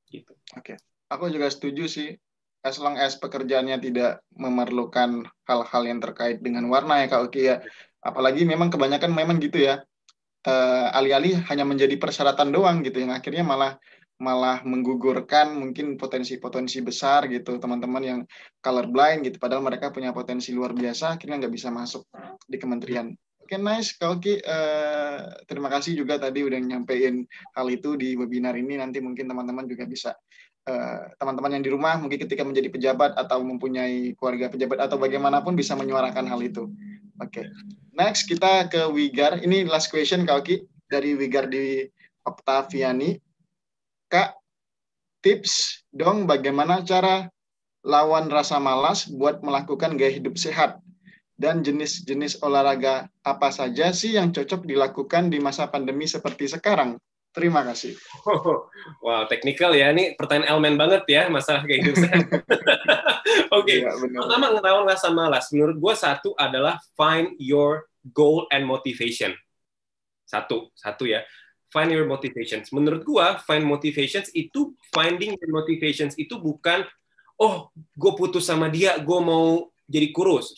Gitu. 0.07 0.31
Oke, 0.55 0.77
okay. 0.77 0.77
aku 1.11 1.27
juga 1.27 1.51
setuju 1.51 1.91
sih 1.91 2.15
as 2.63 2.79
long 2.79 2.95
as 2.99 3.19
pekerjaannya 3.19 3.79
tidak 3.83 4.23
memerlukan 4.39 5.27
hal-hal 5.47 5.83
yang 5.83 5.99
terkait 5.99 6.39
dengan 6.39 6.67
warna 6.71 7.03
ya 7.03 7.07
Kak 7.11 7.23
Oki 7.31 7.43
ya. 7.51 7.57
Apalagi 8.03 8.47
memang 8.47 8.71
kebanyakan 8.71 9.11
memang 9.11 9.43
gitu 9.43 9.63
ya. 9.63 9.83
Uh, 10.43 10.91
alih-alih 10.99 11.39
hanya 11.47 11.63
menjadi 11.63 11.95
persyaratan 12.03 12.51
doang 12.51 12.83
gitu 12.83 12.99
yang 12.99 13.15
akhirnya 13.15 13.47
malah 13.47 13.79
malah 14.19 14.63
menggugurkan 14.67 15.55
mungkin 15.55 15.95
potensi-potensi 15.95 16.83
besar 16.83 17.31
gitu 17.31 17.63
teman-teman 17.63 18.03
yang 18.03 18.21
colorblind 18.59 19.27
gitu 19.27 19.39
padahal 19.39 19.63
mereka 19.63 19.95
punya 19.95 20.11
potensi 20.11 20.51
luar 20.51 20.75
biasa 20.75 21.19
akhirnya 21.19 21.47
nggak 21.47 21.55
bisa 21.55 21.71
masuk 21.71 22.07
di 22.47 22.59
kementerian 22.59 23.15
Oke, 23.43 23.59
okay, 23.59 23.69
nice. 23.69 23.99
Kak 23.99 24.23
Oki, 24.23 24.39
uh, 24.39 25.19
terima 25.51 25.67
kasih 25.67 25.99
juga 25.99 26.15
tadi 26.15 26.47
udah 26.47 26.63
nyampein 26.63 27.27
hal 27.53 27.67
itu 27.69 27.99
di 27.99 28.15
webinar 28.15 28.55
ini. 28.55 28.79
Nanti 28.79 29.03
mungkin 29.03 29.29
teman-teman 29.29 29.67
juga 29.67 29.83
bisa 29.85 30.15
Eh, 30.63 31.01
teman-teman 31.19 31.59
yang 31.59 31.65
di 31.67 31.75
rumah 31.75 31.99
mungkin 31.99 32.23
ketika 32.23 32.47
menjadi 32.47 32.71
pejabat 32.71 33.19
atau 33.19 33.43
mempunyai 33.43 34.15
keluarga 34.15 34.47
pejabat 34.47 34.79
atau 34.87 34.95
bagaimanapun 34.95 35.59
bisa 35.59 35.75
menyuarakan 35.75 36.23
hal 36.31 36.39
itu. 36.39 36.71
Oke. 37.19 37.43
Okay. 37.43 37.47
Next 37.99 38.31
kita 38.31 38.71
ke 38.71 38.87
Wigar. 38.95 39.43
Ini 39.43 39.67
last 39.67 39.91
question 39.91 40.23
Kak 40.23 40.47
Oki 40.47 40.63
dari 40.87 41.19
Wigar 41.19 41.51
di 41.51 41.83
Octaviani. 42.23 43.19
Kak, 44.07 44.39
tips 45.19 45.83
dong 45.91 46.31
bagaimana 46.31 46.87
cara 46.87 47.27
lawan 47.83 48.31
rasa 48.31 48.63
malas 48.63 49.11
buat 49.11 49.43
melakukan 49.43 49.99
gaya 49.99 50.15
hidup 50.15 50.39
sehat 50.39 50.79
dan 51.35 51.67
jenis-jenis 51.67 52.39
olahraga 52.39 53.11
apa 53.27 53.51
saja 53.51 53.91
sih 53.91 54.15
yang 54.15 54.31
cocok 54.31 54.63
dilakukan 54.63 55.27
di 55.27 55.43
masa 55.43 55.67
pandemi 55.67 56.07
seperti 56.07 56.47
sekarang? 56.47 57.03
Terima 57.33 57.65
kasih. 57.65 57.97
Oh, 58.29 58.69
wow, 59.05 59.25
teknikal 59.25 59.73
ya. 59.73 59.89
Ini 59.89 60.21
pertanyaan 60.21 60.53
elemen 60.53 60.77
banget 60.77 61.03
ya 61.09 61.33
masalah 61.33 61.65
kayak 61.65 61.81
gitu. 61.93 62.05
Oke, 63.57 63.81
okay. 63.81 63.89
ya, 63.89 63.93
pertama 63.97 64.53
ngelawan 64.53 64.85
rasa 64.85 65.09
malas. 65.09 65.49
Menurut 65.49 65.81
gue 65.81 65.95
satu 65.97 66.37
adalah 66.37 66.77
find 66.93 67.33
your 67.41 67.89
goal 68.13 68.45
and 68.53 68.69
motivation. 68.69 69.33
Satu, 70.29 70.69
satu 70.77 71.09
ya. 71.09 71.25
Find 71.73 71.89
your 71.89 72.05
motivations. 72.05 72.69
Menurut 72.69 73.01
gue, 73.01 73.27
find 73.49 73.65
motivations 73.65 74.29
itu 74.37 74.77
finding 74.93 75.33
your 75.41 75.53
motivations 75.57 76.13
itu 76.21 76.37
bukan 76.37 76.85
oh 77.41 77.73
gue 77.97 78.13
putus 78.13 78.45
sama 78.45 78.69
dia, 78.69 79.01
gue 79.01 79.19
mau 79.25 79.73
jadi 79.89 80.13
kurus. 80.13 80.53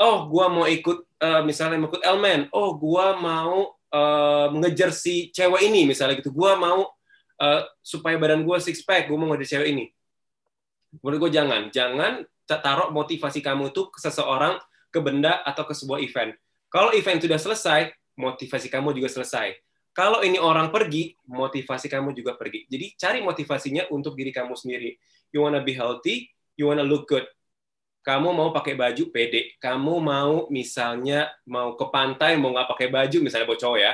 Oh, 0.00 0.24
gue 0.24 0.46
mau 0.48 0.64
ikut 0.64 1.04
uh, 1.20 1.42
misalnya 1.44 1.76
mau 1.84 1.92
ikut 1.92 2.00
Elmen. 2.00 2.48
Oh, 2.48 2.80
gue 2.80 3.06
mau 3.20 3.77
uh, 3.92 4.48
ngejar 4.52 4.90
si 4.92 5.30
cewek 5.32 5.68
ini 5.68 5.88
misalnya 5.88 6.18
gitu. 6.18 6.32
Gue 6.32 6.52
mau 6.56 6.88
uh, 7.40 7.62
supaya 7.80 8.16
badan 8.20 8.44
gue 8.44 8.56
six 8.60 8.84
pack 8.84 9.08
gue 9.08 9.16
mau 9.16 9.30
ngejar 9.34 9.58
cewek 9.58 9.68
ini. 9.72 9.84
Menurut 11.04 11.28
gue 11.28 11.30
jangan. 11.38 11.68
Jangan 11.68 12.12
taruh 12.48 12.88
motivasi 12.90 13.44
kamu 13.44 13.72
itu 13.72 13.92
ke 13.92 13.98
seseorang 14.00 14.56
ke 14.88 14.98
benda 15.04 15.44
atau 15.44 15.68
ke 15.68 15.76
sebuah 15.76 16.00
event. 16.00 16.32
Kalau 16.72 16.92
event 16.96 17.20
sudah 17.20 17.36
selesai 17.36 17.80
motivasi 18.16 18.72
kamu 18.72 18.96
juga 18.96 19.08
selesai. 19.12 19.52
Kalau 19.92 20.22
ini 20.22 20.38
orang 20.38 20.70
pergi 20.70 21.12
motivasi 21.26 21.90
kamu 21.90 22.14
juga 22.14 22.38
pergi. 22.38 22.64
Jadi 22.70 22.94
cari 22.96 23.18
motivasinya 23.20 23.90
untuk 23.92 24.14
diri 24.14 24.30
kamu 24.30 24.54
sendiri. 24.54 24.94
You 25.34 25.44
wanna 25.44 25.60
be 25.60 25.76
healthy 25.76 26.32
you 26.58 26.66
wanna 26.66 26.82
look 26.82 27.06
good 27.06 27.24
kamu 28.08 28.32
mau 28.32 28.48
pakai 28.56 28.72
baju 28.72 29.04
pede, 29.12 29.60
kamu 29.60 29.94
mau 30.00 30.48
misalnya 30.48 31.28
mau 31.44 31.76
ke 31.76 31.84
pantai 31.92 32.40
mau 32.40 32.56
nggak 32.56 32.72
pakai 32.72 32.88
baju 32.88 33.16
misalnya 33.20 33.44
buat 33.44 33.60
cowok 33.60 33.78
ya, 33.84 33.92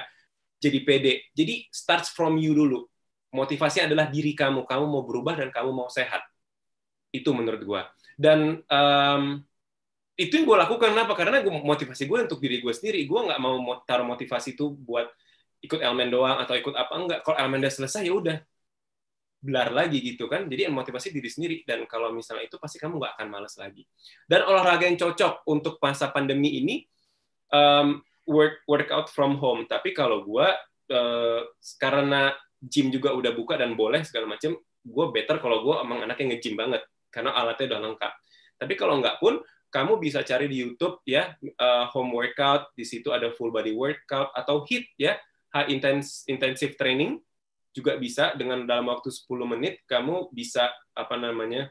jadi 0.63 0.79
pede. 0.87 1.13
Jadi 1.35 1.67
starts 1.75 2.15
from 2.15 2.39
you 2.39 2.55
dulu. 2.55 2.87
Motivasi 3.35 3.83
adalah 3.83 4.07
diri 4.07 4.31
kamu, 4.39 4.63
kamu 4.71 4.85
mau 4.87 5.03
berubah 5.03 5.35
dan 5.35 5.51
kamu 5.51 5.75
mau 5.75 5.91
sehat. 5.91 6.23
Itu 7.11 7.35
menurut 7.35 7.63
gue. 7.67 7.83
Dan 8.15 8.63
um, 8.71 9.43
itu 10.15 10.39
yang 10.39 10.47
gue 10.47 10.59
lakukan 10.63 10.95
kenapa? 10.95 11.19
Karena 11.19 11.43
gue 11.43 11.51
motivasi 11.51 12.07
gue 12.07 12.19
untuk 12.31 12.39
diri 12.39 12.63
gue 12.63 12.71
sendiri. 12.71 13.03
Gue 13.11 13.19
nggak 13.27 13.41
mau 13.43 13.59
taruh 13.83 14.07
motivasi 14.07 14.55
itu 14.55 14.71
buat 14.71 15.11
ikut 15.59 15.83
elemen 15.83 16.15
doang 16.15 16.39
atau 16.39 16.55
ikut 16.55 16.71
apa 16.79 16.95
enggak. 16.95 17.19
Kalau 17.27 17.35
elemen 17.35 17.59
udah 17.67 17.75
selesai 17.75 18.07
ya 18.07 18.15
udah 18.15 18.39
belar 19.45 19.69
lagi 19.69 20.01
gitu 20.01 20.25
kan. 20.25 20.49
Jadi 20.49 20.73
motivasi 20.73 21.13
diri 21.13 21.29
sendiri 21.29 21.57
dan 21.69 21.85
kalau 21.85 22.09
misalnya 22.17 22.49
itu 22.49 22.57
pasti 22.57 22.81
kamu 22.81 22.97
nggak 22.97 23.13
akan 23.21 23.29
malas 23.29 23.61
lagi. 23.61 23.85
Dan 24.25 24.49
olahraga 24.49 24.89
yang 24.89 24.97
cocok 24.97 25.45
untuk 25.45 25.77
masa 25.85 26.09
pandemi 26.09 26.57
ini 26.65 26.81
um, 27.53 28.01
work 28.25 28.65
workout 28.65 29.13
from 29.13 29.37
home. 29.37 29.69
Tapi 29.69 29.93
kalau 29.93 30.25
gue 30.25 30.49
uh, 30.97 31.41
karena 31.77 32.33
gym 32.65 32.89
juga 32.89 33.13
udah 33.13 33.37
buka 33.37 33.61
dan 33.61 33.77
boleh 33.77 34.01
segala 34.09 34.33
macam, 34.33 34.57
gue 34.81 35.07
better 35.13 35.37
kalau 35.37 35.61
gue 35.61 35.75
emang 35.77 36.01
anaknya 36.09 36.35
nge-gym 36.35 36.57
banget 36.57 36.81
karena 37.13 37.37
alatnya 37.37 37.77
udah 37.77 37.81
lengkap. 37.93 38.13
Tapi 38.57 38.73
kalau 38.81 38.97
nggak 39.05 39.21
pun 39.21 39.45
kamu 39.69 39.99
bisa 40.01 40.23
cari 40.25 40.47
di 40.49 40.65
YouTube 40.65 41.03
ya 41.05 41.37
uh, 41.61 41.91
home 41.93 42.17
workout, 42.17 42.73
di 42.73 42.87
situ 42.89 43.13
ada 43.13 43.29
full 43.37 43.53
body 43.53 43.77
workout 43.77 44.33
atau 44.33 44.65
HIIT 44.65 44.87
ya 44.97 45.21
high 45.55 45.71
intense 45.71 46.27
intensive 46.27 46.75
training 46.75 47.23
juga 47.75 47.99
bisa 47.99 48.33
dengan 48.39 48.63
dalam 48.63 48.87
waktu 48.87 49.11
10 49.11 49.27
menit 49.51 49.83
kamu 49.91 50.31
bisa 50.31 50.71
apa 50.95 51.19
namanya 51.19 51.69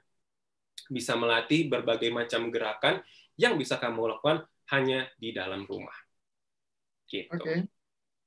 bisa 0.91 1.16
melatih 1.16 1.72
berbagai 1.72 2.12
macam 2.12 2.51
gerakan 2.51 2.99
yang 3.39 3.56
bisa 3.56 3.80
kamu 3.80 4.14
lakukan 4.14 4.43
hanya 4.76 5.08
di 5.16 5.32
dalam 5.32 5.64
rumah. 5.64 5.95
Gitu. 7.08 7.32
Oke, 7.32 7.39
okay. 7.39 7.58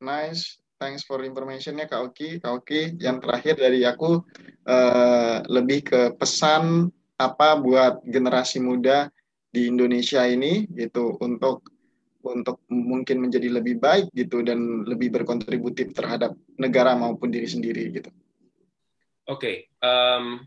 nice. 0.00 0.56
Thanks 0.76 1.08
for 1.08 1.24
information-nya 1.24 1.88
Kak 1.88 2.12
Oki. 2.12 2.36
Kak 2.36 2.52
Oki, 2.64 3.00
yang 3.00 3.16
terakhir 3.16 3.56
dari 3.56 3.80
aku 3.88 4.20
uh, 4.68 5.36
lebih 5.48 5.88
ke 5.88 6.00
pesan 6.20 6.92
apa 7.16 7.56
buat 7.56 8.04
generasi 8.04 8.60
muda 8.60 9.08
di 9.48 9.72
Indonesia 9.72 10.20
ini 10.28 10.68
gitu 10.76 11.16
untuk 11.24 11.64
untuk 12.32 12.64
mungkin 12.72 13.22
menjadi 13.22 13.48
lebih 13.52 13.78
baik 13.78 14.10
gitu 14.10 14.42
dan 14.42 14.82
lebih 14.82 15.14
berkontributif 15.14 15.94
terhadap 15.94 16.34
negara 16.58 16.98
maupun 16.98 17.30
diri 17.30 17.46
sendiri 17.46 17.92
gitu. 17.94 18.10
Oke, 19.26 19.42
okay, 19.42 19.56
um, 19.82 20.42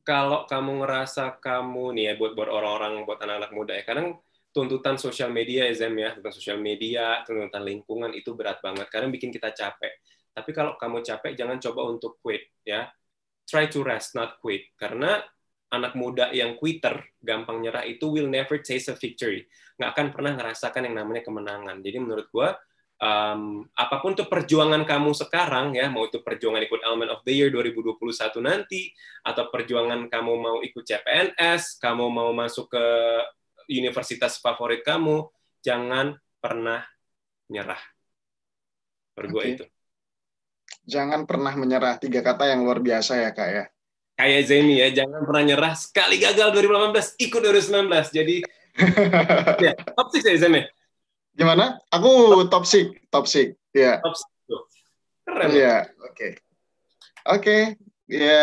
kalau 0.00 0.48
kamu 0.48 0.84
ngerasa 0.84 1.38
kamu 1.38 1.94
nih 1.94 2.04
ya 2.10 2.12
buat 2.16 2.32
buat 2.32 2.50
orang-orang 2.50 3.04
buat 3.04 3.20
anak-anak 3.20 3.52
muda 3.52 3.72
ya 3.76 3.84
kadang 3.84 4.18
tuntutan 4.50 4.98
sosial 4.98 5.30
media 5.30 5.70
ya 5.70 5.74
Zem 5.86 5.94
ya 5.94 6.16
tuntutan 6.16 6.34
sosial 6.34 6.58
media 6.58 7.22
tuntutan 7.22 7.62
lingkungan 7.62 8.10
itu 8.16 8.34
berat 8.34 8.58
banget 8.64 8.90
kadang 8.90 9.14
bikin 9.14 9.30
kita 9.30 9.54
capek. 9.54 10.02
Tapi 10.30 10.50
kalau 10.54 10.74
kamu 10.78 11.02
capek 11.02 11.32
jangan 11.36 11.58
coba 11.58 11.80
untuk 11.90 12.18
quit 12.22 12.48
ya. 12.64 12.90
Try 13.46 13.66
to 13.66 13.82
rest 13.82 14.14
not 14.14 14.38
quit. 14.38 14.70
Karena 14.78 15.18
anak 15.70 15.94
muda 15.94 16.34
yang 16.34 16.58
quitter, 16.58 16.98
gampang 17.22 17.62
nyerah 17.62 17.86
itu 17.86 18.10
will 18.10 18.26
never 18.26 18.58
taste 18.58 18.90
a 18.90 18.96
victory. 18.98 19.46
Nggak 19.78 19.90
akan 19.94 20.06
pernah 20.10 20.32
ngerasakan 20.34 20.90
yang 20.90 20.96
namanya 20.98 21.22
kemenangan. 21.22 21.78
Jadi 21.78 21.98
menurut 22.02 22.26
gue, 22.26 22.48
um, 22.98 23.62
apa 23.78 23.96
pun 24.02 24.18
tuh 24.18 24.26
perjuangan 24.26 24.82
kamu 24.82 25.14
sekarang 25.14 25.78
ya, 25.78 25.86
mau 25.86 26.10
itu 26.10 26.18
perjuangan 26.20 26.66
ikut 26.66 26.80
Element 26.82 27.10
of 27.14 27.22
the 27.22 27.32
Year 27.32 27.54
2021 27.54 28.02
nanti, 28.42 28.90
atau 29.22 29.46
perjuangan 29.46 30.10
kamu 30.10 30.32
mau 30.34 30.56
ikut 30.60 30.82
CPNS, 30.82 31.78
kamu 31.78 32.04
mau 32.10 32.34
masuk 32.34 32.74
ke 32.74 32.86
universitas 33.70 34.42
favorit 34.42 34.82
kamu, 34.82 35.30
jangan 35.62 36.18
pernah 36.42 36.82
nyerah. 37.46 37.80
Menurut 39.14 39.30
gue 39.30 39.42
okay. 39.42 39.54
itu. 39.54 39.64
Jangan 40.90 41.30
pernah 41.30 41.54
menyerah, 41.54 42.02
tiga 42.02 42.26
kata 42.26 42.50
yang 42.50 42.66
luar 42.66 42.82
biasa 42.82 43.22
ya 43.22 43.30
kak 43.30 43.50
ya 43.54 43.64
kayak 44.20 44.42
Zemi 44.44 44.76
ya, 44.84 44.88
jangan 44.92 45.24
pernah 45.24 45.42
nyerah. 45.48 45.72
Sekali 45.72 46.20
gagal 46.20 46.52
2018, 46.52 47.16
ikut 47.16 47.40
2019. 47.40 48.12
Jadi 48.12 48.36
ya, 49.64 49.72
top 49.96 50.08
6 50.12 50.20
ya 50.28 50.36
Zemi. 50.36 50.62
Gimana? 51.32 51.80
Aku 51.88 52.44
top 52.52 52.68
6, 52.68 53.08
top 53.08 53.24
6. 53.24 53.56
Ya. 53.72 53.96
Top 54.04 54.12
6. 54.12 54.28
Keren. 55.24 55.48
Iya, 55.54 55.76
oke. 56.04 56.12
Okay. 56.12 56.32
Oke, 57.20 57.36
okay. 57.36 57.62
Ya 58.10 58.42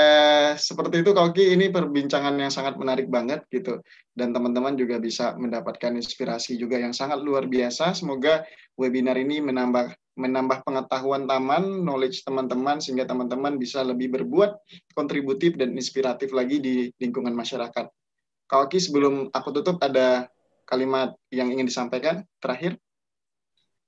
seperti 0.56 1.04
itu 1.04 1.12
Koki, 1.12 1.54
ini 1.54 1.68
perbincangan 1.68 2.40
yang 2.40 2.48
sangat 2.48 2.80
menarik 2.80 3.12
banget 3.12 3.44
gitu. 3.52 3.84
Dan 4.16 4.32
teman-teman 4.32 4.80
juga 4.80 4.98
bisa 4.98 5.36
mendapatkan 5.36 5.92
inspirasi 5.94 6.56
juga 6.56 6.80
yang 6.80 6.96
sangat 6.96 7.20
luar 7.20 7.46
biasa. 7.46 7.92
Semoga 7.92 8.48
webinar 8.80 9.20
ini 9.20 9.44
menambah 9.44 9.92
menambah 10.18 10.66
pengetahuan 10.66 11.30
taman, 11.30 11.86
knowledge 11.86 12.26
teman-teman 12.26 12.82
sehingga 12.82 13.06
teman-teman 13.06 13.62
bisa 13.62 13.86
lebih 13.86 14.10
berbuat 14.18 14.58
kontributif 14.98 15.54
dan 15.54 15.78
inspiratif 15.78 16.34
lagi 16.34 16.58
di 16.58 16.76
lingkungan 16.98 17.38
masyarakat. 17.38 17.86
Kak 18.48 18.60
Oki, 18.66 18.82
sebelum 18.82 19.30
aku 19.30 19.50
tutup 19.62 19.78
ada 19.84 20.26
kalimat 20.66 21.14
yang 21.30 21.54
ingin 21.54 21.70
disampaikan 21.70 22.26
terakhir? 22.42 22.80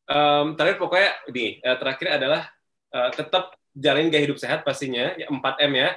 Um, 0.05 0.53
terakhir 0.57 0.77
pokoknya 0.81 1.11
ini 1.29 1.45
uh, 1.65 1.77
terakhir 1.77 2.07
adalah 2.17 2.41
uh, 2.93 3.09
tetap 3.13 3.58
jalin 3.79 4.11
gaya 4.11 4.27
hidup 4.27 4.39
sehat 4.39 4.67
pastinya 4.67 5.15
ya 5.15 5.31
4M 5.31 5.73
ya 5.73 5.89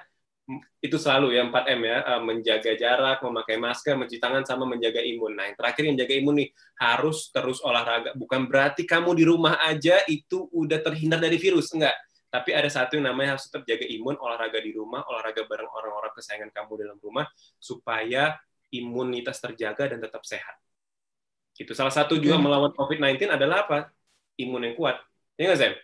itu 0.82 0.96
selalu 0.98 1.38
ya 1.38 1.46
4M 1.46 1.80
ya, 1.86 1.98
eh, 2.02 2.22
menjaga 2.22 2.72
jarak, 2.74 3.22
memakai 3.22 3.56
masker, 3.62 3.94
mencuci 3.94 4.18
tangan, 4.18 4.42
sama 4.42 4.66
menjaga 4.66 4.98
imun. 4.98 5.38
Nah, 5.38 5.46
yang 5.46 5.56
terakhir 5.56 5.82
yang 5.86 5.96
jaga 5.96 6.14
imun 6.18 6.34
nih, 6.42 6.48
harus 6.82 7.30
terus 7.30 7.62
olahraga. 7.62 8.10
Bukan 8.18 8.50
berarti 8.50 8.82
kamu 8.82 9.14
di 9.14 9.24
rumah 9.24 9.62
aja 9.62 10.02
itu 10.10 10.50
udah 10.50 10.82
terhindar 10.82 11.22
dari 11.22 11.38
virus, 11.38 11.70
enggak. 11.70 11.94
Tapi 12.32 12.50
ada 12.56 12.66
satu 12.66 12.98
yang 12.98 13.12
namanya 13.12 13.36
harus 13.38 13.46
tetap 13.46 13.62
jaga 13.68 13.86
imun, 13.86 14.18
olahraga 14.18 14.58
di 14.58 14.72
rumah, 14.74 15.06
olahraga 15.06 15.46
bareng 15.46 15.70
orang-orang 15.70 16.12
kesayangan 16.16 16.50
kamu 16.50 16.72
dalam 16.82 16.98
rumah, 16.98 17.26
supaya 17.62 18.34
imunitas 18.74 19.38
terjaga 19.38 19.94
dan 19.94 20.02
tetap 20.02 20.24
sehat. 20.26 20.58
Gitu. 21.52 21.76
Salah 21.76 21.92
satu 21.92 22.16
juga 22.18 22.40
melawan 22.40 22.72
COVID-19 22.74 23.30
adalah 23.30 23.68
apa? 23.68 23.78
Imun 24.40 24.72
yang 24.72 24.74
kuat. 24.74 24.96
Ya 25.36 25.52
nggak, 25.52 25.60
Zem? 25.60 25.74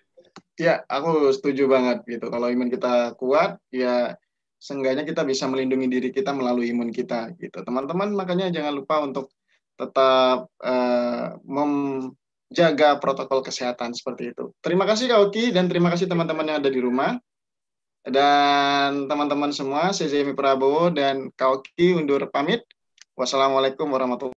Ya, 0.58 0.82
aku 0.90 1.30
setuju 1.30 1.70
banget 1.70 2.02
gitu. 2.10 2.26
Kalau 2.34 2.50
imun 2.50 2.66
kita 2.66 3.14
kuat, 3.14 3.62
ya 3.70 4.18
seenggaknya 4.58 5.06
kita 5.06 5.22
bisa 5.22 5.46
melindungi 5.46 5.86
diri 5.86 6.10
kita 6.10 6.34
melalui 6.34 6.74
imun 6.74 6.90
kita 6.90 7.30
gitu. 7.38 7.62
Teman-teman 7.62 8.10
makanya 8.10 8.50
jangan 8.50 8.74
lupa 8.74 8.98
untuk 9.06 9.30
tetap 9.78 10.50
uh, 10.58 11.38
menjaga 11.46 12.98
protokol 12.98 13.46
kesehatan 13.46 13.94
seperti 13.94 14.34
itu. 14.34 14.50
Terima 14.58 14.82
kasih 14.82 15.06
Kak 15.06 15.30
Oki 15.30 15.54
dan 15.54 15.70
terima 15.70 15.94
kasih 15.94 16.10
teman-teman 16.10 16.50
yang 16.50 16.58
ada 16.58 16.70
di 16.74 16.82
rumah. 16.82 17.14
Dan 18.02 19.06
teman-teman 19.06 19.54
semua 19.54 19.94
saya 19.94 20.10
Zemi 20.10 20.34
Prabowo 20.34 20.90
dan 20.90 21.30
Kak 21.38 21.62
Oki 21.62 21.94
undur 21.94 22.26
pamit. 22.34 22.66
Wassalamualaikum 23.14 23.86
warahmatullahi 23.86 24.26